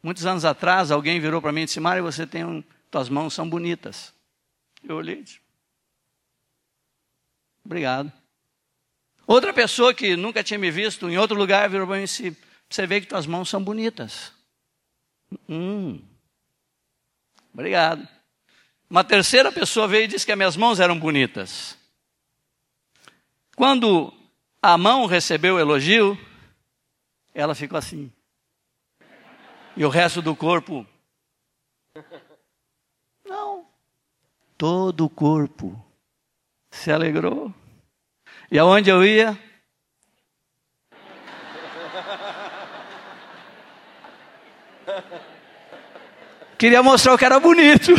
muitos 0.00 0.24
anos 0.24 0.44
atrás 0.44 0.92
alguém 0.92 1.18
virou 1.18 1.42
para 1.42 1.50
mim 1.50 1.62
e 1.62 1.64
disse: 1.64 1.80
"Mário, 1.80 2.04
você 2.04 2.24
tem 2.24 2.44
um, 2.44 2.62
tuas 2.92 3.08
mãos 3.08 3.34
são 3.34 3.48
bonitas". 3.48 4.14
Eu 4.84 4.96
olhei 4.96 5.18
e 5.18 5.22
disse: 5.24 5.40
"Obrigado". 7.64 8.12
Outra 9.26 9.52
pessoa 9.52 9.92
que 9.92 10.14
nunca 10.14 10.44
tinha 10.44 10.58
me 10.58 10.70
visto 10.70 11.10
em 11.10 11.18
outro 11.18 11.36
lugar 11.36 11.68
virou 11.68 11.88
para 11.88 11.96
mim 11.96 12.02
e 12.02 12.06
disse: 12.06 12.36
você 12.74 12.86
vê 12.86 13.00
que 13.00 13.06
tuas 13.06 13.26
mãos 13.26 13.48
são 13.48 13.62
bonitas. 13.62 14.32
Hum. 15.48 16.02
Obrigado. 17.52 18.06
Uma 18.88 19.04
terceira 19.04 19.50
pessoa 19.50 19.88
veio 19.88 20.04
e 20.04 20.08
disse 20.08 20.26
que 20.26 20.32
as 20.32 20.38
minhas 20.38 20.56
mãos 20.56 20.80
eram 20.80 20.98
bonitas. 20.98 21.76
Quando 23.56 24.12
a 24.60 24.76
mão 24.76 25.06
recebeu 25.06 25.56
o 25.56 25.60
elogio, 25.60 26.18
ela 27.34 27.54
ficou 27.54 27.78
assim. 27.78 28.12
E 29.76 29.84
o 29.84 29.88
resto 29.88 30.20
do 30.20 30.36
corpo. 30.36 30.86
Não. 33.24 33.66
Todo 34.58 35.06
o 35.06 35.10
corpo 35.10 35.82
se 36.70 36.92
alegrou. 36.92 37.52
E 38.50 38.58
aonde 38.58 38.90
eu 38.90 39.04
ia, 39.04 39.38
Queria 46.62 46.80
mostrar 46.80 47.14
o 47.14 47.18
que 47.18 47.24
era 47.24 47.40
bonito. 47.40 47.90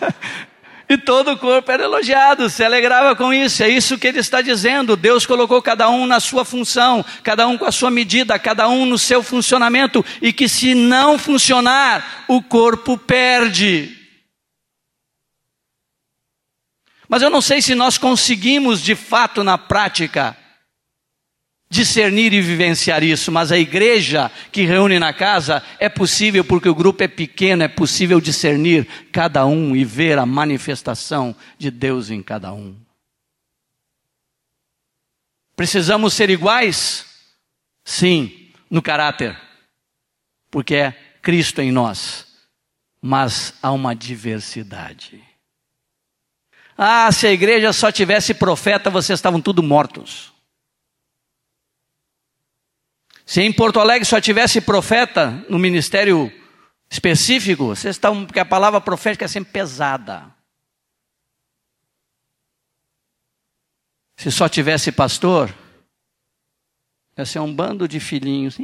e 0.88 0.96
todo 0.96 1.32
o 1.32 1.36
corpo 1.36 1.70
era 1.70 1.84
elogiado, 1.84 2.48
se 2.48 2.64
alegrava 2.64 3.14
com 3.14 3.34
isso. 3.34 3.62
É 3.62 3.68
isso 3.68 3.98
que 3.98 4.06
ele 4.06 4.18
está 4.18 4.40
dizendo. 4.40 4.96
Deus 4.96 5.26
colocou 5.26 5.60
cada 5.60 5.86
um 5.90 6.06
na 6.06 6.20
sua 6.20 6.42
função, 6.42 7.04
cada 7.22 7.46
um 7.46 7.58
com 7.58 7.66
a 7.66 7.70
sua 7.70 7.90
medida, 7.90 8.38
cada 8.38 8.66
um 8.66 8.86
no 8.86 8.96
seu 8.96 9.22
funcionamento. 9.22 10.02
E 10.22 10.32
que 10.32 10.48
se 10.48 10.74
não 10.74 11.18
funcionar, 11.18 12.24
o 12.26 12.40
corpo 12.40 12.96
perde. 12.96 13.94
Mas 17.10 17.20
eu 17.20 17.28
não 17.28 17.42
sei 17.42 17.60
se 17.60 17.74
nós 17.74 17.98
conseguimos 17.98 18.80
de 18.80 18.94
fato 18.94 19.44
na 19.44 19.58
prática 19.58 20.34
discernir 21.70 22.32
e 22.32 22.42
vivenciar 22.42 23.04
isso, 23.04 23.30
mas 23.30 23.52
a 23.52 23.58
igreja 23.58 24.28
que 24.50 24.62
reúne 24.62 24.98
na 24.98 25.12
casa 25.12 25.62
é 25.78 25.88
possível 25.88 26.44
porque 26.44 26.68
o 26.68 26.74
grupo 26.74 27.04
é 27.04 27.08
pequeno, 27.08 27.62
é 27.62 27.68
possível 27.68 28.20
discernir 28.20 28.86
cada 29.12 29.46
um 29.46 29.76
e 29.76 29.84
ver 29.84 30.18
a 30.18 30.26
manifestação 30.26 31.34
de 31.56 31.70
Deus 31.70 32.10
em 32.10 32.20
cada 32.20 32.52
um. 32.52 32.74
Precisamos 35.54 36.12
ser 36.12 36.28
iguais? 36.28 37.06
Sim, 37.84 38.50
no 38.68 38.82
caráter, 38.82 39.38
porque 40.50 40.74
é 40.74 40.92
Cristo 41.22 41.60
em 41.60 41.70
nós, 41.70 42.26
mas 43.00 43.54
há 43.62 43.70
uma 43.70 43.94
diversidade. 43.94 45.22
Ah, 46.76 47.12
se 47.12 47.26
a 47.26 47.32
igreja 47.32 47.72
só 47.72 47.92
tivesse 47.92 48.34
profeta, 48.34 48.90
vocês 48.90 49.18
estavam 49.18 49.40
tudo 49.40 49.62
mortos. 49.62 50.29
Se 53.30 53.40
em 53.42 53.52
Porto 53.52 53.78
Alegre 53.78 54.04
só 54.04 54.20
tivesse 54.20 54.60
profeta 54.60 55.30
no 55.48 55.56
ministério 55.56 56.32
específico, 56.90 57.66
vocês 57.66 57.94
estão, 57.94 58.26
porque 58.26 58.40
a 58.40 58.44
palavra 58.44 58.80
profética 58.80 59.24
é 59.24 59.28
sempre 59.28 59.52
pesada. 59.52 60.34
Se 64.16 64.32
só 64.32 64.48
tivesse 64.48 64.90
pastor, 64.90 65.54
ia 67.16 67.24
ser 67.24 67.38
um 67.38 67.54
bando 67.54 67.86
de 67.86 68.00
filhinhos. 68.00 68.58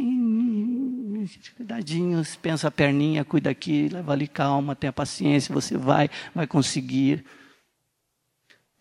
Cuidadinhos, 1.57 2.35
pensa 2.35 2.67
a 2.67 2.71
perninha, 2.73 3.25
cuida 3.25 3.49
aqui, 3.49 3.89
leva 3.89 4.15
ali 4.15 4.27
calma, 4.27 4.75
tenha 4.75 4.93
paciência, 4.93 5.55
você 5.55 5.77
vai, 5.77 6.11
vai 6.35 6.49
conseguir. 6.49 7.25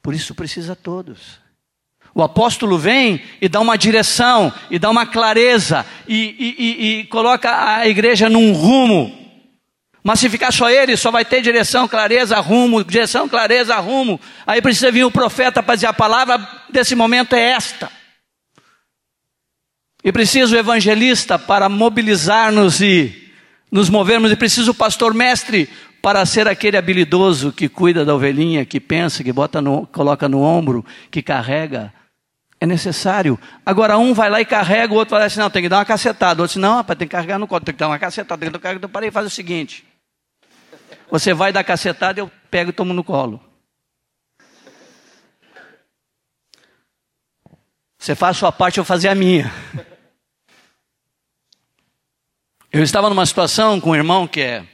Por 0.01 0.15
isso 0.15 0.33
precisa 0.33 0.75
todos. 0.75 1.44
O 2.17 2.23
apóstolo 2.23 2.77
vem 2.77 3.21
e 3.41 3.49
dá 3.49 3.59
uma 3.59 3.77
direção, 3.77 4.51
e 4.71 4.79
dá 4.79 4.89
uma 4.89 5.05
clareza, 5.05 5.85
e, 6.07 6.15
e, 6.15 6.55
e, 6.57 6.99
e 6.99 7.03
coloca 7.07 7.75
a 7.75 7.85
igreja 7.89 8.29
num 8.29 8.53
rumo. 8.53 9.13
Mas 10.01 10.21
se 10.21 10.29
ficar 10.29 10.53
só 10.53 10.69
ele, 10.69 10.95
só 10.95 11.11
vai 11.11 11.25
ter 11.25 11.41
direção, 11.41 11.89
clareza, 11.89 12.39
rumo, 12.39 12.85
direção, 12.85 13.27
clareza, 13.27 13.75
rumo. 13.77 14.17
Aí 14.47 14.61
precisa 14.61 14.89
vir 14.91 15.03
o 15.03 15.11
profeta 15.11 15.61
para 15.61 15.75
dizer 15.75 15.87
a 15.87 15.93
palavra 15.93 16.39
desse 16.69 16.95
momento 16.95 17.33
é 17.33 17.49
esta. 17.49 17.91
E 20.01 20.11
precisa 20.13 20.55
o 20.55 20.59
evangelista 20.59 21.37
para 21.37 21.67
mobilizar-nos 21.67 22.79
e 22.79 23.29
nos 23.69 23.89
movermos, 23.89 24.31
e 24.31 24.37
precisa 24.37 24.71
o 24.71 24.75
pastor 24.75 25.13
mestre 25.13 25.67
para 26.01 26.25
ser 26.25 26.47
aquele 26.47 26.77
habilidoso 26.77 27.51
que 27.51 27.67
cuida 27.67 28.05
da 28.05 28.15
ovelhinha, 28.15 28.63
que 28.63 28.79
pensa, 28.79 29.21
que 29.21 29.33
bota 29.33 29.61
no, 29.61 29.85
coloca 29.87 30.29
no 30.29 30.39
ombro, 30.41 30.85
que 31.11 31.21
carrega. 31.21 31.91
É 32.59 32.65
necessário. 32.65 33.37
Agora, 33.65 33.97
um 33.97 34.13
vai 34.13 34.29
lá 34.29 34.39
e 34.39 34.45
carrega, 34.45 34.93
o 34.93 34.97
outro 34.97 35.11
fala 35.11 35.25
assim: 35.25 35.39
não, 35.39 35.49
tem 35.49 35.61
que 35.61 35.69
dar 35.69 35.77
uma 35.77 35.85
cacetada. 35.85 36.41
O 36.41 36.43
outro 36.43 36.53
diz: 36.53 36.61
não, 36.61 36.75
rapaz, 36.75 36.97
tem 36.97 37.07
que 37.07 37.11
carregar 37.11 37.37
no 37.37 37.47
colo, 37.47 37.63
tem 37.63 37.73
que 37.73 37.79
dar 37.79 37.87
uma 37.87 37.99
cacetada, 37.99 38.39
tem 38.39 38.51
que 38.51 38.59
carregar. 38.59 38.77
Então, 38.77 38.89
parei, 38.89 39.11
faz 39.11 39.27
o 39.27 39.29
seguinte: 39.29 39.85
você 41.11 41.33
vai 41.33 41.51
dar 41.51 41.63
cacetada, 41.63 42.19
eu 42.19 42.31
pego 42.49 42.69
e 42.69 42.73
tomo 42.73 42.93
no 42.93 43.03
colo. 43.03 43.43
Você 47.97 48.15
faz 48.15 48.37
a 48.37 48.39
sua 48.39 48.51
parte, 48.51 48.77
eu 48.77 48.85
fazer 48.85 49.09
a 49.09 49.15
minha. 49.15 49.51
Eu 52.71 52.83
estava 52.83 53.09
numa 53.09 53.25
situação 53.25 53.79
com 53.81 53.91
um 53.91 53.95
irmão 53.95 54.27
que 54.27 54.41
é 54.41 54.65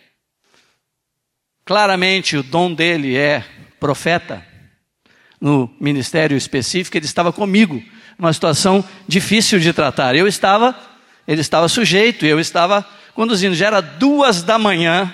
claramente 1.63 2.35
o 2.35 2.43
dom 2.43 2.73
dele 2.73 3.15
é 3.15 3.45
profeta 3.79 4.50
no 5.41 5.67
ministério 5.79 6.37
específico, 6.37 6.95
ele 6.95 7.05
estava 7.05 7.33
comigo, 7.33 7.83
numa 8.17 8.31
situação 8.31 8.85
difícil 9.07 9.59
de 9.59 9.73
tratar. 9.73 10.15
Eu 10.15 10.27
estava, 10.27 10.77
ele 11.27 11.41
estava 11.41 11.67
sujeito, 11.67 12.25
eu 12.25 12.39
estava 12.39 12.87
conduzindo. 13.15 13.55
Já 13.55 13.67
era 13.67 13.81
duas 13.81 14.43
da 14.43 14.59
manhã, 14.59 15.11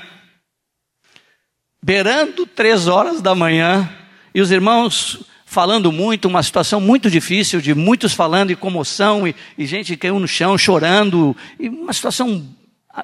beirando 1.81 2.45
três 2.45 2.87
horas 2.87 3.21
da 3.21 3.33
manhã, 3.33 3.89
e 4.35 4.41
os 4.41 4.51
irmãos 4.51 5.23
falando 5.45 5.93
muito, 5.93 6.27
uma 6.27 6.43
situação 6.43 6.81
muito 6.81 7.09
difícil, 7.09 7.61
de 7.61 7.73
muitos 7.73 8.13
falando 8.13 8.51
e 8.51 8.55
comoção, 8.55 9.25
e, 9.25 9.33
e 9.57 9.65
gente 9.65 9.95
caiu 9.95 10.19
no 10.19 10.27
chão 10.27 10.57
chorando, 10.57 11.35
e 11.57 11.69
uma 11.69 11.93
situação 11.93 12.45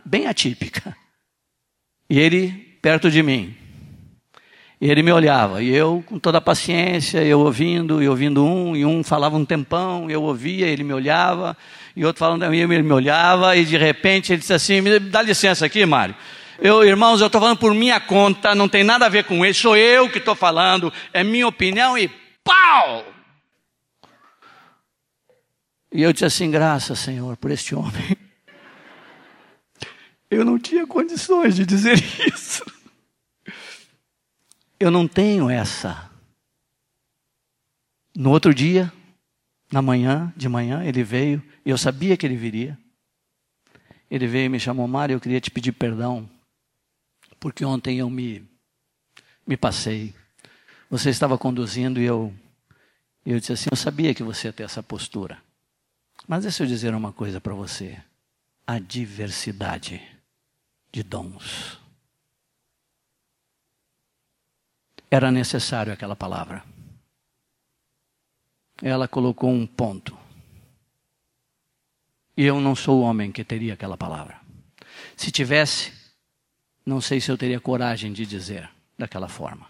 bem 0.04 0.28
atípica. 0.28 0.96
E 2.10 2.20
ele 2.20 2.50
perto 2.82 3.10
de 3.10 3.24
mim. 3.24 3.63
E 4.84 4.92
ele 4.92 5.02
me 5.02 5.14
olhava, 5.14 5.64
e 5.64 5.74
eu, 5.74 6.04
com 6.06 6.20
toda 6.20 6.40
a 6.40 6.42
paciência, 6.42 7.24
eu 7.24 7.40
ouvindo, 7.40 8.04
e 8.04 8.10
ouvindo 8.10 8.46
um, 8.46 8.76
e 8.76 8.86
um 8.86 9.02
falava 9.02 9.38
um 9.38 9.46
tempão, 9.46 10.12
eu 10.12 10.22
ouvia, 10.22 10.68
ele 10.68 10.84
me 10.84 10.92
olhava, 10.92 11.56
e 11.96 12.04
outro 12.04 12.20
falando, 12.20 12.44
ele 12.44 12.84
me 12.84 12.92
olhava, 12.92 13.56
e 13.56 13.64
de 13.64 13.78
repente 13.78 14.34
ele 14.34 14.42
disse 14.42 14.52
assim: 14.52 14.82
me 14.82 15.00
dá 15.00 15.22
licença 15.22 15.66
aqui, 15.66 15.86
Mário. 15.86 16.14
Eu, 16.60 16.84
irmãos, 16.84 17.22
eu 17.22 17.28
estou 17.28 17.40
falando 17.40 17.60
por 17.60 17.74
minha 17.74 17.98
conta, 18.02 18.54
não 18.54 18.68
tem 18.68 18.84
nada 18.84 19.06
a 19.06 19.10
ver 19.10 19.24
com 19.24 19.46
ele, 19.46 19.54
sou 19.54 19.78
eu 19.78 20.10
que 20.10 20.18
estou 20.18 20.36
falando, 20.36 20.92
é 21.14 21.24
minha 21.24 21.48
opinião, 21.48 21.98
e 21.98 22.12
pau! 22.44 23.06
E 25.94 26.04
eu 26.04 26.12
disse 26.12 26.26
assim: 26.26 26.52
graças, 26.52 27.00
Senhor, 27.00 27.38
por 27.38 27.52
este 27.52 27.74
homem. 27.74 28.18
Eu 30.30 30.44
não 30.44 30.60
tinha 30.60 30.86
condições 30.86 31.56
de 31.56 31.66
dizer 31.66 32.04
isso. 32.28 32.73
Eu 34.84 34.92
não 34.92 35.08
tenho 35.08 35.50
essa. 35.50 36.12
No 38.14 38.32
outro 38.32 38.54
dia, 38.54 38.92
na 39.72 39.82
manhã, 39.82 40.34
de 40.36 40.50
manhã, 40.50 40.84
ele 40.84 41.06
veio, 41.06 41.42
e 41.66 41.70
eu 41.70 41.78
sabia 41.78 42.18
que 42.18 42.26
ele 42.26 42.36
viria. 42.36 42.78
Ele 44.12 44.28
veio 44.28 44.48
e 44.48 44.50
me 44.50 44.60
chamou, 44.60 44.86
Mário, 44.86 45.14
eu 45.14 45.22
queria 45.22 45.40
te 45.40 45.50
pedir 45.50 45.72
perdão, 45.72 46.30
porque 47.40 47.64
ontem 47.64 48.00
eu 48.00 48.10
me, 48.10 48.46
me 49.48 49.56
passei. 49.56 50.14
Você 50.90 51.12
estava 51.12 51.38
conduzindo 51.38 52.02
e 52.02 52.04
eu, 52.04 52.34
eu 53.26 53.40
disse 53.40 53.54
assim: 53.54 53.70
Eu 53.72 53.78
sabia 53.78 54.14
que 54.14 54.22
você 54.22 54.50
ia 54.50 54.54
ter 54.54 54.64
essa 54.64 54.84
postura. 54.84 55.42
Mas 56.28 56.44
deixa 56.44 56.62
eu 56.62 56.68
dizer 56.68 56.94
uma 56.94 57.14
coisa 57.14 57.40
para 57.40 57.54
você: 57.54 57.98
a 58.68 58.80
diversidade 58.80 60.02
de 60.92 61.04
dons. 61.04 61.82
Era 65.14 65.32
necessário 65.32 65.94
aquela 65.94 66.16
palavra. 66.16 66.64
Ela 68.82 69.08
colocou 69.08 69.52
um 69.52 69.68
ponto. 69.68 70.18
E 72.36 72.44
eu 72.44 72.60
não 72.60 72.76
sou 72.76 73.00
o 73.00 73.04
homem 73.04 73.32
que 73.32 73.44
teria 73.44 73.76
aquela 73.76 73.96
palavra. 73.96 74.42
Se 75.16 75.30
tivesse, 75.30 75.94
não 76.84 77.00
sei 77.00 77.22
se 77.22 77.30
eu 77.30 77.38
teria 77.38 77.60
coragem 77.60 78.12
de 78.12 78.26
dizer 78.26 78.68
daquela 78.98 79.30
forma. 79.30 79.70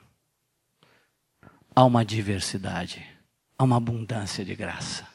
Há 1.75 1.83
uma 1.83 2.05
diversidade, 2.05 3.05
há 3.57 3.65
uma 3.65 3.75
abundância 3.75 4.45
de 4.45 4.55
graça. 4.55 5.05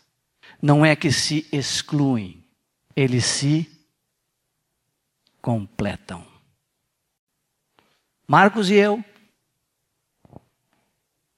Não 0.61 0.85
é 0.85 0.95
que 0.95 1.11
se 1.11 1.49
excluem, 1.51 2.45
eles 2.95 3.25
se 3.25 3.67
completam. 5.41 6.23
Marcos 8.27 8.69
e 8.69 8.75
eu. 8.75 9.03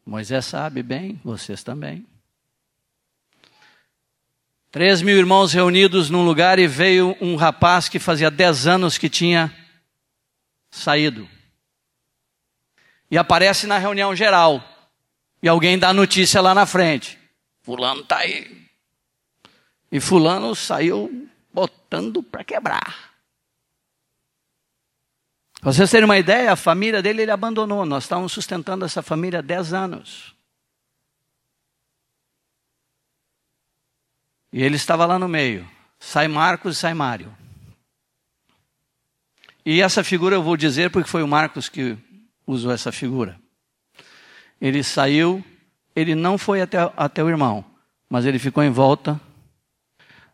Moisés 0.04 0.44
sabe 0.46 0.82
bem, 0.82 1.20
vocês 1.24 1.62
também. 1.62 2.06
Três 4.70 5.02
mil 5.02 5.16
irmãos 5.16 5.52
reunidos 5.52 6.10
num 6.10 6.24
lugar 6.24 6.58
e 6.58 6.66
veio 6.66 7.16
um 7.20 7.34
rapaz 7.34 7.88
que 7.88 7.98
fazia 7.98 8.30
dez 8.30 8.66
anos 8.66 8.96
que 8.96 9.08
tinha 9.08 9.52
saído. 10.70 11.28
E 13.10 13.18
aparece 13.18 13.66
na 13.66 13.78
reunião 13.78 14.14
geral. 14.14 14.62
E 15.42 15.48
alguém 15.48 15.78
dá 15.78 15.92
notícia 15.92 16.40
lá 16.40 16.54
na 16.54 16.66
frente. 16.66 17.18
Fulano 17.62 18.02
está 18.02 18.18
aí. 18.18 18.68
E 19.90 19.98
Fulano 19.98 20.54
saiu 20.54 21.28
botando 21.52 22.22
para 22.22 22.44
quebrar. 22.44 23.09
Para 25.60 25.74
vocês 25.74 25.90
terem 25.90 26.06
uma 26.06 26.18
ideia, 26.18 26.52
a 26.52 26.56
família 26.56 27.02
dele 27.02 27.22
ele 27.22 27.30
abandonou. 27.30 27.84
Nós 27.84 28.04
estávamos 28.04 28.32
sustentando 28.32 28.84
essa 28.84 29.02
família 29.02 29.40
há 29.40 29.42
10 29.42 29.74
anos. 29.74 30.34
E 34.50 34.62
ele 34.62 34.76
estava 34.76 35.04
lá 35.04 35.18
no 35.18 35.28
meio. 35.28 35.68
Sai 35.98 36.28
Marcos 36.28 36.76
e 36.76 36.80
sai 36.80 36.94
Mário. 36.94 37.36
E 39.64 39.82
essa 39.82 40.02
figura 40.02 40.34
eu 40.34 40.42
vou 40.42 40.56
dizer 40.56 40.90
porque 40.90 41.10
foi 41.10 41.22
o 41.22 41.28
Marcos 41.28 41.68
que 41.68 41.96
usou 42.46 42.72
essa 42.72 42.90
figura. 42.90 43.38
Ele 44.58 44.82
saiu, 44.82 45.44
ele 45.94 46.14
não 46.14 46.38
foi 46.38 46.62
até, 46.62 46.78
até 46.96 47.22
o 47.22 47.28
irmão, 47.28 47.62
mas 48.08 48.24
ele 48.24 48.38
ficou 48.38 48.64
em 48.64 48.70
volta. 48.70 49.20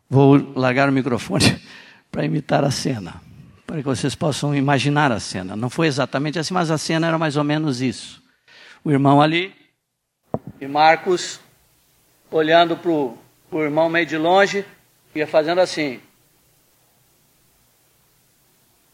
Vou 0.08 0.36
largar 0.54 0.88
o 0.88 0.92
microfone 0.92 1.60
para 2.12 2.24
imitar 2.24 2.62
a 2.62 2.70
cena 2.70 3.25
para 3.66 3.78
que 3.78 3.82
vocês 3.82 4.14
possam 4.14 4.54
imaginar 4.54 5.10
a 5.10 5.18
cena. 5.18 5.56
Não 5.56 5.68
foi 5.68 5.88
exatamente 5.88 6.38
assim, 6.38 6.54
mas 6.54 6.70
a 6.70 6.78
cena 6.78 7.08
era 7.08 7.18
mais 7.18 7.36
ou 7.36 7.42
menos 7.42 7.80
isso. 7.80 8.22
O 8.84 8.90
irmão 8.90 9.20
ali 9.20 9.54
e 10.60 10.66
Marcos 10.66 11.40
olhando 12.30 12.76
para 12.76 12.90
o 12.90 13.18
irmão 13.62 13.88
meio 13.88 14.06
de 14.06 14.16
longe, 14.16 14.64
ia 15.14 15.26
fazendo 15.26 15.60
assim, 15.60 16.00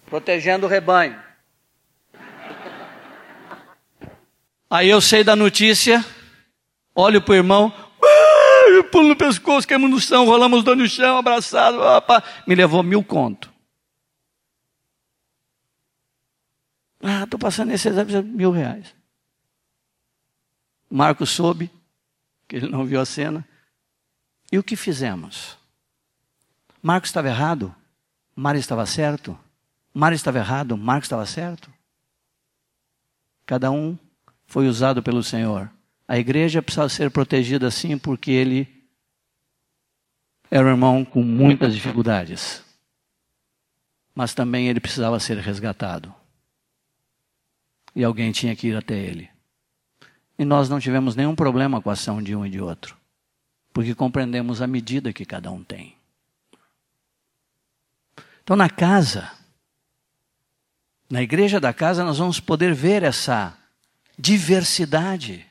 protegendo 0.07 0.67
o 0.67 0.69
rebanho. 0.69 1.21
Aí 4.71 4.89
eu 4.89 5.01
sei 5.03 5.23
da 5.23 5.37
notícia, 5.37 6.03
olho 6.95 7.21
para 7.21 7.33
o 7.33 7.37
irmão, 7.37 7.75
pulo 8.91 9.09
no 9.09 9.17
pescoço, 9.17 9.69
caímos 9.69 9.91
no 9.91 10.01
chão, 10.01 10.25
rolamos 10.25 10.65
dois 10.65 10.79
no 10.79 10.89
chão, 10.89 11.19
abraçado, 11.19 11.79
opa, 11.79 12.23
me 12.47 12.55
levou 12.55 12.83
mil 12.83 13.05
conto. 13.05 13.52
Ah, 17.03 17.25
estou 17.25 17.39
passando 17.39 17.73
esse 17.73 17.89
exame, 17.89 18.23
mil 18.23 18.53
reais. 18.53 18.95
Marcos 20.89 21.31
soube, 21.31 21.69
que 22.47 22.55
ele 22.55 22.69
não 22.69 22.87
viu 22.87 23.01
a 23.01 23.05
cena. 23.05 23.47
E 24.53 24.59
o 24.59 24.63
que 24.63 24.77
fizemos? 24.77 25.59
Marcos 26.81 27.09
estava 27.09 27.29
errado, 27.29 27.75
Mário 28.37 28.61
estava 28.61 28.87
certo. 28.87 29.37
Mário 29.93 30.15
estava 30.15 30.39
errado, 30.39 30.77
Marcos 30.77 31.07
estava 31.07 31.27
certo. 31.27 31.73
Cada 33.45 33.71
um 33.71 33.99
foi 34.47 34.69
usado 34.69 35.03
pelo 35.03 35.25
Senhor. 35.25 35.71
A 36.07 36.19
igreja 36.19 36.63
precisava 36.63 36.89
ser 36.89 37.11
protegida 37.11 37.67
assim 37.67 37.99
porque 37.99 38.31
ele 38.31 38.87
era 40.51 40.67
um 40.67 40.71
irmão 40.71 41.05
com 41.05 41.23
muitas 41.23 41.75
dificuldades. 41.75 42.63
Mas 44.15 44.35
também 44.35 44.69
ele 44.69 44.79
precisava 44.79 45.19
ser 45.19 45.39
resgatado 45.39 46.15
e 47.95 48.05
alguém 48.05 48.33
tinha 48.33 48.57
que 48.57 48.69
ir 48.69 48.77
até 48.77 48.97
ele. 48.97 49.29
E 50.39 50.45
nós 50.45 50.69
não 50.69 50.81
tivemos 50.81 51.15
nenhum 51.15 51.35
problema 51.35 51.81
com 51.81 51.91
a 51.91 51.93
ação 51.93 52.23
de 52.23 52.35
um 52.35 52.45
e 52.45 52.51
de 52.51 52.61
outro, 52.61 52.97
porque 53.73 53.95
compreendemos 53.95 54.63
a 54.63 54.67
medida 54.67 55.13
que 55.13 55.25
cada 55.25 55.51
um 55.51 55.63
tem. 55.63 55.97
Então, 58.43 58.57
na 58.57 58.69
casa, 58.69 59.31
na 61.09 61.23
igreja 61.23 61.61
da 61.61 61.73
casa, 61.73 62.05
nós 62.05 62.19
vamos 62.19 62.41
poder 62.41 62.75
ver 62.75 63.03
essa 63.03 63.57
diversidade. 64.19 65.47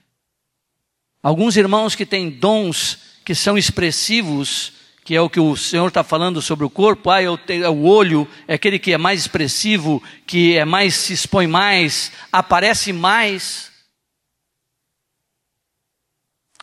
Alguns 1.24 1.56
irmãos 1.56 1.96
que 1.96 2.06
têm 2.06 2.30
dons 2.30 3.20
que 3.24 3.36
são 3.36 3.58
expressivos, 3.58 4.74
que 5.04 5.16
é 5.16 5.22
o 5.22 5.30
que 5.30 5.40
o 5.40 5.56
Senhor 5.56 5.88
está 5.88 6.04
falando 6.04 6.42
sobre 6.42 6.64
o 6.64 6.70
corpo, 6.70 7.10
ah, 7.10 7.22
eu 7.22 7.38
tenho, 7.38 7.70
o 7.72 7.86
olho 7.86 8.28
é 8.48 8.54
aquele 8.54 8.78
que 8.78 8.94
é 8.94 8.98
mais 8.98 9.22
expressivo, 9.22 10.02
que 10.28 10.56
é 10.56 10.64
mais, 10.64 10.96
se 10.96 11.14
expõe 11.14 11.48
mais, 11.48 12.12
aparece 12.32 12.94
mais. 12.94 13.72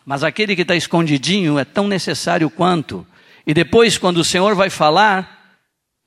Mas 0.05 0.23
aquele 0.23 0.55
que 0.55 0.63
está 0.63 0.77
escondidinho 0.77 1.59
é 1.59 1.65
tão 1.65 1.89
necessário 1.89 2.49
quanto. 2.49 3.07
E 3.47 3.53
depois, 3.53 3.99
quando 3.99 4.19
o 4.19 4.25
Senhor 4.25 4.55
vai 4.55 4.71
falar, 4.71 5.59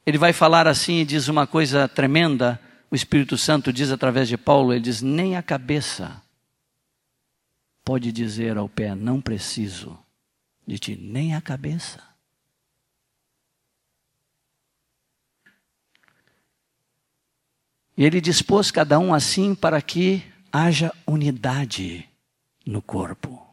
ele 0.05 0.17
vai 0.17 0.33
falar 0.33 0.67
assim 0.67 0.99
e 0.99 1.05
diz 1.05 1.27
uma 1.27 1.45
coisa 1.45 1.87
tremenda. 1.87 2.59
O 2.89 2.95
Espírito 2.95 3.37
Santo 3.37 3.71
diz 3.71 3.91
através 3.91 4.27
de 4.27 4.37
Paulo: 4.37 4.73
ele 4.73 4.81
diz, 4.81 5.01
nem 5.01 5.35
a 5.35 5.43
cabeça 5.43 6.21
pode 7.83 8.11
dizer 8.11 8.57
ao 8.57 8.69
pé, 8.69 8.95
não 8.95 9.19
preciso 9.19 9.97
de 10.65 10.79
ti, 10.79 10.95
nem 10.95 11.35
a 11.35 11.41
cabeça. 11.41 12.10
E 18.01 18.03
ele 18.03 18.19
dispôs 18.19 18.71
cada 18.71 18.97
um 18.97 19.13
assim 19.13 19.53
para 19.53 19.79
que 19.79 20.23
haja 20.51 20.91
unidade 21.05 22.09
no 22.65 22.81
corpo. 22.81 23.47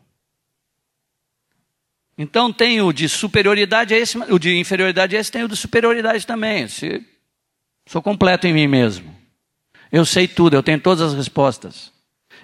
Então 2.16 2.50
tem 2.50 2.80
o 2.80 2.90
de 2.90 3.10
superioridade, 3.10 3.92
esse, 3.92 4.16
o 4.16 4.38
de 4.38 4.58
inferioridade, 4.58 5.14
esse 5.14 5.30
tem 5.30 5.44
o 5.44 5.48
de 5.48 5.54
superioridade 5.54 6.26
também. 6.26 6.66
Se, 6.66 7.06
sou 7.86 8.00
completo 8.00 8.46
em 8.46 8.54
mim 8.54 8.66
mesmo. 8.66 9.14
Eu 9.92 10.06
sei 10.06 10.26
tudo, 10.26 10.56
eu 10.56 10.62
tenho 10.62 10.80
todas 10.80 11.02
as 11.02 11.14
respostas. 11.14 11.92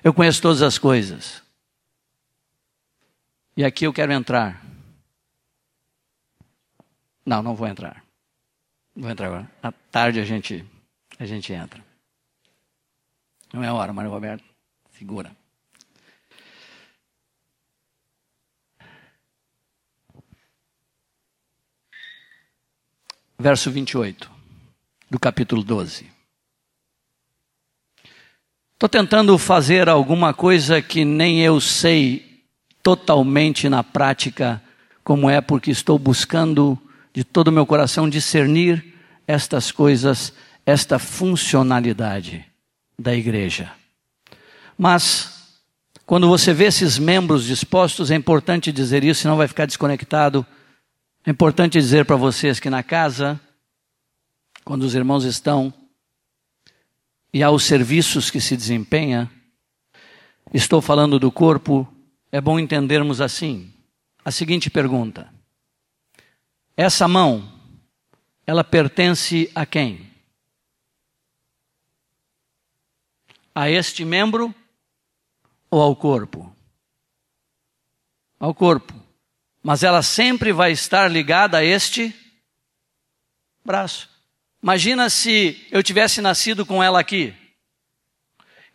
Eu 0.05 0.13
conheço 0.13 0.43
todas 0.43 0.61
as 0.61 0.77
coisas. 0.77 1.43
E 3.57 3.65
aqui 3.65 3.87
eu 3.87 3.95
quero 3.95 4.13
entrar. 4.13 4.63
Não, 7.25 7.43
não 7.43 7.55
vou 7.55 7.67
entrar. 7.67 8.05
Vou 8.95 9.11
entrar 9.11 9.29
agora. 9.29 9.51
À 9.63 9.73
tarde 9.73 10.21
a 10.21 10.25
gente, 10.27 10.63
a 11.19 11.25
gente 11.25 11.51
entra. 11.51 11.94
Não 13.55 13.63
é 13.63 13.71
hora, 13.71 13.93
Mário 13.93 14.11
Roberto. 14.11 14.43
Segura. 14.99 15.31
Verso 23.39 23.71
28 23.71 24.29
do 25.09 25.21
capítulo 25.21 25.63
12. 25.63 26.11
Estou 28.73 28.89
tentando 28.89 29.39
fazer 29.39 29.89
alguma 29.89 30.35
coisa 30.35 30.83
que 30.83 31.05
nem 31.05 31.41
eu 31.41 31.61
sei 31.61 32.45
totalmente 32.83 33.69
na 33.69 33.85
prática 33.85 34.61
como 35.05 35.31
é, 35.31 35.41
porque 35.41 35.71
estou 35.71 35.97
buscando 35.97 36.77
de 37.13 37.23
todo 37.23 37.49
o 37.49 37.53
meu 37.53 37.65
coração 37.65 38.11
discernir 38.11 38.99
estas 39.29 39.71
coisas, 39.71 40.33
esta 40.67 40.99
funcionalidade 40.99 42.53
da 42.99 43.15
igreja. 43.15 43.73
Mas, 44.77 45.61
quando 46.07 46.29
você 46.29 46.53
vê 46.53 46.65
esses 46.65 46.99
membros 46.99 47.45
dispostos, 47.45 48.11
é 48.11 48.15
importante 48.15 48.73
dizer 48.73 49.05
isso, 49.05 49.23
senão 49.23 49.37
vai 49.37 49.49
ficar 49.49 49.67
desconectado. 49.67 50.47
É 51.27 51.31
importante 51.31 51.79
dizer 51.79 52.05
para 52.05 52.17
vocês 52.17 52.61
que 52.61 52.69
na 52.69 52.83
casa, 52.83 53.41
quando 54.65 54.83
os 54.83 54.95
irmãos 54.95 55.25
estão 55.25 55.73
e 57.33 57.43
há 57.43 57.51
os 57.51 57.65
serviços 57.65 58.31
que 58.31 58.41
se 58.41 58.57
desempenha, 58.57 59.31
estou 60.53 60.81
falando 60.81 61.19
do 61.19 61.33
corpo, 61.33 61.89
é 62.31 62.41
bom 62.41 62.59
entendermos 62.59 63.21
assim. 63.21 63.73
A 64.25 64.31
seguinte 64.31 64.71
pergunta: 64.71 65.33
essa 66.77 67.07
mão, 67.07 67.53
ela 68.47 68.65
pertence 68.65 69.51
a 69.55 69.65
quem? 69.65 70.14
A 73.55 73.71
este 73.71 74.05
membro 74.05 74.55
ou 75.71 75.81
ao 75.81 75.95
corpo? 75.95 76.55
Ao 78.39 78.55
corpo. 78.55 78.93
Mas 79.63 79.83
ela 79.83 80.03
sempre 80.03 80.53
vai 80.53 80.73
estar 80.73 81.11
ligada 81.11 81.59
a 81.59 81.65
este 81.65 82.15
braço. 83.65 84.11
Imagina 84.63 85.09
se 85.09 85.67
eu 85.71 85.83
tivesse 85.83 86.21
nascido 86.21 86.67
com 86.67 86.83
ela 86.83 86.99
aqui 86.99 87.35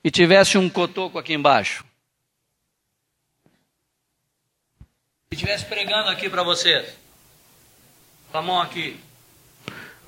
e 0.04 0.10
tivesse 0.10 0.58
um 0.58 0.70
cotoco 0.70 1.20
aqui 1.20 1.34
embaixo. 1.34 1.84
E 5.32 5.36
estivesse 5.36 5.66
pregando 5.66 6.10
aqui 6.10 6.30
para 6.30 6.42
vocês, 6.42 6.96
com 8.32 8.38
a 8.38 8.42
mão 8.42 8.60
aqui. 8.60 9.00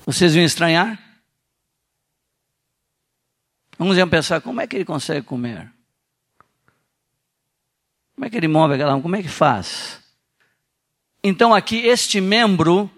Vocês 0.04 0.34
iam 0.34 0.44
estranhar? 0.44 1.11
Uns 3.82 3.96
iam 3.96 4.08
pensar, 4.08 4.40
como 4.40 4.60
é 4.60 4.66
que 4.66 4.76
ele 4.76 4.84
consegue 4.84 5.26
comer? 5.26 5.70
Como 8.14 8.24
é 8.24 8.30
que 8.30 8.36
ele 8.36 8.48
move 8.48 8.74
aquela 8.74 8.92
mão? 8.92 9.02
Como 9.02 9.16
é 9.16 9.22
que 9.22 9.28
faz? 9.28 10.00
Então 11.24 11.54
aqui 11.54 11.86
este 11.86 12.20
membro 12.20 12.90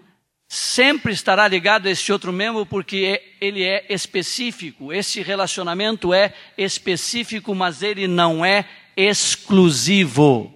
sempre 0.47 1.11
estará 1.13 1.47
ligado 1.47 1.87
a 1.87 1.91
este 1.91 2.11
outro 2.11 2.31
membro 2.31 2.65
porque 2.65 3.21
ele 3.41 3.63
é 3.63 3.85
específico. 3.89 4.93
Esse 4.93 5.21
relacionamento 5.21 6.13
é 6.13 6.33
específico, 6.57 7.55
mas 7.55 7.81
ele 7.81 8.07
não 8.07 8.45
é 8.45 8.65
exclusivo. 8.95 10.53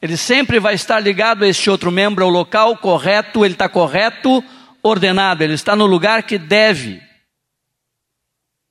Ele 0.00 0.16
sempre 0.16 0.58
vai 0.58 0.74
estar 0.74 0.98
ligado 0.98 1.44
a 1.44 1.48
este 1.48 1.70
outro 1.70 1.90
membro, 1.90 2.24
ao 2.24 2.30
local 2.30 2.76
correto, 2.76 3.44
ele 3.44 3.54
está 3.54 3.68
correto 3.68 4.44
ordenado, 4.82 5.42
ele 5.44 5.54
está 5.54 5.76
no 5.76 5.86
lugar 5.86 6.22
que 6.24 6.38
deve. 6.38 7.00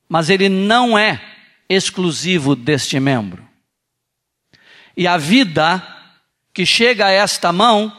Mas 0.09 0.30
ele 0.30 0.49
não 0.49 0.97
é 0.97 1.22
exclusivo 1.70 2.55
deste 2.55 2.99
membro. 2.99 3.47
E 4.95 5.07
a 5.07 5.18
vida 5.18 5.82
que 6.53 6.66
chega 6.66 7.05
a 7.05 7.12
esta 7.12 7.53
mão 7.53 7.95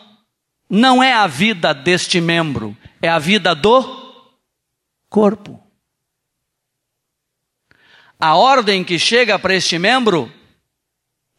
não 0.69 1.03
é 1.03 1.13
a 1.13 1.27
vida 1.27 1.73
deste 1.73 2.21
membro, 2.21 2.77
é 3.01 3.09
a 3.09 3.19
vida 3.19 3.55
do 3.55 4.03
corpo. 5.09 5.63
A 8.21 8.37
ordem 8.37 8.85
que 8.85 8.99
chega 8.99 9.39
para 9.39 9.55
este 9.55 9.79
membro 9.79 10.33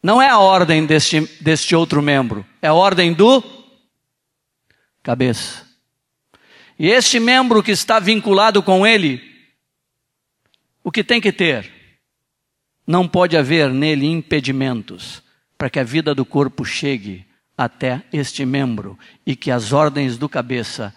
não 0.02 0.22
é 0.22 0.28
a 0.28 0.38
ordem 0.38 0.86
deste, 0.86 1.22
deste 1.42 1.76
outro 1.76 2.02
membro, 2.02 2.46
é 2.62 2.68
a 2.68 2.74
ordem 2.74 3.14
do 3.14 3.42
cabeça. 5.02 5.73
E 6.78 6.88
este 6.88 7.20
membro 7.20 7.62
que 7.62 7.72
está 7.72 8.00
vinculado 8.00 8.62
com 8.64 8.86
ele, 8.86 9.22
o 10.84 10.92
que 10.92 11.04
tem 11.04 11.22
que 11.22 11.32
ter? 11.32 11.72
Não 12.86 13.08
pode 13.08 13.38
haver 13.38 13.70
nele 13.70 14.06
impedimentos 14.06 15.24
para 15.58 15.70
que 15.70 15.80
a 15.80 15.84
vida 15.84 16.14
do 16.14 16.26
corpo 16.26 16.66
chegue 16.66 17.26
até 17.58 18.04
este 18.12 18.46
membro 18.46 18.98
e 19.26 19.36
que 19.36 19.52
as 19.52 19.72
ordens 19.72 20.18
do 20.18 20.28
cabeça 20.28 20.94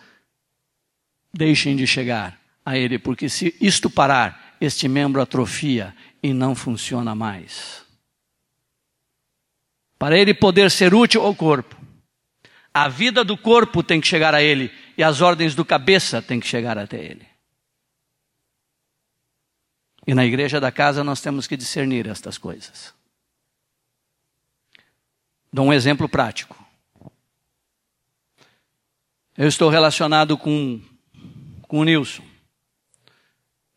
deixem 1.33 1.77
de 1.77 1.87
chegar 1.87 2.41
a 2.65 2.77
ele, 2.77 2.99
porque 2.99 3.29
se 3.29 3.55
isto 3.61 3.89
parar, 3.89 4.57
este 4.61 4.89
membro 4.89 5.21
atrofia 5.21 5.95
e 6.23 6.33
não 6.33 6.55
funciona 6.55 7.15
mais. 7.15 7.85
Para 9.99 10.19
ele 10.19 10.35
poder 10.35 10.71
ser 10.71 10.95
útil 10.95 11.23
ao 11.23 11.35
corpo, 11.35 11.77
a 12.77 12.89
vida 12.89 13.25
do 13.25 13.39
corpo 13.39 13.83
tem 13.83 14.03
que 14.03 14.07
chegar 14.07 14.35
a 14.35 14.43
ele 14.43 14.71
e 14.99 15.03
as 15.03 15.23
ordens 15.23 15.55
do 15.55 15.65
cabeça 15.65 16.21
têm 16.21 16.39
que 16.39 16.47
chegar 16.47 16.77
até 16.77 17.03
ele. 17.03 17.27
E 20.07 20.13
na 20.13 20.27
igreja 20.27 20.61
da 20.61 20.71
casa 20.71 21.03
nós 21.03 21.23
temos 21.23 21.47
que 21.47 21.57
discernir 21.57 22.07
estas 22.07 22.37
coisas. 22.37 22.93
Dou 25.51 25.65
um 25.65 25.73
exemplo 25.73 26.07
prático. 26.07 26.63
Eu 29.39 29.49
estou 29.49 29.71
relacionado 29.71 30.37
com, 30.37 30.79
com 31.63 31.79
o 31.79 31.85
Nilson. 31.85 32.25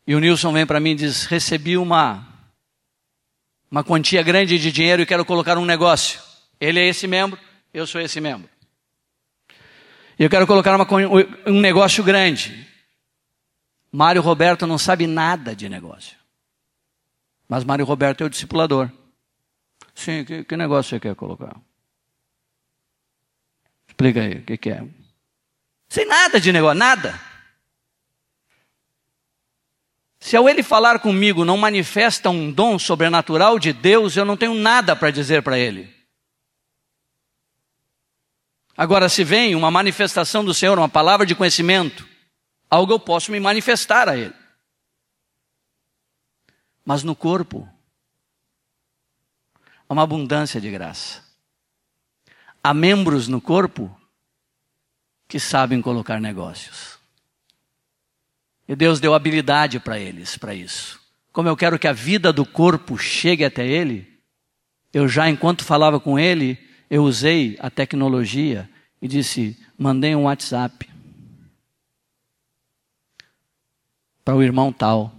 E 0.06 0.14
o 0.14 0.20
Nilson 0.20 0.52
vem 0.52 0.66
para 0.66 0.78
mim 0.78 0.90
e 0.90 0.96
diz: 0.96 1.24
Recebi 1.24 1.78
uma, 1.78 2.28
uma 3.70 3.82
quantia 3.82 4.22
grande 4.22 4.58
de 4.58 4.70
dinheiro 4.70 5.00
e 5.00 5.06
quero 5.06 5.24
colocar 5.24 5.56
um 5.56 5.64
negócio. 5.64 6.20
Ele 6.60 6.78
é 6.78 6.86
esse 6.86 7.06
membro, 7.06 7.40
eu 7.72 7.86
sou 7.86 7.98
esse 7.98 8.20
membro. 8.20 8.49
E 10.20 10.22
eu 10.22 10.28
quero 10.28 10.46
colocar 10.46 10.76
uma, 10.76 10.86
um 11.46 11.60
negócio 11.62 12.04
grande. 12.04 12.68
Mário 13.90 14.20
Roberto 14.20 14.66
não 14.66 14.76
sabe 14.76 15.06
nada 15.06 15.56
de 15.56 15.66
negócio. 15.66 16.14
Mas 17.48 17.64
Mário 17.64 17.86
Roberto 17.86 18.20
é 18.20 18.26
o 18.26 18.28
discipulador. 18.28 18.90
Sim, 19.94 20.22
que, 20.26 20.44
que 20.44 20.56
negócio 20.58 20.90
você 20.90 21.00
quer 21.00 21.14
colocar? 21.14 21.56
Explica 23.88 24.20
aí, 24.20 24.34
o 24.34 24.42
que, 24.42 24.58
que 24.58 24.68
é? 24.68 24.86
Sem 25.88 26.06
nada 26.06 26.38
de 26.38 26.52
negócio, 26.52 26.78
nada. 26.78 27.18
Se 30.20 30.36
ao 30.36 30.46
ele 30.50 30.62
falar 30.62 30.98
comigo 30.98 31.46
não 31.46 31.56
manifesta 31.56 32.28
um 32.28 32.52
dom 32.52 32.78
sobrenatural 32.78 33.58
de 33.58 33.72
Deus, 33.72 34.18
eu 34.18 34.26
não 34.26 34.36
tenho 34.36 34.52
nada 34.52 34.94
para 34.94 35.10
dizer 35.10 35.42
para 35.42 35.58
ele. 35.58 35.99
Agora, 38.80 39.10
se 39.10 39.22
vem 39.22 39.54
uma 39.54 39.70
manifestação 39.70 40.42
do 40.42 40.54
Senhor, 40.54 40.78
uma 40.78 40.88
palavra 40.88 41.26
de 41.26 41.34
conhecimento, 41.34 42.08
algo 42.70 42.94
eu 42.94 42.98
posso 42.98 43.30
me 43.30 43.38
manifestar 43.38 44.08
a 44.08 44.16
Ele. 44.16 44.32
Mas 46.82 47.02
no 47.02 47.14
corpo, 47.14 47.68
há 49.86 49.92
uma 49.92 50.02
abundância 50.02 50.58
de 50.58 50.70
graça. 50.70 51.22
Há 52.64 52.72
membros 52.72 53.28
no 53.28 53.38
corpo 53.38 53.94
que 55.28 55.38
sabem 55.38 55.82
colocar 55.82 56.18
negócios. 56.18 56.98
E 58.66 58.74
Deus 58.74 58.98
deu 58.98 59.12
habilidade 59.12 59.78
para 59.78 59.98
eles, 59.98 60.38
para 60.38 60.54
isso. 60.54 60.98
Como 61.32 61.50
eu 61.50 61.56
quero 61.56 61.78
que 61.78 61.86
a 61.86 61.92
vida 61.92 62.32
do 62.32 62.46
corpo 62.46 62.96
chegue 62.96 63.44
até 63.44 63.66
ele, 63.66 64.10
eu 64.90 65.06
já, 65.06 65.28
enquanto 65.28 65.66
falava 65.66 66.00
com 66.00 66.18
ele, 66.18 66.69
eu 66.90 67.04
usei 67.04 67.56
a 67.60 67.70
tecnologia 67.70 68.68
e 69.00 69.06
disse: 69.06 69.56
mandei 69.78 70.14
um 70.16 70.24
WhatsApp 70.24 70.90
para 74.24 74.34
o 74.34 74.42
irmão 74.42 74.72
tal, 74.72 75.14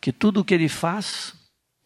que 0.00 0.12
tudo 0.12 0.40
o 0.40 0.44
que 0.44 0.52
ele 0.52 0.68
faz 0.68 1.34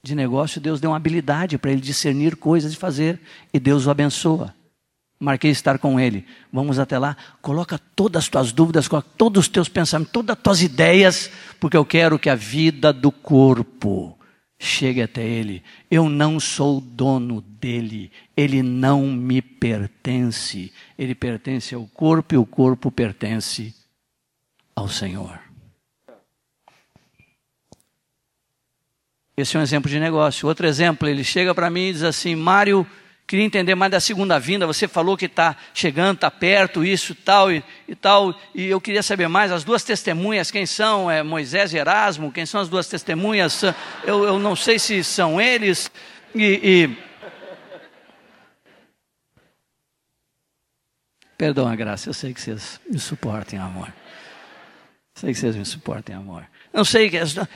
de 0.02 0.14
negócio, 0.14 0.60
Deus 0.60 0.80
deu 0.80 0.90
uma 0.90 0.96
habilidade 0.96 1.56
para 1.56 1.70
ele 1.70 1.80
discernir 1.80 2.36
coisas 2.36 2.72
e 2.72 2.76
fazer, 2.76 3.20
e 3.52 3.60
Deus 3.60 3.86
o 3.86 3.90
abençoa. 3.90 4.54
Marquei 5.18 5.50
estar 5.50 5.78
com 5.78 5.98
ele. 5.98 6.26
Vamos 6.52 6.78
até 6.78 6.98
lá. 6.98 7.16
Coloca 7.40 7.78
todas 7.78 8.24
as 8.24 8.28
tuas 8.28 8.52
dúvidas, 8.52 8.86
coloca 8.86 9.08
todos 9.16 9.44
os 9.44 9.48
teus 9.48 9.68
pensamentos, 9.68 10.12
todas 10.12 10.36
as 10.36 10.42
tuas 10.42 10.60
ideias, 10.60 11.30
porque 11.58 11.76
eu 11.76 11.84
quero 11.86 12.18
que 12.18 12.28
a 12.28 12.34
vida 12.34 12.92
do 12.92 13.10
corpo 13.10 14.18
chegue 14.58 15.02
até 15.02 15.22
ele. 15.22 15.62
Eu 15.90 16.08
não 16.08 16.38
sou 16.40 16.80
dono 16.80 17.40
dele. 17.40 18.10
Ele 18.36 18.62
não 18.62 19.06
me 19.06 19.42
pertence. 19.42 20.72
Ele 20.98 21.14
pertence 21.14 21.74
ao 21.74 21.86
corpo 21.86 22.34
e 22.34 22.38
o 22.38 22.46
corpo 22.46 22.90
pertence 22.90 23.74
ao 24.74 24.88
Senhor. 24.88 25.40
Esse 29.36 29.56
é 29.56 29.60
um 29.60 29.62
exemplo 29.62 29.90
de 29.90 29.98
negócio. 29.98 30.46
Outro 30.46 30.66
exemplo, 30.66 31.08
ele 31.08 31.24
chega 31.24 31.54
para 31.54 31.68
mim 31.68 31.88
e 31.88 31.92
diz 31.92 32.02
assim: 32.04 32.36
Mário, 32.36 32.86
queria 33.26 33.44
entender 33.44 33.74
mais 33.74 33.90
da 33.90 34.00
segunda 34.00 34.38
vinda. 34.38 34.66
Você 34.66 34.86
falou 34.86 35.16
que 35.16 35.26
está 35.26 35.56
chegando, 35.72 36.16
está 36.16 36.30
perto, 36.30 36.84
isso 36.84 37.14
tal 37.14 37.50
e, 37.50 37.64
e, 37.88 37.94
tal. 37.94 38.34
E 38.54 38.66
eu 38.66 38.80
queria 38.80 39.02
saber 39.02 39.28
mais. 39.28 39.50
As 39.50 39.64
duas 39.64 39.82
testemunhas, 39.82 40.50
quem 40.50 40.66
são? 40.66 41.10
É 41.10 41.22
Moisés 41.22 41.72
e 41.72 41.76
Erasmo? 41.76 42.32
Quem 42.32 42.46
são 42.46 42.60
as 42.60 42.68
duas 42.68 42.86
testemunhas? 42.86 43.62
Eu, 44.04 44.24
eu 44.24 44.38
não 44.38 44.54
sei 44.54 44.78
se 44.78 45.02
são 45.02 45.40
eles. 45.40 45.90
E, 46.34 46.88
e... 46.90 47.14
Perdão 51.36 51.66
a 51.66 51.74
graça, 51.74 52.08
eu 52.08 52.14
sei 52.14 52.32
que 52.32 52.40
vocês 52.40 52.80
me 52.88 52.98
suportem, 52.98 53.58
amor. 53.58 53.92
Sei 55.14 55.32
que 55.32 55.38
vocês 55.38 55.56
me 55.56 55.64
suportem, 55.64 56.14
amor. 56.14 56.46
Não 56.74 56.84
sei, 56.84 57.08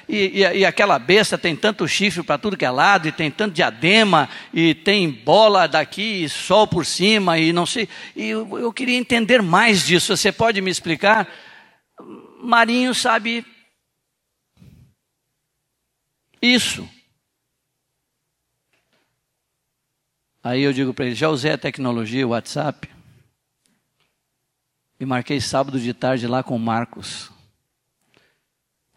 e, 0.08 0.16
e, 0.16 0.58
e 0.58 0.64
aquela 0.64 0.96
besta 0.96 1.36
tem 1.36 1.56
tanto 1.56 1.88
chifre 1.88 2.22
para 2.22 2.38
tudo 2.38 2.56
que 2.56 2.64
é 2.64 2.70
lado, 2.70 3.08
e 3.08 3.12
tem 3.12 3.32
tanto 3.32 3.52
diadema, 3.52 4.28
e 4.54 4.76
tem 4.76 5.10
bola 5.10 5.66
daqui, 5.66 6.22
e 6.22 6.28
sol 6.28 6.68
por 6.68 6.86
cima, 6.86 7.36
e 7.36 7.52
não 7.52 7.66
sei. 7.66 7.88
E 8.14 8.26
eu, 8.26 8.56
eu 8.56 8.72
queria 8.72 8.96
entender 8.96 9.42
mais 9.42 9.84
disso. 9.84 10.16
Você 10.16 10.30
pode 10.30 10.60
me 10.60 10.70
explicar? 10.70 11.28
Marinho 12.40 12.94
sabe 12.94 13.44
isso. 16.40 16.88
Aí 20.44 20.62
eu 20.62 20.72
digo 20.72 20.94
para 20.94 21.06
ele: 21.06 21.16
já 21.16 21.28
usei 21.28 21.50
a 21.50 21.58
tecnologia, 21.58 22.24
o 22.24 22.30
WhatsApp, 22.30 22.88
e 25.00 25.04
marquei 25.04 25.40
sábado 25.40 25.80
de 25.80 25.92
tarde 25.92 26.28
lá 26.28 26.44
com 26.44 26.54
o 26.54 26.60
Marcos. 26.60 27.36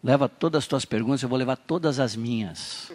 Leva 0.02 0.28
todas 0.28 0.64
as 0.64 0.66
tuas 0.66 0.84
perguntas, 0.84 1.22
eu 1.22 1.28
vou 1.28 1.38
levar 1.38 1.56
todas 1.56 2.00
as 2.00 2.16
minhas. 2.16 2.90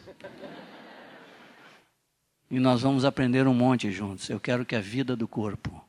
E 2.52 2.60
nós 2.60 2.82
vamos 2.82 3.06
aprender 3.06 3.48
um 3.48 3.54
monte 3.54 3.92
juntos. 3.92 4.30
Eu 4.30 4.40
quero 4.40 4.66
que 4.66 4.76
a 4.76 4.82
vida 4.82 5.16
do 5.16 5.28
corpo 5.28 5.84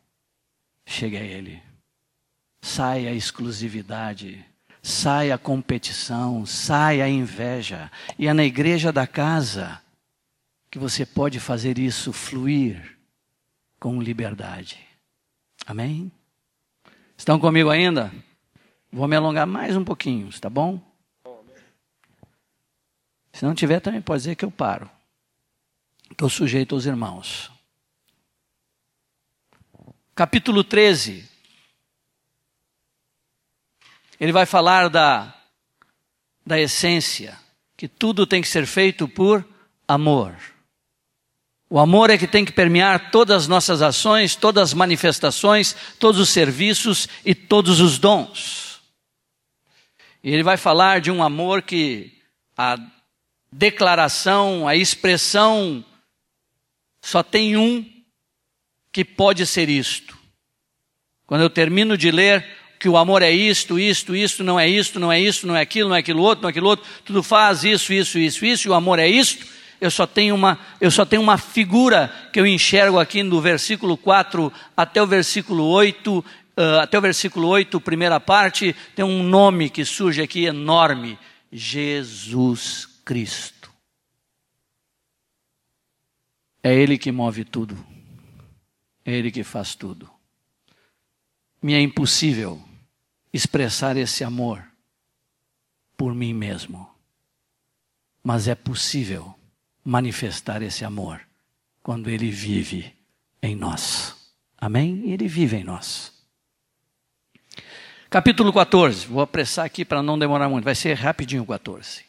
chegue 0.87 1.17
a 1.17 1.23
Ele. 1.23 1.61
Saia 2.61 3.11
a 3.11 3.15
exclusividade, 3.15 4.45
saia 4.83 5.35
a 5.35 5.39
competição, 5.39 6.47
saia 6.47 7.05
a 7.05 7.09
inveja. 7.09 7.91
E 8.19 8.29
é 8.29 8.33
na 8.33 8.45
igreja 8.45 8.93
da 8.93 9.07
casa 9.07 9.81
que 10.71 10.79
você 10.79 11.05
pode 11.05 11.41
fazer 11.41 11.79
isso 11.79 12.13
fluir 12.13 12.97
com 13.81 14.01
liberdade. 14.03 14.79
Amém? 15.67 16.11
Estão 17.17 17.39
comigo 17.39 17.71
ainda? 17.71 18.13
Vou 18.93 19.07
me 19.07 19.17
alongar 19.17 19.47
mais 19.47 19.77
um 19.77 19.85
pouquinho, 19.85 20.29
tá 20.41 20.49
bom? 20.49 20.88
Se 23.39 23.45
não 23.45 23.55
tiver, 23.55 23.79
também 23.79 24.03
pode 24.03 24.23
dizer 24.23 24.35
que 24.35 24.45
eu 24.45 24.51
paro. 24.51 24.91
Estou 26.11 26.29
sujeito 26.29 26.75
aos 26.75 26.87
irmãos. 26.87 27.53
Capítulo 30.13 30.65
13. 30.65 31.25
Ele 34.19 34.33
vai 34.33 34.45
falar 34.45 34.89
da, 34.89 35.33
da 36.45 36.59
essência, 36.59 37.39
que 37.77 37.87
tudo 37.87 38.27
tem 38.27 38.43
que 38.43 38.49
ser 38.49 38.67
feito 38.67 39.07
por 39.07 39.47
amor. 39.87 40.37
O 41.71 41.79
amor 41.79 42.11
é 42.11 42.19
que 42.19 42.27
tem 42.27 42.45
que 42.45 42.51
permear 42.51 43.13
todas 43.13 43.43
as 43.43 43.47
nossas 43.47 43.83
ações, 43.83 44.35
todas 44.35 44.71
as 44.71 44.75
manifestações, 44.75 45.77
todos 46.01 46.21
os 46.21 46.31
serviços 46.31 47.09
e 47.25 47.37
todos 47.37 47.79
os 47.79 48.01
dons. 48.01 48.81
E 50.25 50.33
ele 50.33 50.43
vai 50.43 50.57
falar 50.57 51.01
de 51.01 51.13
um 51.13 51.23
amor 51.23 51.63
que 51.63 52.21
a 52.57 52.77
declaração, 53.51 54.69
a 54.69 54.77
expressão, 54.77 55.85
só 57.01 57.23
tem 57.23 57.57
um 57.57 57.85
que 58.93 59.05
pode 59.05 59.47
ser 59.47 59.69
isto. 59.69 60.17
Quando 61.27 61.43
eu 61.43 61.51
termino 61.51 61.97
de 61.97 62.11
ler 62.11 62.45
que 62.79 62.89
o 62.89 62.97
amor 62.97 63.23
é 63.23 63.31
isto, 63.31 63.79
isto, 63.79 64.15
isto, 64.15 64.45
não 64.45 64.59
é 64.59 64.69
isto, 64.69 65.01
não 65.01 65.11
é 65.11 65.21
isto, 65.21 65.47
não 65.47 65.57
é 65.57 65.61
aquilo, 65.61 65.89
não 65.89 65.97
é 65.97 65.99
aquilo 65.99 66.23
outro, 66.23 66.43
não 66.43 66.49
é 66.49 66.51
aquilo 66.51 66.69
outro, 66.69 66.87
tudo 67.05 67.23
faz 67.23 67.65
isso, 67.65 67.93
isso, 67.93 68.19
isso, 68.19 68.45
isso, 68.45 68.69
e 68.69 68.71
o 68.71 68.75
amor 68.75 68.99
é 68.99 69.09
isto, 69.09 69.45
eu 69.81 69.91
só 69.91 70.07
tenho 70.07 70.35
uma, 70.35 70.59
eu 70.81 70.91
só 70.91 71.05
tenho 71.05 71.23
uma 71.23 71.39
figura 71.39 72.13
que 72.33 72.41
eu 72.41 72.47
enxergo 72.47 72.99
aqui 72.99 73.23
no 73.23 73.41
versículo 73.41 73.97
4 73.97 74.53
até 74.77 75.03
o 75.03 75.07
versículo 75.07 75.65
8, 75.65 76.19
uh, 76.19 76.25
até 76.81 76.99
o 76.99 77.03
versículo 77.03 77.49
8, 77.49 77.81
primeira 77.81 78.19
parte, 78.19 78.75
tem 78.95 79.05
um 79.05 79.23
nome 79.23 79.71
que 79.71 79.85
surge 79.85 80.23
aqui 80.23 80.47
enorme: 80.47 81.19
Jesus 81.53 82.88
Cristo. 83.09 83.73
É 86.63 86.75
Ele 86.75 86.99
que 86.99 87.11
move 87.11 87.43
tudo. 87.43 87.75
É 89.03 89.15
Ele 89.15 89.31
que 89.31 89.43
faz 89.43 89.75
tudo. 89.75 90.11
Me 91.63 91.73
é 91.73 91.81
impossível 91.81 92.63
expressar 93.33 93.97
esse 93.97 94.23
amor 94.23 94.63
por 95.97 96.15
mim 96.15 96.35
mesmo. 96.35 96.87
Mas 98.23 98.47
é 98.47 98.55
possível 98.55 99.35
manifestar 99.83 100.61
esse 100.61 100.85
amor 100.85 101.27
quando 101.83 102.11
Ele 102.11 102.31
vive 102.31 102.95
em 103.43 103.57
nós. 103.57 104.35
Amém? 104.59 105.11
Ele 105.11 105.27
vive 105.27 105.57
em 105.57 105.65
nós. 105.65 106.13
Capítulo 108.11 108.53
14. 108.53 109.07
Vou 109.07 109.23
apressar 109.23 109.65
aqui 109.65 109.83
para 109.83 110.03
não 110.03 110.19
demorar 110.19 110.51
muito. 110.51 110.67
Vai 110.67 110.75
ser 110.75 110.93
rapidinho 110.93 111.43
o 111.43 111.47
14. 111.47 112.08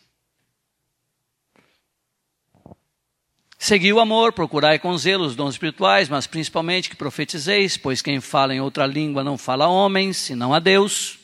Segui 3.61 3.91
o 3.91 3.99
amor, 3.99 4.31
procurai 4.31 4.79
com 4.79 4.97
zelo 4.97 5.25
os 5.25 5.35
dons 5.35 5.55
espirituais, 5.55 6.07
mas 6.07 6.25
principalmente 6.25 6.89
que 6.89 6.95
profetizeis, 6.95 7.75
pois 7.75 8.01
quem 8.01 8.21
fala 8.21 8.55
em 8.55 8.61
outra 8.61 8.85
língua 8.85 9.21
não 9.21 9.37
fala 9.37 9.65
a 9.65 9.67
homens, 9.67 10.15
senão 10.15 10.53
a 10.53 10.59
Deus, 10.59 11.19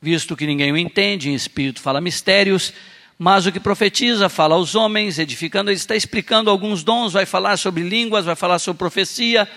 visto 0.00 0.34
que 0.34 0.44
ninguém 0.44 0.72
o 0.72 0.76
entende, 0.76 1.30
em 1.30 1.34
espírito 1.34 1.80
fala 1.80 2.00
mistérios, 2.00 2.72
mas 3.16 3.46
o 3.46 3.52
que 3.52 3.60
profetiza 3.60 4.28
fala 4.28 4.56
aos 4.56 4.74
homens, 4.74 5.20
edificando, 5.20 5.70
ele 5.70 5.76
está 5.76 5.94
explicando 5.94 6.50
alguns 6.50 6.82
dons, 6.82 7.12
vai 7.12 7.24
falar 7.24 7.56
sobre 7.56 7.84
línguas, 7.84 8.24
vai 8.24 8.34
falar 8.34 8.58
sobre 8.58 8.80
profecia, 8.80 9.48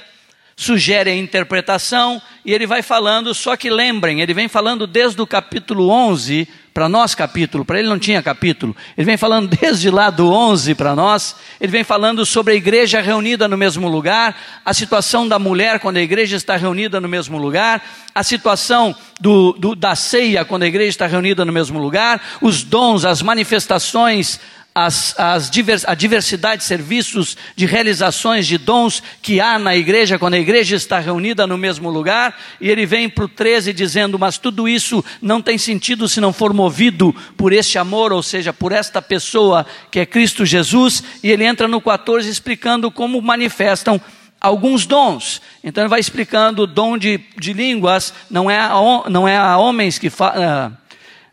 sugere 0.56 1.10
a 1.10 1.16
interpretação, 1.16 2.22
e 2.46 2.54
ele 2.54 2.68
vai 2.68 2.84
falando, 2.84 3.34
só 3.34 3.58
que 3.58 3.72
lembrem, 3.72 4.22
ele 4.22 4.34
vem 4.34 4.48
falando 4.48 4.86
desde 4.86 5.20
o 5.24 5.28
capítulo 5.28 5.90
11, 5.90 6.48
para 6.76 6.90
nós 6.90 7.16
capítulo, 7.16 7.64
para 7.64 7.80
ele 7.80 7.88
não 7.88 7.98
tinha 7.98 8.22
capítulo. 8.22 8.76
Ele 8.98 9.06
vem 9.06 9.16
falando 9.16 9.48
desde 9.62 9.90
lá 9.90 10.10
do 10.10 10.30
11 10.30 10.76
para 10.76 10.94
nós, 10.94 11.34
ele 11.62 11.72
vem 11.72 11.86
falando 11.86 12.26
sobre 12.26 12.52
a 12.52 12.56
igreja 12.58 13.00
reunida 13.00 13.48
no 13.48 13.56
mesmo 13.56 13.88
lugar, 13.88 14.36
a 14.66 14.74
situação 14.74 15.26
da 15.26 15.40
mulher 15.40 15.80
quando 15.80 15.96
a 15.96 16.02
igreja 16.02 16.36
está 16.36 16.58
reunida 16.58 17.00
no 17.00 17.08
mesmo 17.08 17.38
lugar, 17.38 17.82
a 18.14 18.24
situação 18.24 18.94
do, 19.22 19.54
do, 19.54 19.74
da 19.74 19.96
ceia 19.96 20.44
quando 20.44 20.64
a 20.64 20.68
igreja 20.68 20.90
está 20.90 21.08
reunida 21.08 21.46
no 21.46 21.54
mesmo 21.54 21.80
lugar, 21.80 22.22
os 22.42 22.62
dons, 22.62 23.06
as 23.06 23.22
manifestações, 23.22 24.38
as, 24.78 25.18
as 25.18 25.50
divers, 25.50 25.86
a 25.88 25.96
diversidade 25.96 26.58
de 26.58 26.68
serviços, 26.68 27.38
de 27.56 27.66
realizações, 27.66 28.46
de 28.46 28.58
dons 28.58 29.02
que 29.22 29.40
há 29.40 29.58
na 29.58 29.74
igreja, 29.74 30.20
quando 30.20 30.34
a 30.34 30.40
igreja 30.40 30.76
está 30.76 31.00
reunida 31.00 31.48
no 31.48 31.58
mesmo 31.58 31.90
lugar, 31.90 32.38
e 32.60 32.70
ele 32.70 32.86
vem 32.86 33.08
para 33.08 33.24
o 33.24 33.30
13 33.30 33.72
dizendo: 33.72 34.20
Mas 34.20 34.38
tudo 34.38 34.68
isso 34.68 35.04
não 35.22 35.42
tem 35.42 35.58
sentido 35.58 36.10
se 36.10 36.20
não 36.20 36.34
for 36.34 36.54
movido 36.54 37.16
por 37.38 37.54
este 37.54 37.78
amor, 37.78 38.12
ou 38.12 38.22
seja, 38.22 38.52
por 38.52 38.74
esta 38.74 39.02
pessoa 39.02 39.66
que 39.90 40.02
é 40.02 40.06
Cristo 40.06 40.46
Jesus, 40.46 41.02
e 41.24 41.32
ele 41.32 41.46
entra 41.46 41.70
no 41.70 41.80
14 41.80 42.30
explicando 42.30 42.92
como 42.92 43.22
manifestam 43.22 44.02
alguns 44.42 44.86
dons. 44.86 45.42
Então 45.64 45.84
ele 45.84 45.90
vai 45.90 46.02
explicando 46.02 46.64
o 46.64 46.68
dom 46.68 46.98
de, 46.98 47.22
de 47.38 47.54
línguas, 47.54 48.14
não 48.30 48.52
é, 48.52 48.60
a, 48.60 48.74
não 49.10 49.26
é 49.26 49.38
a 49.38 49.58
homens 49.58 49.98
que 49.98 50.10
fa, 50.10 50.34
ah, 50.36 50.72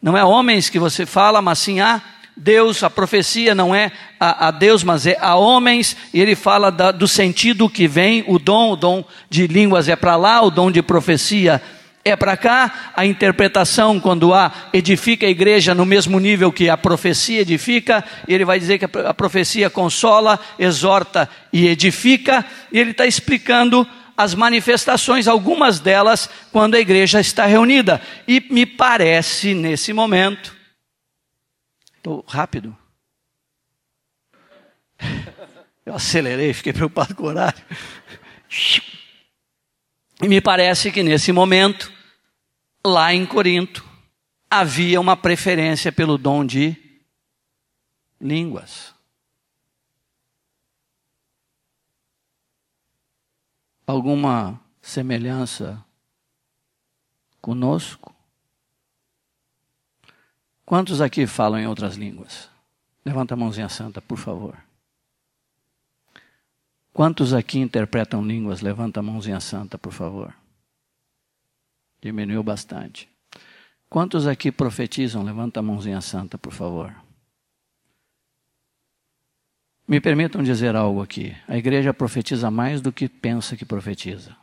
não 0.00 0.16
é 0.16 0.20
a 0.20 0.26
homens 0.26 0.70
que 0.70 0.78
você 0.78 1.04
fala, 1.04 1.42
mas 1.42 1.58
sim 1.58 1.80
a 1.80 2.00
Deus, 2.36 2.82
a 2.82 2.90
profecia 2.90 3.54
não 3.54 3.74
é 3.74 3.92
a, 4.18 4.48
a 4.48 4.50
Deus, 4.50 4.82
mas 4.82 5.06
é 5.06 5.16
a 5.20 5.34
homens, 5.34 5.96
e 6.12 6.20
ele 6.20 6.34
fala 6.34 6.70
da, 6.70 6.90
do 6.90 7.06
sentido 7.06 7.68
que 7.68 7.86
vem, 7.86 8.24
o 8.26 8.38
dom, 8.38 8.72
o 8.72 8.76
dom 8.76 9.04
de 9.28 9.46
línguas 9.46 9.88
é 9.88 9.96
para 9.96 10.16
lá, 10.16 10.42
o 10.42 10.50
dom 10.50 10.70
de 10.70 10.82
profecia 10.82 11.60
é 12.04 12.16
para 12.16 12.36
cá, 12.36 12.92
a 12.96 13.06
interpretação, 13.06 14.00
quando 14.00 14.34
há, 14.34 14.50
edifica 14.72 15.26
a 15.26 15.30
igreja 15.30 15.74
no 15.74 15.86
mesmo 15.86 16.18
nível 16.18 16.50
que 16.50 16.68
a 16.68 16.76
profecia 16.76 17.42
edifica, 17.42 18.02
ele 18.26 18.44
vai 18.44 18.58
dizer 18.58 18.78
que 18.78 18.86
a 18.98 19.14
profecia 19.14 19.70
consola, 19.70 20.40
exorta 20.58 21.28
e 21.52 21.68
edifica, 21.68 22.44
e 22.72 22.78
ele 22.78 22.90
está 22.90 23.06
explicando 23.06 23.86
as 24.16 24.34
manifestações, 24.34 25.28
algumas 25.28 25.78
delas, 25.78 26.28
quando 26.50 26.74
a 26.74 26.80
igreja 26.80 27.20
está 27.20 27.46
reunida. 27.46 28.00
E 28.26 28.44
me 28.50 28.66
parece, 28.66 29.54
nesse 29.54 29.92
momento, 29.92 30.61
Estou 32.02 32.24
rápido. 32.26 32.76
Eu 35.86 35.94
acelerei, 35.94 36.52
fiquei 36.52 36.72
preocupado 36.72 37.14
com 37.14 37.22
o 37.22 37.26
horário. 37.26 37.64
E 40.20 40.26
me 40.26 40.40
parece 40.40 40.90
que 40.90 41.00
nesse 41.00 41.30
momento, 41.30 41.92
lá 42.84 43.14
em 43.14 43.24
Corinto, 43.24 43.88
havia 44.50 45.00
uma 45.00 45.16
preferência 45.16 45.92
pelo 45.92 46.18
dom 46.18 46.44
de 46.44 46.76
línguas. 48.20 48.92
Alguma 53.86 54.60
semelhança 54.80 55.84
conosco? 57.40 58.11
Quantos 60.72 61.02
aqui 61.02 61.26
falam 61.26 61.60
em 61.60 61.66
outras 61.66 61.96
línguas? 61.96 62.48
Levanta 63.04 63.34
a 63.34 63.36
mãozinha 63.36 63.68
santa, 63.68 64.00
por 64.00 64.16
favor. 64.16 64.56
Quantos 66.94 67.34
aqui 67.34 67.58
interpretam 67.58 68.24
línguas? 68.24 68.62
Levanta 68.62 69.00
a 69.00 69.02
mãozinha 69.02 69.38
santa, 69.38 69.76
por 69.76 69.92
favor. 69.92 70.34
Diminuiu 72.00 72.42
bastante. 72.42 73.06
Quantos 73.90 74.26
aqui 74.26 74.50
profetizam? 74.50 75.22
Levanta 75.22 75.60
a 75.60 75.62
mãozinha 75.62 76.00
santa, 76.00 76.38
por 76.38 76.54
favor. 76.54 76.90
Me 79.86 80.00
permitam 80.00 80.42
dizer 80.42 80.74
algo 80.74 81.02
aqui. 81.02 81.36
A 81.46 81.58
igreja 81.58 81.92
profetiza 81.92 82.50
mais 82.50 82.80
do 82.80 82.90
que 82.90 83.10
pensa 83.10 83.58
que 83.58 83.66
profetiza. 83.66 84.34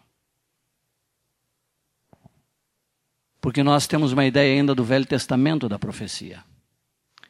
Porque 3.41 3.63
nós 3.63 3.87
temos 3.87 4.11
uma 4.11 4.25
ideia 4.25 4.53
ainda 4.53 4.75
do 4.75 4.83
Velho 4.83 5.05
Testamento 5.05 5.69
da 5.69 5.79
profecia. 5.79 6.43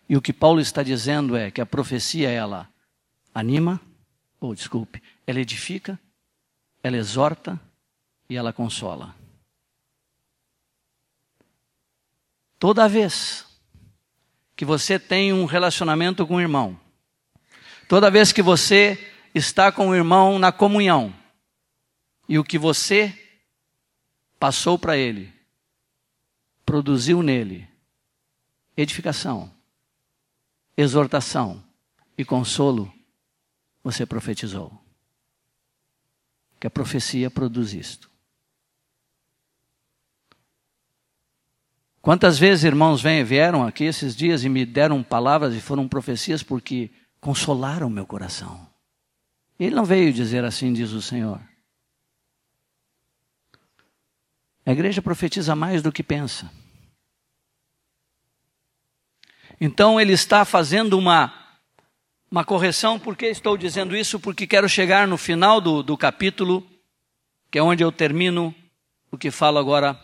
E 0.08 0.18
o 0.18 0.22
que 0.22 0.34
Paulo 0.34 0.60
está 0.60 0.82
dizendo 0.82 1.38
é 1.38 1.52
que 1.52 1.62
a 1.62 1.66
profecia 1.66 2.30
ela 2.30 2.68
anima, 3.34 3.80
ou 4.40 4.56
desculpe, 4.56 5.04
ela 5.28 5.40
edifica, 5.40 6.00
ela 6.82 6.98
exorta 6.98 7.60
e 8.28 8.36
ela 8.36 8.52
consola. 8.52 9.16
Toda 12.58 12.90
vez 12.90 13.46
que 14.56 14.66
você 14.66 14.98
tem 15.00 15.32
um 15.32 15.46
relacionamento 15.46 16.26
com 16.26 16.36
o 16.36 16.42
irmão, 16.42 16.80
toda 17.88 18.12
vez 18.12 18.32
que 18.32 18.42
você 18.42 19.14
está 19.34 19.72
com 19.72 19.90
o 19.90 19.96
irmão 19.96 20.40
na 20.40 20.52
comunhão, 20.52 21.14
e 22.28 22.38
o 22.38 22.44
que 22.44 22.58
você 22.58 23.18
passou 24.40 24.78
para 24.78 24.98
ele 24.98 25.39
produziu 26.70 27.24
nele 27.24 27.68
edificação, 28.78 29.52
exortação 30.78 31.64
e 32.16 32.24
consolo, 32.24 32.94
você 33.84 34.06
profetizou. 34.06 34.72
Que 36.60 36.68
a 36.68 36.70
profecia 36.70 37.32
produz 37.32 37.74
isto. 37.74 38.08
Quantas 42.04 42.38
vezes 42.38 42.64
irmãos 42.64 43.02
vem, 43.02 43.24
vieram 43.24 43.66
aqui 43.66 43.86
esses 43.86 44.16
dias 44.16 44.44
e 44.44 44.50
me 44.50 44.64
deram 44.64 45.02
palavras 45.02 45.56
e 45.56 45.60
foram 45.60 45.88
profecias 45.88 46.44
porque 46.44 46.92
consolaram 47.20 47.90
meu 47.90 48.06
coração. 48.06 48.70
Ele 49.60 49.76
não 49.76 49.86
veio 49.86 50.14
dizer 50.14 50.46
assim, 50.46 50.72
diz 50.72 50.92
o 50.92 51.02
Senhor. 51.02 51.42
A 54.70 54.72
igreja 54.72 55.02
profetiza 55.02 55.56
mais 55.56 55.82
do 55.82 55.92
que 55.92 56.04
pensa. 56.04 56.48
Então 59.60 60.00
ele 60.00 60.14
está 60.14 60.46
fazendo 60.46 60.96
uma, 60.96 61.34
uma 62.30 62.46
correção. 62.46 63.00
Por 63.00 63.16
que 63.16 63.26
estou 63.26 63.58
dizendo 63.58 63.98
isso? 63.98 64.20
Porque 64.20 64.46
quero 64.46 64.70
chegar 64.70 65.08
no 65.08 65.18
final 65.18 65.60
do, 65.60 65.82
do 65.82 65.98
capítulo, 65.98 66.64
que 67.50 67.58
é 67.58 67.64
onde 67.64 67.84
eu 67.84 67.92
termino 67.92 68.54
o 69.12 69.18
que 69.18 69.32
falo 69.32 69.58
agora 69.58 70.00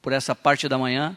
por 0.00 0.12
essa 0.12 0.36
parte 0.36 0.68
da 0.68 0.78
manhã. 0.78 1.16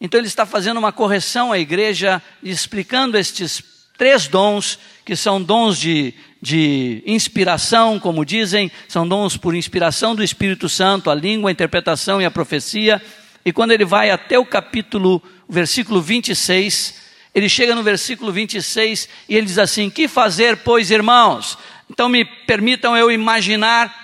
Então 0.00 0.18
ele 0.18 0.26
está 0.26 0.44
fazendo 0.44 0.78
uma 0.78 0.90
correção 0.90 1.52
à 1.52 1.58
igreja, 1.60 2.20
explicando 2.42 3.16
estes 3.16 3.62
três 3.96 4.26
dons, 4.26 4.76
que 5.04 5.14
são 5.14 5.40
dons 5.40 5.78
de, 5.78 6.14
de 6.42 7.04
inspiração, 7.06 8.00
como 8.00 8.24
dizem, 8.24 8.68
são 8.88 9.06
dons 9.06 9.36
por 9.36 9.54
inspiração 9.54 10.12
do 10.12 10.24
Espírito 10.24 10.68
Santo, 10.68 11.08
a 11.08 11.14
língua, 11.14 11.48
a 11.48 11.52
interpretação 11.52 12.20
e 12.20 12.24
a 12.24 12.30
profecia. 12.32 13.00
E 13.44 13.52
quando 13.52 13.70
ele 13.70 13.84
vai 13.84 14.10
até 14.10 14.36
o 14.36 14.44
capítulo 14.44 15.22
versículo 15.48 16.02
26, 16.02 17.00
ele 17.32 17.48
chega 17.48 17.76
no 17.76 17.82
versículo 17.84 18.32
26 18.32 19.08
e 19.28 19.36
ele 19.36 19.46
diz 19.46 19.58
assim: 19.58 19.88
Que 19.88 20.08
fazer, 20.08 20.56
pois, 20.58 20.90
irmãos? 20.90 21.56
Então 21.88 22.08
me 22.08 22.24
permitam 22.24 22.96
eu 22.96 23.08
imaginar 23.08 23.94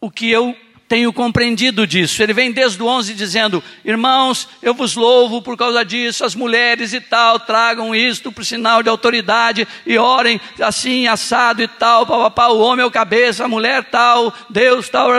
o 0.00 0.10
que 0.10 0.28
eu 0.28 0.56
tenho 0.88 1.12
compreendido 1.12 1.86
disso. 1.86 2.22
Ele 2.22 2.32
vem 2.32 2.52
desde 2.52 2.82
o 2.82 2.86
11 2.86 3.14
dizendo: 3.14 3.62
Irmãos, 3.84 4.48
eu 4.62 4.72
vos 4.72 4.94
louvo 4.94 5.42
por 5.42 5.56
causa 5.56 5.84
disso, 5.84 6.24
as 6.24 6.34
mulheres 6.34 6.92
e 6.92 7.00
tal, 7.00 7.40
tragam 7.40 7.94
isto 7.94 8.30
por 8.30 8.44
sinal 8.44 8.82
de 8.82 8.88
autoridade 8.88 9.66
e 9.84 9.98
orem 9.98 10.40
assim, 10.60 11.06
assado 11.06 11.62
e 11.62 11.68
tal, 11.68 12.06
papapá, 12.06 12.48
o 12.48 12.60
homem 12.60 12.82
é 12.82 12.86
o 12.86 12.90
cabeça, 12.90 13.44
a 13.44 13.48
mulher 13.48 13.84
tal, 13.84 14.32
Deus 14.48 14.88
tal, 14.88 15.10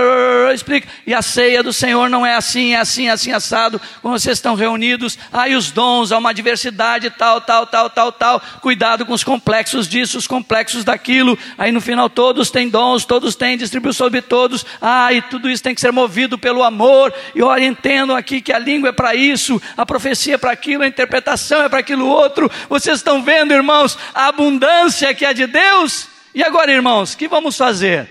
explica. 0.54 0.88
E 1.06 1.14
a 1.14 1.22
ceia 1.22 1.62
do 1.62 1.74
Senhor 1.74 2.10
não 2.10 2.26
é 2.26 2.36
assim, 2.36 2.74
é 2.74 2.80
assim, 2.80 3.08
é 3.08 3.12
assim, 3.12 3.32
assado, 3.32 3.82
quando 4.02 4.20
vocês 4.20 4.38
estão 4.38 4.56
reunidos, 4.56 5.18
aí 5.32 5.56
os 5.56 5.72
dons, 5.72 6.12
há 6.12 6.18
uma 6.18 6.34
diversidade 6.34 7.10
tal, 7.10 7.42
tal, 7.42 7.68
tal, 7.68 7.90
tal, 7.90 8.12
tal, 8.12 8.42
cuidado 8.62 9.06
com 9.06 9.14
os 9.14 9.24
complexos 9.24 9.88
disso, 9.88 10.18
os 10.18 10.28
complexos 10.28 10.84
daquilo, 10.84 11.38
aí 11.58 11.72
no 11.72 11.82
final 11.82 12.10
todos 12.10 12.50
têm 12.50 12.70
dons, 12.70 13.06
todos 13.06 13.36
têm, 13.36 13.58
distribui 13.58 13.94
sobre 13.94 14.22
todos, 14.22 14.66
ah, 14.82 15.12
e 15.12 15.22
tudo 15.22 15.50
isso 15.50 15.57
tem 15.62 15.76
que 15.76 15.82
ser 15.82 15.92
movido 15.92 16.38
pelo 16.38 16.64
amor. 16.64 17.14
E 17.34 17.42
olha, 17.42 17.66
entendam 17.66 18.16
aqui 18.16 18.42
que 18.42 18.54
a 18.54 18.60
língua 18.60 18.90
é 18.90 18.92
para 18.92 19.16
isso, 19.16 19.62
a 19.76 19.86
profecia 19.86 20.36
é 20.36 20.38
para 20.38 20.52
aquilo, 20.52 20.84
a 20.84 20.88
interpretação 20.88 21.62
é 21.64 21.70
para 21.70 21.80
aquilo 21.80 22.08
outro. 22.08 22.50
Vocês 22.70 22.98
estão 22.98 23.24
vendo, 23.24 23.54
irmãos, 23.54 23.98
a 24.14 24.28
abundância 24.28 25.14
que 25.14 25.26
é 25.26 25.34
de 25.34 25.48
Deus? 25.48 26.08
E 26.34 26.44
agora, 26.44 26.72
irmãos, 26.72 27.14
o 27.14 27.18
que 27.18 27.28
vamos 27.28 27.58
fazer? 27.58 28.10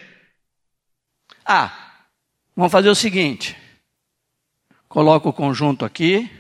Ah, 1.45 1.73
vamos 2.55 2.73
fazer 2.73 2.89
o 2.89 2.95
seguinte: 2.95 3.57
coloca 4.89 5.29
o 5.29 5.33
conjunto 5.33 5.85
aqui. 5.85 6.31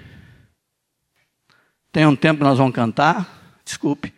Tem 1.92 2.04
um 2.04 2.16
tempo 2.16 2.38
que 2.38 2.44
nós 2.44 2.58
vamos 2.58 2.74
cantar. 2.74 3.26
Desculpe, 3.64 4.12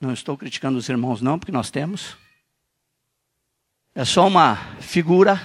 não 0.00 0.12
estou 0.12 0.36
criticando 0.36 0.78
os 0.78 0.88
irmãos, 0.88 1.20
não, 1.20 1.38
porque 1.38 1.52
nós 1.52 1.70
temos. 1.70 2.16
É 3.94 4.04
só 4.04 4.26
uma 4.26 4.56
figura 4.80 5.40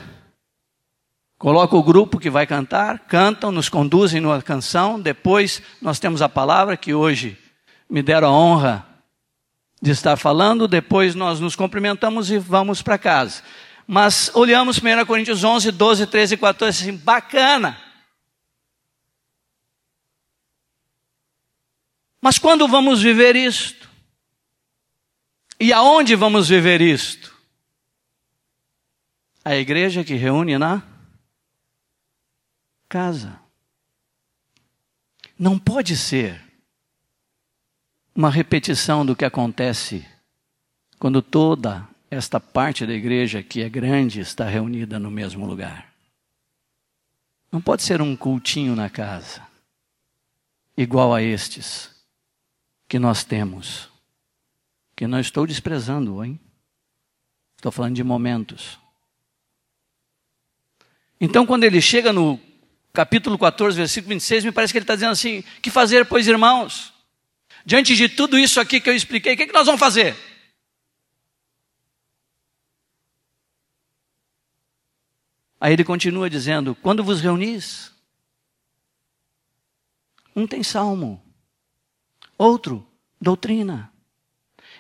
Coloca 1.38 1.76
o 1.76 1.84
grupo 1.84 2.18
que 2.18 2.30
vai 2.30 2.48
cantar, 2.48 2.99
cantam, 2.99 3.52
nos 3.52 3.68
conduzem 3.68 4.22
numa 4.22 4.41
canção, 4.41 4.99
depois 4.99 5.62
nós 5.82 5.99
temos 5.99 6.22
a 6.22 6.30
palavra 6.30 6.78
que 6.78 6.94
hoje 6.94 7.38
me 7.90 8.02
deram 8.02 8.30
a 8.30 8.32
honra 8.32 8.88
de 9.82 9.91
estar 9.91 10.16
falando, 10.16 10.68
depois 10.68 11.14
nós 11.14 11.40
nos 11.40 11.56
cumprimentamos 11.56 12.32
e 12.32 12.38
vamos 12.38 12.82
para 12.82 12.98
casa. 12.98 13.44
Mas 13.86 14.32
olhamos 14.34 14.80
1 14.80 15.06
Coríntios 15.06 15.44
11, 15.44 15.72
12, 15.72 16.07
13 16.07 16.34
e 16.34 16.38
14, 16.38 16.84
assim, 16.84 16.98
bacana. 16.98 17.80
Mas 22.22 22.40
quando 22.40 22.68
vamos 22.68 23.02
viver 23.02 23.36
isto? 23.36 23.88
E 25.60 25.72
aonde 25.72 26.16
vamos 26.16 26.48
viver 26.48 26.82
isto? 26.82 27.36
A 29.44 29.56
igreja 29.56 30.03
que 30.03 30.16
reúne 30.16 30.57
na 30.57 30.95
casa. 32.96 33.38
Não 35.38 35.60
pode 35.60 35.98
ser 35.98 36.42
uma 38.16 38.30
repetição 38.30 39.06
do 39.06 39.14
que 39.14 39.26
acontece 39.26 40.08
quando 40.98 41.22
toda 41.22 41.86
esta 42.10 42.40
parte 42.40 42.86
da 42.86 42.94
igreja 42.94 43.44
que 43.44 43.62
é 43.62 43.68
grande 43.68 44.22
está 44.22 44.46
reunida 44.46 44.98
no 44.98 45.12
mesmo 45.12 45.46
lugar. 45.46 45.94
Não 47.52 47.60
pode 47.60 47.84
ser 47.84 48.02
um 48.02 48.16
cultinho 48.16 48.78
na 48.78 48.90
casa, 48.90 49.46
igual 50.78 51.14
a 51.14 51.22
estes 51.22 51.94
que 52.88 52.98
nós 52.98 53.26
temos, 53.26 53.90
que 54.96 55.06
não 55.06 55.20
estou 55.20 55.46
desprezando, 55.46 56.24
hein? 56.24 56.40
Estou 57.58 57.74
falando 57.74 57.96
de 57.96 58.06
momentos. 58.06 58.80
Então, 61.20 61.46
quando 61.46 61.66
ele 61.66 61.82
chega 61.82 62.14
no 62.14 62.40
capítulo 62.96 63.38
14, 63.38 63.78
versículo 63.78 64.10
26, 64.10 64.46
me 64.46 64.52
parece 64.52 64.74
que 64.74 64.80
ele 64.80 64.84
está 64.84 64.96
dizendo 64.96 65.12
assim: 65.12 65.44
que 65.62 65.70
fazer, 65.70 66.06
pois, 66.06 66.28
irmãos? 66.28 66.94
Diante 67.66 67.96
de 67.96 68.08
tudo 68.08 68.40
isso 68.40 68.60
aqui 68.60 68.80
que 68.80 68.90
eu 68.90 68.96
expliquei, 68.96 69.34
o 69.34 69.38
que, 69.38 69.44
é 69.44 69.48
que 69.48 69.54
nós 69.54 69.66
vamos 69.66 69.80
fazer? 69.80 70.16
Aí 75.60 75.74
ele 75.74 75.84
continua 75.84 76.30
dizendo: 76.30 76.76
quando 76.76 77.04
vos 77.04 77.22
reunis, 77.22 77.92
um 80.36 80.48
tem 80.48 80.64
salmo, 80.64 81.22
outro 82.38 82.88
doutrina, 83.20 83.92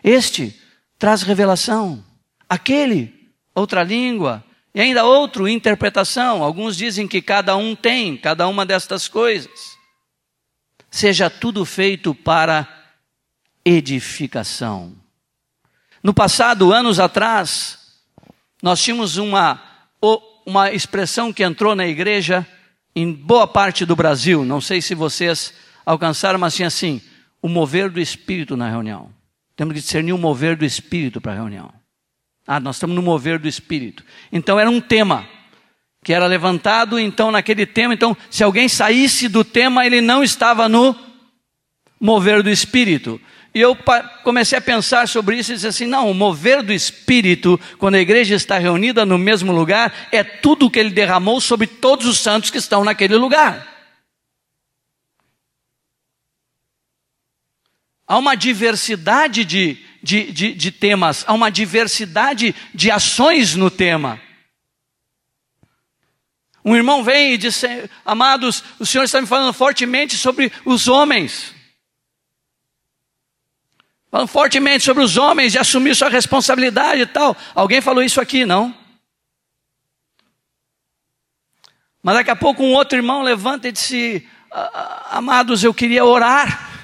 este 0.03 0.61
traz 0.97 1.23
revelação, 1.23 2.05
aquele 2.47 3.33
outra 3.55 3.81
língua, 3.81 4.44
e 4.75 4.81
ainda 4.81 5.05
outro 5.05 5.47
interpretação. 5.47 6.43
Alguns 6.43 6.75
dizem 6.75 7.07
que 7.07 7.21
cada 7.21 7.55
um 7.55 7.73
tem, 7.73 8.17
cada 8.17 8.45
uma 8.45 8.65
destas 8.65 9.07
coisas. 9.07 9.77
Seja 10.91 11.29
tudo 11.29 11.63
feito 11.63 12.13
para 12.13 12.67
edificação. 13.63 14.93
No 16.03 16.13
passado, 16.13 16.73
anos 16.73 16.99
atrás, 16.99 17.79
nós 18.61 18.83
tínhamos 18.83 19.15
uma, 19.15 19.61
uma 20.45 20.71
expressão 20.71 21.31
que 21.31 21.43
entrou 21.43 21.73
na 21.73 21.87
igreja 21.87 22.45
em 22.93 23.11
boa 23.13 23.47
parte 23.47 23.85
do 23.85 23.95
Brasil. 23.95 24.43
Não 24.43 24.59
sei 24.59 24.81
se 24.81 24.93
vocês 24.93 25.53
alcançaram, 25.85 26.37
mas 26.37 26.53
tinha 26.53 26.67
assim: 26.67 27.01
o 27.41 27.47
mover 27.47 27.89
do 27.89 27.99
espírito 27.99 28.57
na 28.57 28.69
reunião. 28.69 29.09
Temos 29.55 29.73
que 29.73 29.79
discernir 29.79 30.11
o 30.11 30.17
mover 30.17 30.57
do 30.57 30.65
espírito 30.65 31.21
para 31.21 31.31
a 31.31 31.35
reunião. 31.35 31.73
Ah, 32.47 32.59
nós 32.59 32.75
estamos 32.75 32.95
no 32.95 33.01
mover 33.01 33.39
do 33.39 33.47
Espírito. 33.47 34.03
Então 34.31 34.59
era 34.59 34.69
um 34.69 34.79
tema 34.79 35.27
que 36.03 36.13
era 36.13 36.27
levantado, 36.27 36.99
então 36.99 37.31
naquele 37.31 37.65
tema, 37.65 37.93
então 37.93 38.15
se 38.29 38.43
alguém 38.43 38.69
saísse 38.69 39.27
do 39.27 39.43
tema, 39.43 39.85
ele 39.85 40.01
não 40.01 40.23
estava 40.23 40.69
no 40.69 40.95
mover 41.99 42.43
do 42.43 42.49
Espírito. 42.49 43.19
E 43.55 43.61
eu 43.61 43.75
comecei 44.21 44.57
a 44.57 44.61
pensar 44.61 45.07
sobre 45.07 45.37
isso 45.37 45.51
e 45.51 45.55
disse 45.55 45.65
assim: 45.65 45.85
não, 45.85 46.11
o 46.11 46.13
mover 46.13 46.61
do 46.61 46.73
Espírito, 46.73 47.57
quando 47.77 47.95
a 47.95 48.01
igreja 48.01 48.35
está 48.35 48.57
reunida 48.57 49.05
no 49.05 49.17
mesmo 49.17 49.53
lugar, 49.53 49.93
é 50.11 50.23
tudo 50.23 50.65
o 50.65 50.69
que 50.69 50.77
ele 50.77 50.89
derramou 50.89 51.39
sobre 51.39 51.65
todos 51.65 52.05
os 52.05 52.19
santos 52.19 52.49
que 52.49 52.57
estão 52.57 52.83
naquele 52.83 53.15
lugar. 53.15 53.65
Há 58.05 58.17
uma 58.17 58.35
diversidade 58.35 59.45
de 59.45 59.84
de, 60.05 60.31
de, 60.31 60.53
de 60.53 60.71
temas, 60.71 61.25
há 61.25 61.33
uma 61.33 61.49
diversidade 61.49 62.53
de 62.75 62.91
ações 62.91 63.55
no 63.55 63.71
tema. 63.71 64.21
Um 66.63 66.75
irmão 66.75 67.03
vem 67.03 67.33
e 67.33 67.37
diz: 67.39 67.63
Amados, 68.05 68.63
o 68.79 68.85
Senhor 68.85 69.03
está 69.03 69.19
me 69.19 69.25
falando 69.25 69.51
fortemente 69.51 70.15
sobre 70.15 70.51
os 70.63 70.87
homens. 70.87 71.55
Falando 74.11 74.27
fortemente 74.27 74.83
sobre 74.83 75.03
os 75.03 75.17
homens 75.17 75.55
e 75.55 75.57
assumir 75.57 75.95
sua 75.95 76.09
responsabilidade 76.09 77.01
e 77.01 77.07
tal. 77.07 77.35
Alguém 77.55 77.81
falou 77.81 78.03
isso 78.03 78.21
aqui, 78.21 78.45
não? 78.45 78.77
Mas 82.03 82.13
daqui 82.13 82.29
a 82.29 82.35
pouco 82.35 82.63
um 82.63 82.73
outro 82.73 82.95
irmão 82.95 83.23
levanta 83.23 83.67
e 83.67 83.71
disse: 83.71 84.27
Amados, 85.09 85.63
eu 85.63 85.73
queria 85.73 86.05
orar 86.05 86.74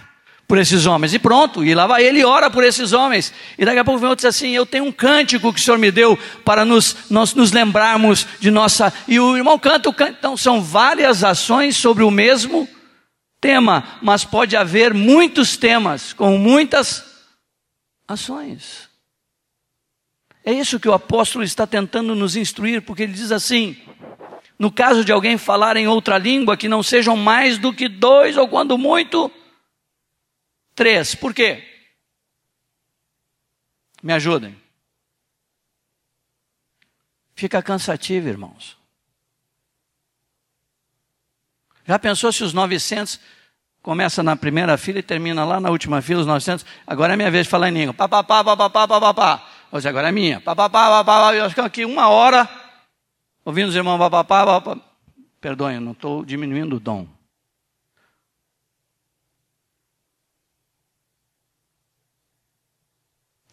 por 0.51 0.57
esses 0.57 0.85
homens. 0.85 1.13
E 1.13 1.19
pronto, 1.19 1.63
e 1.63 1.73
lá 1.73 1.87
vai 1.87 2.03
ele 2.03 2.19
e 2.19 2.25
ora 2.25 2.49
por 2.49 2.61
esses 2.61 2.91
homens. 2.91 3.33
E 3.57 3.63
daqui 3.63 3.79
a 3.79 3.85
pouco 3.85 4.01
vem 4.01 4.09
outro 4.09 4.27
diz 4.27 4.35
assim: 4.35 4.49
Eu 4.49 4.65
tenho 4.65 4.83
um 4.83 4.91
cântico 4.91 5.53
que 5.53 5.61
o 5.61 5.63
Senhor 5.63 5.77
me 5.77 5.89
deu 5.91 6.19
para 6.43 6.65
nos, 6.65 7.09
nós, 7.09 7.33
nos 7.33 7.53
lembrarmos 7.53 8.27
de 8.37 8.51
nossa. 8.51 8.93
E 9.07 9.17
o 9.17 9.37
irmão 9.37 9.57
canta 9.57 9.87
o 9.87 9.93
cântico. 9.93 10.17
Então, 10.19 10.35
são 10.35 10.61
várias 10.61 11.23
ações 11.23 11.77
sobre 11.77 12.03
o 12.03 12.11
mesmo 12.11 12.67
tema, 13.39 13.97
mas 14.01 14.25
pode 14.25 14.57
haver 14.57 14.93
muitos 14.93 15.55
temas 15.55 16.11
com 16.11 16.37
muitas 16.37 17.01
ações. 18.05 18.89
É 20.43 20.51
isso 20.51 20.81
que 20.81 20.89
o 20.89 20.93
apóstolo 20.93 21.45
está 21.45 21.65
tentando 21.65 22.13
nos 22.13 22.35
instruir, 22.35 22.81
porque 22.81 23.03
ele 23.03 23.13
diz 23.13 23.31
assim: 23.31 23.77
no 24.59 24.69
caso 24.69 25.05
de 25.05 25.13
alguém 25.13 25.37
falar 25.37 25.77
em 25.77 25.87
outra 25.87 26.17
língua, 26.17 26.57
que 26.57 26.67
não 26.67 26.83
sejam 26.83 27.15
mais 27.15 27.57
do 27.57 27.71
que 27.71 27.87
dois, 27.87 28.35
ou 28.35 28.49
quando 28.49 28.77
muito, 28.77 29.31
Três. 30.75 31.15
Por 31.15 31.33
quê? 31.33 31.63
Me 34.01 34.13
ajudem. 34.13 34.59
Fica 37.35 37.61
cansativo, 37.61 38.27
irmãos. 38.27 38.77
Já 41.85 41.97
pensou 41.97 42.31
se 42.31 42.43
os 42.43 42.53
900 42.53 43.19
começa 43.81 44.21
na 44.21 44.35
primeira 44.35 44.77
fila 44.77 44.99
e 44.99 45.03
termina 45.03 45.43
lá 45.43 45.59
na 45.59 45.69
última 45.69 46.01
fila, 46.01 46.21
os 46.21 46.27
900? 46.27 46.65
Agora 46.85 47.13
é 47.13 47.17
minha 47.17 47.31
vez 47.31 47.45
de 47.45 47.49
falar 47.49 47.69
em 47.69 47.73
língua. 47.73 47.93
Pá, 47.93 48.07
pá, 48.07 48.23
pá, 48.23 48.43
pá, 48.43 48.55
pá, 48.55 48.69
pá, 48.69 48.87
pá, 48.87 49.13
pá. 49.13 49.47
Hoje 49.71 49.89
agora 49.89 50.09
é 50.09 50.11
minha. 50.11 50.39
Pá, 50.39 50.55
pá, 50.55 50.69
pá, 50.69 51.03
pá, 51.03 51.03
pá. 51.03 51.35
Eu 51.35 51.49
fico 51.49 51.61
aqui 51.61 51.85
uma 51.85 52.07
hora 52.07 52.47
ouvindo 53.43 53.69
os 53.69 53.75
irmãos 53.75 53.97
pá, 53.97 54.23
pá, 54.23 54.45
pá, 54.45 54.61
pá. 54.61 54.77
Perdoem, 55.39 55.79
não 55.79 55.93
estou 55.93 56.23
diminuindo 56.23 56.75
o 56.75 56.79
dom. 56.79 57.07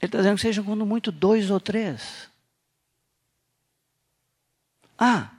Ele 0.00 0.06
está 0.08 0.18
dizendo 0.18 0.36
que 0.36 0.42
sejam 0.42 0.64
quando 0.64 0.86
muito 0.86 1.10
dois 1.10 1.50
ou 1.50 1.58
três. 1.58 2.28
Ah, 4.98 5.30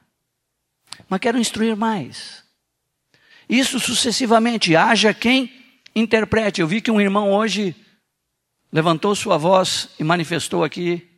mas 1.08 1.20
quero 1.20 1.38
instruir 1.38 1.76
mais. 1.76 2.44
Isso 3.48 3.80
sucessivamente, 3.80 4.76
haja 4.76 5.14
quem 5.14 5.52
interprete. 5.96 6.62
Eu 6.62 6.68
vi 6.68 6.82
que 6.82 6.92
um 6.92 7.02
irmão 7.02 7.32
hoje 7.32 7.76
levantou 8.72 9.16
sua 9.16 9.38
voz 9.38 9.90
e 10.00 10.04
manifestou 10.04 10.64
aqui 10.64 11.10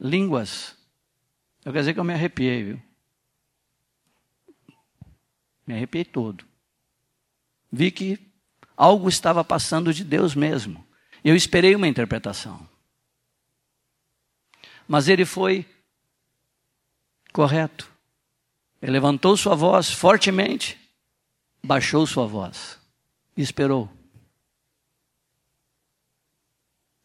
línguas. 0.00 0.74
Eu 1.64 1.72
quero 1.72 1.82
dizer 1.82 1.94
que 1.94 2.00
eu 2.00 2.04
me 2.04 2.12
arrepiei, 2.12 2.62
viu? 2.64 2.82
Me 5.66 5.74
arrepiei 5.74 6.04
todo. 6.04 6.44
Vi 7.70 7.90
que 7.90 8.18
algo 8.76 9.08
estava 9.08 9.42
passando 9.44 9.92
de 9.92 10.04
Deus 10.04 10.34
mesmo. 10.34 10.86
Eu 11.24 11.34
esperei 11.34 11.74
uma 11.74 11.88
interpretação. 11.88 12.68
Mas 14.86 15.08
ele 15.08 15.24
foi 15.24 15.66
correto. 17.32 17.90
Ele 18.80 18.92
levantou 18.92 19.36
sua 19.36 19.54
voz 19.54 19.90
fortemente, 19.90 20.78
baixou 21.62 22.06
sua 22.06 22.26
voz 22.26 22.78
e 23.36 23.42
esperou. 23.42 23.90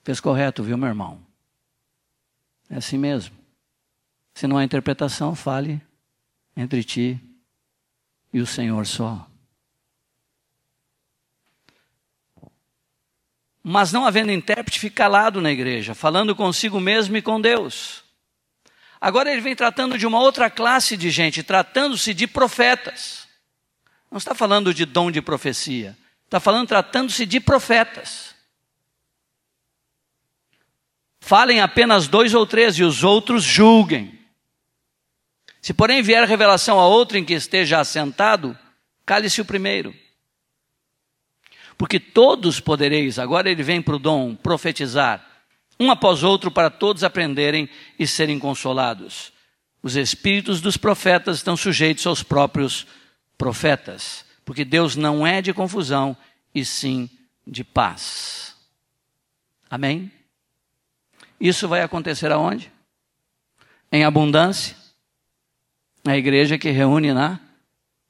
Fez 0.03 0.19
correto, 0.19 0.63
viu, 0.63 0.77
meu 0.77 0.89
irmão? 0.89 1.25
É 2.69 2.77
assim 2.77 2.97
mesmo. 2.97 3.35
Se 4.33 4.47
não 4.47 4.57
há 4.57 4.63
interpretação, 4.63 5.35
fale 5.35 5.81
entre 6.55 6.83
ti 6.83 7.19
e 8.33 8.39
o 8.39 8.47
Senhor 8.47 8.85
só. 8.85 9.30
Mas 13.63 13.91
não 13.91 14.05
havendo 14.05 14.31
intérprete, 14.31 14.79
fica 14.79 15.03
calado 15.03 15.39
na 15.39 15.51
igreja, 15.51 15.93
falando 15.93 16.35
consigo 16.35 16.79
mesmo 16.79 17.15
e 17.15 17.21
com 17.21 17.39
Deus. 17.39 18.03
Agora 18.99 19.31
ele 19.31 19.41
vem 19.41 19.55
tratando 19.55 19.97
de 19.97 20.07
uma 20.07 20.19
outra 20.19 20.49
classe 20.49 20.97
de 20.97 21.09
gente, 21.09 21.43
tratando-se 21.43 22.13
de 22.13 22.27
profetas. 22.27 23.27
Não 24.09 24.17
está 24.17 24.33
falando 24.33 24.73
de 24.73 24.85
dom 24.85 25.11
de 25.11 25.21
profecia, 25.21 25.97
está 26.25 26.39
falando 26.39 26.67
tratando-se 26.67 27.25
de 27.25 27.39
profetas. 27.39 28.35
Falem 31.19 31.61
apenas 31.61 32.07
dois 32.07 32.33
ou 32.33 32.45
três 32.47 32.75
e 32.77 32.83
os 32.83 33.03
outros 33.03 33.43
julguem. 33.43 34.19
Se 35.61 35.73
porém 35.73 36.01
vier 36.01 36.27
revelação 36.27 36.79
a 36.79 36.88
outro 36.88 37.17
em 37.17 37.23
que 37.23 37.33
esteja 37.33 37.79
assentado, 37.79 38.57
cale-se 39.05 39.39
o 39.39 39.45
primeiro 39.45 39.95
porque 41.81 41.99
todos 41.99 42.59
podereis, 42.59 43.17
agora 43.17 43.49
ele 43.49 43.63
vem 43.63 43.81
para 43.81 43.95
o 43.95 43.99
dom 43.99 44.35
profetizar, 44.35 45.25
um 45.79 45.89
após 45.89 46.21
outro, 46.21 46.51
para 46.51 46.69
todos 46.69 47.03
aprenderem 47.03 47.67
e 47.97 48.05
serem 48.05 48.37
consolados. 48.37 49.33
Os 49.81 49.95
espíritos 49.95 50.61
dos 50.61 50.77
profetas 50.77 51.37
estão 51.37 51.57
sujeitos 51.57 52.05
aos 52.05 52.21
próprios 52.21 52.85
profetas, 53.35 54.23
porque 54.45 54.63
Deus 54.63 54.95
não 54.95 55.25
é 55.25 55.41
de 55.41 55.55
confusão, 55.55 56.15
e 56.53 56.63
sim 56.63 57.09
de 57.47 57.63
paz. 57.63 58.55
Amém? 59.67 60.11
Isso 61.39 61.67
vai 61.67 61.81
acontecer 61.81 62.31
aonde? 62.31 62.71
Em 63.91 64.05
abundância. 64.05 64.77
Na 66.05 66.15
igreja 66.15 66.59
que 66.59 66.69
reúne 66.69 67.11
na 67.11 67.39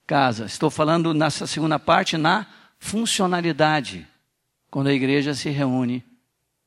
casa. 0.05 0.43
Estou 0.43 0.69
falando 0.69 1.13
nessa 1.13 1.47
segunda 1.47 1.79
parte 1.79 2.17
na 2.17 2.45
funcionalidade, 2.81 4.07
quando 4.69 4.87
a 4.87 4.93
igreja 4.93 5.35
se 5.35 5.49
reúne 5.49 6.03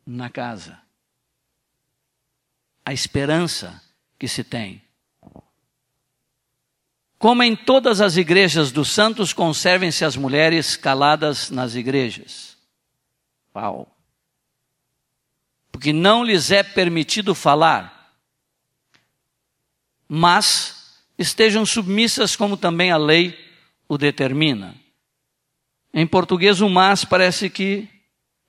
na 0.07 0.31
casa. 0.31 0.79
A 2.87 2.93
esperança 2.93 3.83
que 4.17 4.29
se 4.29 4.45
tem. 4.45 4.81
Como 7.19 7.43
em 7.43 7.57
todas 7.57 8.01
as 8.01 8.17
igrejas 8.17 8.71
dos 8.71 8.91
santos, 8.91 9.33
conservem-se 9.33 10.05
as 10.05 10.17
mulheres 10.17 10.77
caladas 10.77 11.51
nas 11.51 11.75
igrejas. 11.75 12.57
Uau! 13.55 13.91
Porque 15.73 15.93
não 15.93 16.23
lhes 16.23 16.53
é 16.53 16.63
permitido 16.63 17.35
falar, 17.35 18.15
mas 20.09 21.03
estejam 21.19 21.67
submissas 21.67 22.37
como 22.37 22.57
também 22.57 22.93
a 22.93 22.97
lei 22.97 23.37
o 23.89 23.99
determina. 23.99 24.84
Em 25.97 26.05
português, 26.09 26.61
o 26.61 26.69
mas 26.69 27.05
parece 27.05 27.49
que 27.49 27.89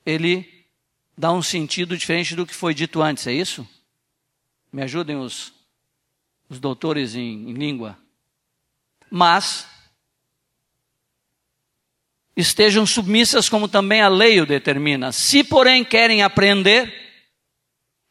ele 0.03 0.65
dá 1.15 1.31
um 1.31 1.43
sentido 1.43 1.95
diferente 1.95 2.35
do 2.35 2.43
que 2.43 2.55
foi 2.55 2.73
dito 2.73 3.03
antes, 3.03 3.27
é 3.27 3.33
isso? 3.33 3.67
Me 4.73 4.81
ajudem 4.81 5.15
os, 5.15 5.53
os 6.49 6.59
doutores 6.59 7.13
em, 7.13 7.51
em 7.51 7.53
língua. 7.53 7.99
Mas 9.11 9.67
estejam 12.35 12.83
submissas 12.83 13.47
como 13.47 13.67
também 13.67 14.01
a 14.01 14.07
lei 14.07 14.41
o 14.41 14.45
determina. 14.47 15.11
Se, 15.11 15.43
porém, 15.43 15.85
querem 15.85 16.23
aprender 16.23 16.91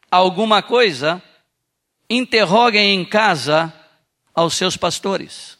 alguma 0.09 0.63
coisa, 0.63 1.21
interroguem 2.09 2.93
em 2.93 3.03
casa 3.03 3.73
aos 4.33 4.53
seus 4.53 4.77
pastores, 4.77 5.59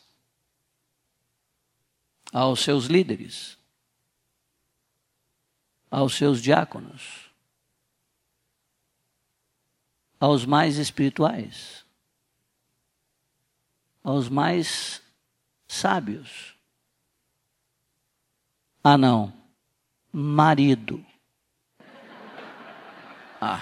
aos 2.31 2.61
seus 2.61 2.85
líderes 2.85 3.54
aos 5.95 6.15
seus 6.15 6.41
diáconos, 6.41 7.31
aos 10.19 10.45
mais 10.45 10.75
espirituais, 10.75 11.85
aos 14.03 14.27
mais 14.27 15.01
sábios. 15.65 16.53
Ah, 18.83 18.97
não, 18.97 19.33
marido. 20.11 21.03
Ah. 23.39 23.61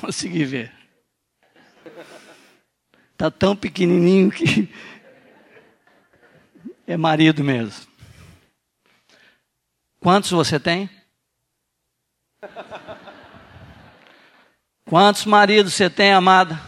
Consegui 0.00 0.44
ver. 0.44 0.72
Está 3.12 3.30
tão 3.30 3.56
pequenininho 3.56 4.30
que 4.30 4.72
é 6.86 6.96
marido 6.96 7.42
mesmo. 7.42 7.86
Quantos 10.00 10.30
você 10.30 10.60
tem? 10.60 10.88
Quantos 14.84 15.24
maridos 15.24 15.74
você 15.74 15.90
tem, 15.90 16.12
amada? 16.12 16.60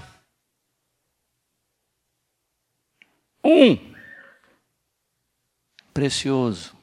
Um. 3.45 3.95
Precioso, 5.95 6.77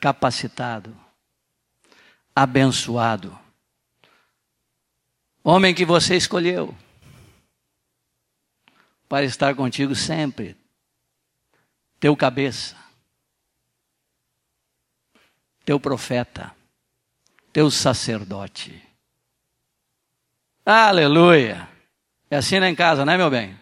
capacitado, 0.00 0.96
abençoado. 2.34 3.38
Homem 5.42 5.74
que 5.74 5.84
você 5.84 6.16
escolheu 6.16 6.74
para 9.08 9.24
estar 9.24 9.54
contigo 9.54 9.94
sempre, 9.94 10.56
teu 12.04 12.14
cabeça, 12.14 12.76
teu 15.64 15.80
profeta, 15.80 16.54
teu 17.50 17.70
sacerdote. 17.70 18.78
Aleluia! 20.66 21.66
É 22.30 22.36
assim 22.36 22.60
lá 22.60 22.68
em 22.68 22.74
casa, 22.74 23.06
né, 23.06 23.16
meu 23.16 23.30
bem? 23.30 23.58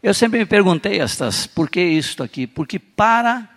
Eu 0.00 0.14
sempre 0.14 0.38
me 0.38 0.46
perguntei 0.46 1.00
estas, 1.00 1.44
por 1.44 1.68
que 1.68 1.80
isto 1.80 2.22
aqui? 2.22 2.46
Porque 2.46 2.78
para. 2.78 3.48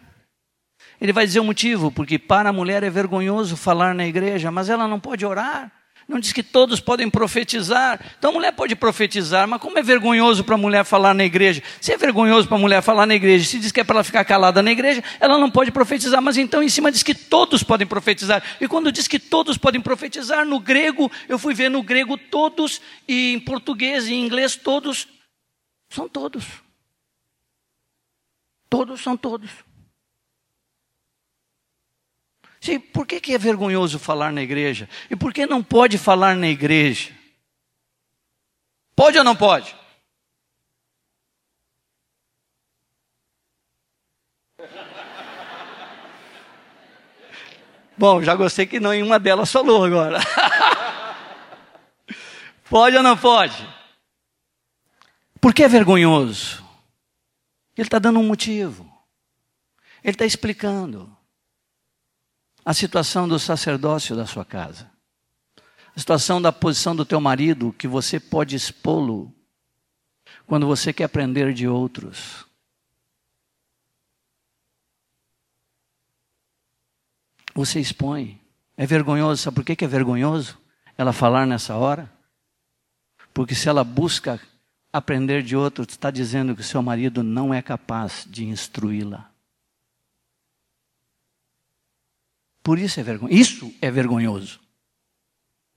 Ele 1.00 1.14
vai 1.14 1.28
dizer 1.28 1.40
o 1.40 1.46
motivo, 1.46 1.92
porque 1.92 2.18
para 2.18 2.50
a 2.50 2.54
mulher 2.54 2.82
é 2.82 2.90
vergonhoso 2.90 3.56
falar 3.56 3.94
na 3.94 4.08
igreja, 4.08 4.50
mas 4.50 4.72
ela 4.72 4.88
não 4.88 5.00
pode 5.00 5.24
orar. 5.24 5.85
Não 6.08 6.20
diz 6.20 6.32
que 6.32 6.44
todos 6.44 6.80
podem 6.80 7.10
profetizar. 7.10 8.00
Então 8.20 8.30
a 8.30 8.34
mulher 8.34 8.52
pode 8.52 8.76
profetizar, 8.76 9.48
mas 9.48 9.60
como 9.60 9.80
é 9.80 9.82
vergonhoso 9.82 10.44
para 10.44 10.54
a 10.54 10.58
mulher 10.58 10.86
falar 10.86 11.16
na 11.16 11.26
igreja? 11.26 11.64
Se 11.82 11.92
é 11.92 11.98
vergonhoso 11.98 12.48
para 12.48 12.58
a 12.58 12.60
mulher 12.60 12.84
falar 12.84 13.08
na 13.08 13.16
igreja, 13.16 13.44
se 13.44 13.58
diz 13.60 13.72
que 13.72 13.80
é 13.80 13.84
para 13.84 13.96
ela 13.96 14.04
ficar 14.04 14.24
calada 14.24 14.62
na 14.62 14.72
igreja, 14.72 15.04
ela 15.20 15.40
não 15.40 15.50
pode 15.50 15.72
profetizar. 15.72 16.22
Mas 16.22 16.38
então 16.38 16.62
em 16.62 16.70
cima 16.70 16.92
diz 16.92 17.02
que 17.02 17.16
todos 17.16 17.64
podem 17.64 17.88
profetizar. 17.88 18.44
E 18.62 18.68
quando 18.68 18.92
diz 18.92 19.08
que 19.08 19.18
todos 19.18 19.58
podem 19.58 19.82
profetizar, 19.82 20.46
no 20.46 20.60
grego, 20.60 21.12
eu 21.28 21.40
fui 21.40 21.56
ver 21.56 21.70
no 21.70 21.82
grego 21.82 22.18
todos, 22.18 22.80
e 23.08 23.34
em 23.34 23.40
português 23.40 24.08
e 24.08 24.14
em 24.14 24.24
inglês 24.24 24.56
todos, 24.56 25.08
são 25.90 26.08
todos. 26.08 26.46
Todos 28.70 29.02
são 29.02 29.18
todos. 29.18 29.50
Por 32.94 33.06
que, 33.06 33.20
que 33.22 33.34
é 33.34 33.38
vergonhoso 33.38 34.00
falar 34.00 34.32
na 34.32 34.42
igreja? 34.42 34.90
E 35.10 35.16
por 35.16 35.32
que 35.34 35.46
não 35.46 35.64
pode 35.64 35.98
falar 35.98 36.36
na 36.36 36.48
igreja? 36.48 37.14
Pode 38.96 39.18
ou 39.18 39.24
não 39.24 39.36
pode? 39.36 39.76
Bom, 47.98 48.24
já 48.24 48.36
gostei 48.36 48.66
que 48.66 48.80
nenhuma 48.80 49.20
delas 49.20 49.52
falou 49.52 49.86
agora. 49.86 50.20
pode 52.70 52.98
ou 52.98 53.04
não 53.04 53.18
pode? 53.18 53.68
Por 55.40 55.54
que 55.54 55.64
é 55.64 55.68
vergonhoso? 55.68 56.66
Ele 57.78 57.86
está 57.88 58.00
dando 58.00 58.20
um 58.20 58.28
motivo. 58.28 58.92
Ele 60.04 60.14
está 60.14 60.26
explicando 60.26 61.15
a 62.66 62.74
situação 62.74 63.28
do 63.28 63.38
sacerdócio 63.38 64.16
da 64.16 64.26
sua 64.26 64.44
casa, 64.44 64.90
a 65.96 66.00
situação 66.00 66.42
da 66.42 66.52
posição 66.52 66.96
do 66.96 67.06
teu 67.06 67.22
marido, 67.22 67.72
que 67.78 67.88
você 67.88 68.20
pode 68.20 68.56
expô-lo 68.56 69.32
quando 70.48 70.66
você 70.66 70.92
quer 70.92 71.04
aprender 71.04 71.54
de 71.54 71.68
outros. 71.68 72.44
Você 77.54 77.80
expõe. 77.80 78.42
É 78.76 78.86
vergonhoso, 78.86 79.42
sabe 79.42 79.56
por 79.56 79.64
que 79.64 79.86
é 79.86 79.88
vergonhoso 79.88 80.60
ela 80.98 81.14
falar 81.14 81.46
nessa 81.46 81.76
hora? 81.76 82.12
Porque 83.34 83.56
se 83.56 83.70
ela 83.70 83.84
busca 83.84 84.42
aprender 84.92 85.44
de 85.44 85.56
outros, 85.56 85.90
está 85.90 86.10
dizendo 86.10 86.56
que 86.56 86.62
o 86.62 86.66
seu 86.66 86.82
marido 86.82 87.24
não 87.24 87.54
é 87.54 87.62
capaz 87.62 88.26
de 88.30 88.44
instruí-la. 88.44 89.35
Por 92.66 92.80
isso 92.80 93.00
é 93.00 93.04
vergonhoso. 93.04 93.40
Isso 93.40 93.76
é 93.80 93.92
vergonhoso. 93.92 94.60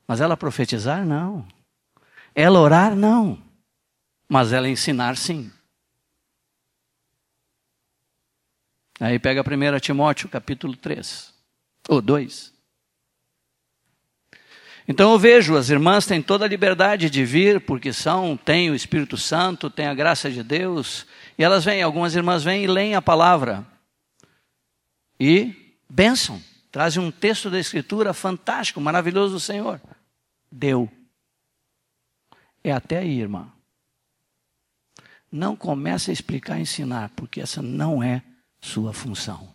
Mas 0.06 0.22
ela 0.22 0.38
profetizar, 0.38 1.04
não. 1.04 1.46
Ela 2.34 2.58
orar, 2.58 2.96
não. 2.96 3.38
Mas 4.26 4.54
ela 4.54 4.70
ensinar, 4.70 5.14
sim. 5.18 5.52
Aí 8.98 9.18
pega 9.18 9.42
1 9.42 9.80
Timóteo, 9.80 10.30
capítulo 10.30 10.74
3, 10.74 11.34
ou 11.90 12.00
2. 12.00 12.54
Então 14.88 15.12
eu 15.12 15.18
vejo, 15.18 15.56
as 15.56 15.68
irmãs 15.68 16.06
têm 16.06 16.22
toda 16.22 16.46
a 16.46 16.48
liberdade 16.48 17.10
de 17.10 17.22
vir, 17.22 17.60
porque 17.60 17.92
são, 17.92 18.34
têm 18.34 18.70
o 18.70 18.74
Espírito 18.74 19.18
Santo, 19.18 19.68
têm 19.68 19.88
a 19.88 19.94
graça 19.94 20.30
de 20.30 20.42
Deus, 20.42 21.06
e 21.36 21.44
elas 21.44 21.66
vêm, 21.66 21.82
algumas 21.82 22.14
irmãs 22.14 22.42
vêm 22.42 22.64
e 22.64 22.66
leem 22.66 22.94
a 22.94 23.02
palavra. 23.02 23.66
E 25.20 25.76
bênção. 25.86 26.42
Trazem 26.70 27.02
um 27.02 27.10
texto 27.10 27.50
da 27.50 27.58
Escritura 27.58 28.12
fantástico, 28.12 28.80
maravilhoso 28.80 29.34
do 29.34 29.40
Senhor. 29.40 29.80
Deu. 30.50 30.90
É 32.62 32.72
até 32.72 32.98
aí, 32.98 33.20
irmã. 33.20 33.50
não 35.30 35.54
comece 35.54 36.10
a 36.10 36.14
explicar 36.14 36.58
e 36.58 36.62
ensinar, 36.62 37.10
porque 37.10 37.40
essa 37.40 37.60
não 37.60 38.02
é 38.02 38.22
sua 38.60 38.92
função. 38.92 39.54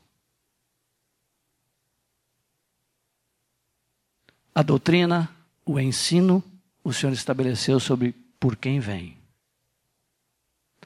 A 4.54 4.62
doutrina, 4.62 5.36
o 5.66 5.80
ensino, 5.80 6.44
o 6.84 6.94
Senhor 6.94 7.12
estabeleceu 7.12 7.80
sobre 7.80 8.14
por 8.40 8.56
quem 8.56 8.80
vem. 8.80 9.18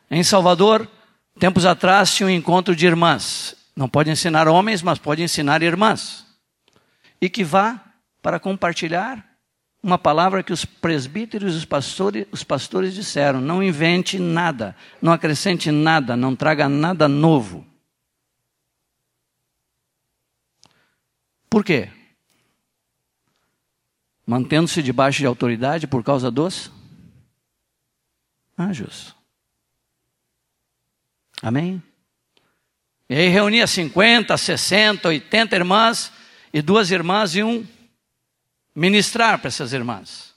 Em 0.10 0.24
Salvador, 0.24 0.90
tempos 1.38 1.66
atrás, 1.66 2.16
tinha 2.16 2.28
um 2.28 2.30
encontro 2.30 2.74
de 2.74 2.86
irmãs. 2.86 3.56
Não 3.78 3.88
pode 3.88 4.10
ensinar 4.10 4.48
homens, 4.48 4.82
mas 4.82 4.98
pode 4.98 5.22
ensinar 5.22 5.62
irmãs. 5.62 6.26
E 7.22 7.30
que 7.30 7.44
vá 7.44 7.80
para 8.24 8.40
compartilhar 8.40 9.24
uma 9.84 9.99
palavra 9.99 10.41
que 10.41 10.52
os 10.52 10.66
presbíteros 10.66 11.54
e 11.54 11.58
os 11.58 11.66
pastores, 11.66 12.26
os 12.32 12.44
pastores 12.44 12.95
disseram: 12.95 13.40
não 13.40 13.62
invente 13.62 14.18
nada, 14.18 14.76
não 14.99 15.14
acrescente 15.14 15.70
nada, 15.70 16.18
não 16.18 16.36
traga 16.36 16.68
nada 16.68 17.08
novo. 17.08 17.64
Por 21.48 21.64
quê? 21.64 21.91
Mantendo-se 24.26 24.82
debaixo 24.82 25.20
de 25.20 25.28
autoridade 25.28 25.86
por 25.86 26.04
causa 26.04 26.32
dos 26.32 26.72
anjos. 28.58 29.16
Amém? 31.44 31.82
E 33.09 33.15
aí 33.15 33.29
reunia 33.29 33.65
50, 33.65 34.35
60, 34.35 35.07
80 35.07 35.55
irmãs, 35.55 36.11
e 36.51 36.61
duas 36.61 36.91
irmãs 36.91 37.35
iam 37.35 37.65
ministrar 38.75 39.39
para 39.39 39.47
essas 39.47 39.71
irmãs. 39.71 40.34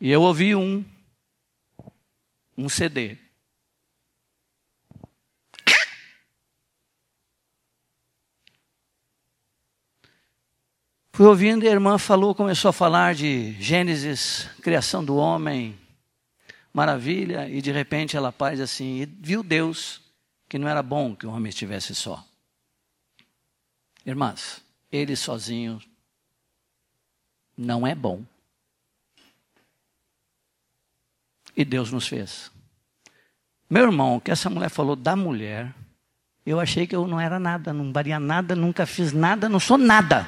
E 0.00 0.10
eu 0.10 0.22
ouvi 0.22 0.54
um, 0.54 0.84
um 2.56 2.68
CD. 2.68 3.16
Fui 11.12 11.26
ouvindo 11.26 11.64
e 11.64 11.68
a 11.68 11.72
irmã 11.72 11.98
falou, 11.98 12.34
começou 12.34 12.70
a 12.70 12.72
falar 12.72 13.14
de 13.14 13.52
Gênesis, 13.60 14.48
criação 14.62 15.04
do 15.04 15.16
homem, 15.16 15.78
maravilha, 16.72 17.46
e 17.48 17.60
de 17.60 17.72
repente 17.72 18.16
ela 18.16 18.32
faz 18.32 18.58
assim, 18.60 19.02
e 19.02 19.06
viu 19.06 19.42
Deus 19.42 19.99
que 20.50 20.58
não 20.58 20.68
era 20.68 20.82
bom 20.82 21.14
que 21.14 21.24
o 21.24 21.30
homem 21.30 21.48
estivesse 21.48 21.94
só. 21.94 22.26
Irmãs, 24.04 24.60
ele 24.90 25.14
sozinho 25.14 25.80
não 27.56 27.86
é 27.86 27.94
bom. 27.94 28.24
E 31.56 31.64
Deus 31.64 31.92
nos 31.92 32.08
fez. 32.08 32.50
Meu 33.68 33.84
irmão, 33.84 34.16
o 34.16 34.20
que 34.20 34.32
essa 34.32 34.50
mulher 34.50 34.70
falou 34.70 34.96
da 34.96 35.14
mulher, 35.14 35.72
eu 36.44 36.58
achei 36.58 36.84
que 36.84 36.96
eu 36.96 37.06
não 37.06 37.20
era 37.20 37.38
nada, 37.38 37.72
não 37.72 37.92
varia 37.92 38.18
nada, 38.18 38.56
nunca 38.56 38.84
fiz 38.86 39.12
nada, 39.12 39.48
não 39.48 39.60
sou 39.60 39.78
nada. 39.78 40.26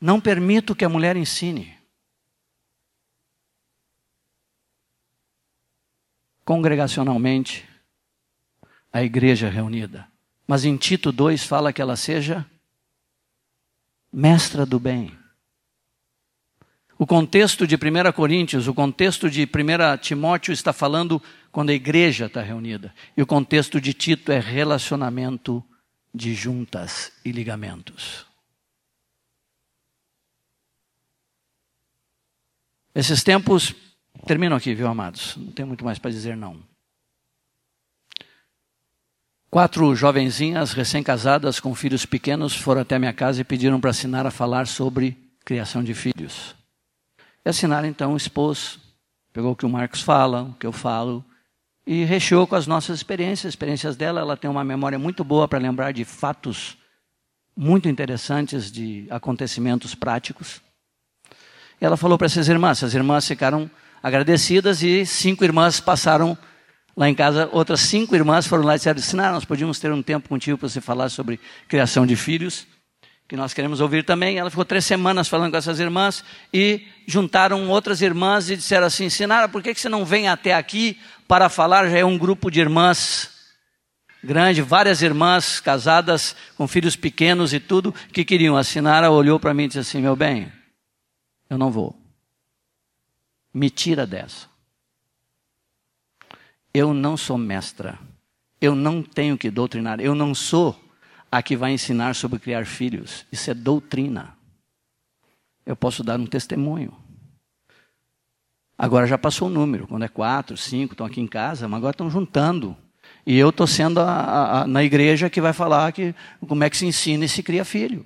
Não 0.00 0.18
permito 0.18 0.74
que 0.74 0.84
a 0.84 0.88
mulher 0.88 1.14
ensine. 1.14 1.73
Congregacionalmente, 6.44 7.64
a 8.92 9.02
igreja 9.02 9.48
reunida. 9.48 10.06
Mas 10.46 10.64
em 10.64 10.76
Tito 10.76 11.10
2 11.10 11.44
fala 11.44 11.72
que 11.72 11.80
ela 11.80 11.96
seja 11.96 12.46
mestra 14.12 14.64
do 14.64 14.78
bem. 14.78 15.12
O 16.96 17.06
contexto 17.06 17.66
de 17.66 17.74
1 17.74 18.12
Coríntios, 18.12 18.68
o 18.68 18.74
contexto 18.74 19.28
de 19.28 19.42
1 19.42 19.98
Timóteo 20.00 20.52
está 20.52 20.72
falando 20.72 21.20
quando 21.50 21.70
a 21.70 21.74
igreja 21.74 22.26
está 22.26 22.40
reunida. 22.40 22.94
E 23.16 23.22
o 23.22 23.26
contexto 23.26 23.80
de 23.80 23.92
Tito 23.92 24.30
é 24.30 24.38
relacionamento 24.38 25.64
de 26.14 26.34
juntas 26.34 27.10
e 27.24 27.32
ligamentos. 27.32 28.24
Esses 32.94 33.24
tempos 33.24 33.74
terminam 34.24 34.56
aqui, 34.56 34.74
viu, 34.74 34.88
amados? 34.88 35.36
Não 35.36 35.52
tem 35.52 35.64
muito 35.64 35.84
mais 35.84 35.98
para 35.98 36.10
dizer, 36.10 36.36
não. 36.36 36.60
Quatro 39.50 39.94
jovenzinhas 39.94 40.72
recém-casadas 40.72 41.60
com 41.60 41.74
filhos 41.74 42.04
pequenos 42.04 42.56
foram 42.56 42.80
até 42.80 42.98
minha 42.98 43.12
casa 43.12 43.40
e 43.40 43.44
pediram 43.44 43.80
para 43.80 43.90
assinar 43.90 44.26
a 44.26 44.30
falar 44.30 44.66
sobre 44.66 45.16
criação 45.44 45.84
de 45.84 45.94
filhos. 45.94 46.56
E 47.44 47.48
assinaram 47.48 47.86
então 47.86 48.16
expôs, 48.16 48.80
pegou 49.32 49.52
o 49.52 49.56
que 49.56 49.64
o 49.64 49.68
Marcos 49.68 50.00
fala, 50.00 50.42
o 50.42 50.54
que 50.54 50.66
eu 50.66 50.72
falo, 50.72 51.24
e 51.86 52.02
recheou 52.04 52.46
com 52.46 52.56
as 52.56 52.66
nossas 52.66 52.96
experiências, 52.96 53.52
experiências 53.52 53.94
dela. 53.94 54.20
Ela 54.20 54.36
tem 54.36 54.50
uma 54.50 54.64
memória 54.64 54.98
muito 54.98 55.22
boa 55.22 55.46
para 55.46 55.58
lembrar 55.58 55.92
de 55.92 56.04
fatos 56.04 56.76
muito 57.56 57.88
interessantes, 57.88 58.72
de 58.72 59.06
acontecimentos 59.10 59.94
práticos. 59.94 60.60
E 61.80 61.84
ela 61.84 61.96
falou 61.96 62.18
para 62.18 62.26
essas 62.26 62.48
irmãs, 62.48 62.82
as 62.82 62.94
irmãs 62.94 63.28
ficaram 63.28 63.70
agradecidas 64.04 64.84
e 64.84 65.04
cinco 65.04 65.42
irmãs 65.42 65.80
passaram 65.80 66.38
Lá 66.96 67.08
em 67.10 67.14
casa, 67.14 67.48
outras 67.50 67.80
cinco 67.80 68.14
irmãs 68.14 68.46
foram 68.46 68.62
lá 68.62 68.74
e 68.74 68.76
disseram: 68.76 69.00
Sinara, 69.00 69.32
nós 69.32 69.44
podíamos 69.44 69.80
ter 69.80 69.90
um 69.90 70.02
tempo 70.02 70.28
contigo 70.28 70.56
para 70.56 70.68
você 70.68 70.80
falar 70.80 71.08
sobre 71.08 71.40
criação 71.66 72.06
de 72.06 72.14
filhos, 72.14 72.68
que 73.26 73.36
nós 73.36 73.52
queremos 73.52 73.80
ouvir 73.80 74.04
também. 74.04 74.38
Ela 74.38 74.48
ficou 74.48 74.64
três 74.64 74.84
semanas 74.84 75.26
falando 75.26 75.50
com 75.50 75.56
essas 75.56 75.80
irmãs 75.80 76.24
e 76.52 76.86
juntaram 77.04 77.68
outras 77.68 78.00
irmãs 78.00 78.48
e 78.48 78.56
disseram 78.56 78.86
assim: 78.86 79.10
Sinara, 79.10 79.48
por 79.48 79.60
que 79.60 79.74
você 79.74 79.88
não 79.88 80.04
vem 80.04 80.28
até 80.28 80.54
aqui 80.54 80.96
para 81.26 81.48
falar? 81.48 81.88
Já 81.88 81.98
é 81.98 82.04
um 82.04 82.16
grupo 82.16 82.48
de 82.48 82.60
irmãs 82.60 83.30
grande, 84.22 84.62
várias 84.62 85.02
irmãs 85.02 85.58
casadas 85.58 86.36
com 86.56 86.68
filhos 86.68 86.94
pequenos 86.94 87.52
e 87.52 87.58
tudo, 87.58 87.92
que 88.12 88.24
queriam. 88.24 88.56
A 88.56 88.62
Sinara 88.62 89.10
olhou 89.10 89.40
para 89.40 89.52
mim 89.52 89.64
e 89.64 89.66
disse 89.66 89.80
assim: 89.80 90.00
Meu 90.00 90.14
bem, 90.14 90.52
eu 91.50 91.58
não 91.58 91.72
vou. 91.72 92.03
Me 93.54 93.70
tira 93.70 94.04
dessa. 94.04 94.48
Eu 96.74 96.92
não 96.92 97.16
sou 97.16 97.38
mestra. 97.38 97.96
Eu 98.60 98.74
não 98.74 99.00
tenho 99.00 99.38
que 99.38 99.48
doutrinar. 99.48 100.00
Eu 100.00 100.14
não 100.14 100.34
sou 100.34 100.78
a 101.30 101.40
que 101.40 101.56
vai 101.56 101.72
ensinar 101.72 102.14
sobre 102.14 102.40
criar 102.40 102.66
filhos. 102.66 103.24
Isso 103.30 103.50
é 103.50 103.54
doutrina. 103.54 104.36
Eu 105.64 105.76
posso 105.76 106.02
dar 106.02 106.18
um 106.18 106.26
testemunho. 106.26 106.92
Agora 108.76 109.06
já 109.06 109.16
passou 109.16 109.46
o 109.46 109.50
número. 109.50 109.86
Quando 109.86 110.04
é 110.04 110.08
quatro, 110.08 110.56
cinco, 110.56 110.94
estão 110.94 111.06
aqui 111.06 111.20
em 111.20 111.26
casa, 111.28 111.68
mas 111.68 111.78
agora 111.78 111.92
estão 111.92 112.10
juntando. 112.10 112.76
E 113.24 113.38
eu 113.38 113.50
estou 113.50 113.66
sendo 113.66 114.00
a, 114.00 114.04
a, 114.04 114.62
a, 114.62 114.66
na 114.66 114.82
igreja 114.82 115.30
que 115.30 115.40
vai 115.40 115.52
falar 115.52 115.92
que, 115.92 116.14
como 116.46 116.64
é 116.64 116.70
que 116.70 116.76
se 116.76 116.86
ensina 116.86 117.24
e 117.24 117.28
se 117.28 117.42
cria 117.42 117.64
filho. 117.64 118.04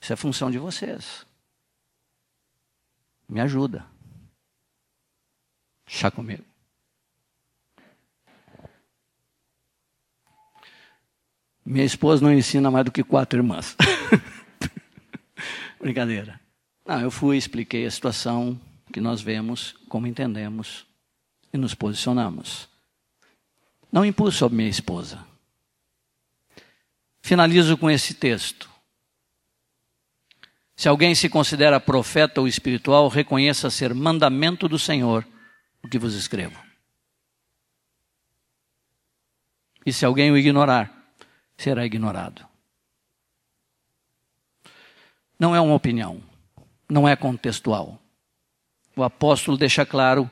Isso 0.00 0.12
é 0.12 0.16
função 0.16 0.50
de 0.50 0.58
vocês. 0.58 1.27
Me 3.28 3.40
ajuda. 3.40 3.86
Chá 5.86 6.10
comigo. 6.10 6.44
Minha 11.64 11.84
esposa 11.84 12.24
não 12.24 12.32
ensina 12.32 12.70
mais 12.70 12.86
do 12.86 12.92
que 12.92 13.04
quatro 13.04 13.38
irmãs. 13.38 13.76
Brincadeira. 15.78 16.40
Não, 16.86 17.00
eu 17.02 17.10
fui, 17.10 17.36
expliquei 17.36 17.84
a 17.84 17.90
situação 17.90 18.58
que 18.90 19.00
nós 19.00 19.20
vemos, 19.20 19.72
como 19.88 20.06
entendemos 20.06 20.86
e 21.52 21.58
nos 21.58 21.74
posicionamos. 21.74 22.68
Não 23.92 24.04
impus 24.04 24.36
sobre 24.36 24.56
minha 24.56 24.70
esposa. 24.70 25.22
Finalizo 27.20 27.76
com 27.76 27.90
esse 27.90 28.14
texto. 28.14 28.70
Se 30.78 30.88
alguém 30.88 31.12
se 31.12 31.28
considera 31.28 31.80
profeta 31.80 32.40
ou 32.40 32.46
espiritual, 32.46 33.08
reconheça 33.08 33.68
ser 33.68 33.92
mandamento 33.92 34.68
do 34.68 34.78
Senhor 34.78 35.26
o 35.82 35.88
que 35.88 35.98
vos 35.98 36.14
escrevo. 36.14 36.56
E 39.84 39.92
se 39.92 40.04
alguém 40.04 40.30
o 40.30 40.38
ignorar, 40.38 41.12
será 41.56 41.84
ignorado. 41.84 42.46
Não 45.36 45.52
é 45.52 45.60
uma 45.60 45.74
opinião, 45.74 46.22
não 46.88 47.08
é 47.08 47.16
contextual. 47.16 48.00
O 48.94 49.02
apóstolo 49.02 49.58
deixa 49.58 49.84
claro 49.84 50.30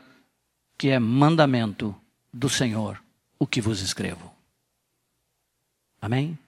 que 0.79 0.91
é 0.91 1.01
mandamento 1.01 1.93
do 2.33 2.49
Senhor 2.49 3.03
o 3.37 3.49
que 3.49 3.61
vos 3.61 3.81
escrevo. 3.81 4.33
Amém? 6.01 6.39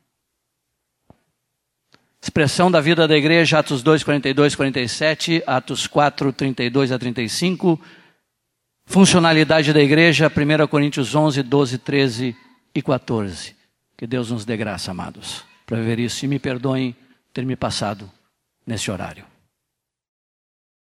Expressão 2.21 2.71
da 2.71 2.81
vida 2.81 3.07
da 3.07 3.17
igreja, 3.17 3.61
Atos 3.61 3.83
2, 3.83 4.03
42, 4.03 4.55
47, 4.55 5.43
Atos 5.47 5.87
4, 5.87 6.33
32 6.33 6.93
a 6.93 6.99
35. 6.99 7.81
Funcionalidade 8.85 9.73
da 9.73 9.81
igreja, 9.81 10.29
1 10.29 10.67
Coríntios 10.67 11.15
11, 11.15 11.43
12, 11.43 11.79
13 11.79 12.37
e 12.75 12.83
14. 12.83 13.55
Que 13.97 14.07
Deus 14.07 14.31
nos 14.31 14.45
dê 14.45 14.57
graça, 14.57 14.91
amados, 14.91 15.45
para 15.65 15.81
ver 15.81 15.99
isso. 15.99 16.25
E 16.25 16.29
me 16.29 16.39
perdoem 16.39 16.97
ter 17.33 17.45
me 17.45 17.55
passado 17.55 18.11
nesse 18.67 18.91
horário. 18.91 19.25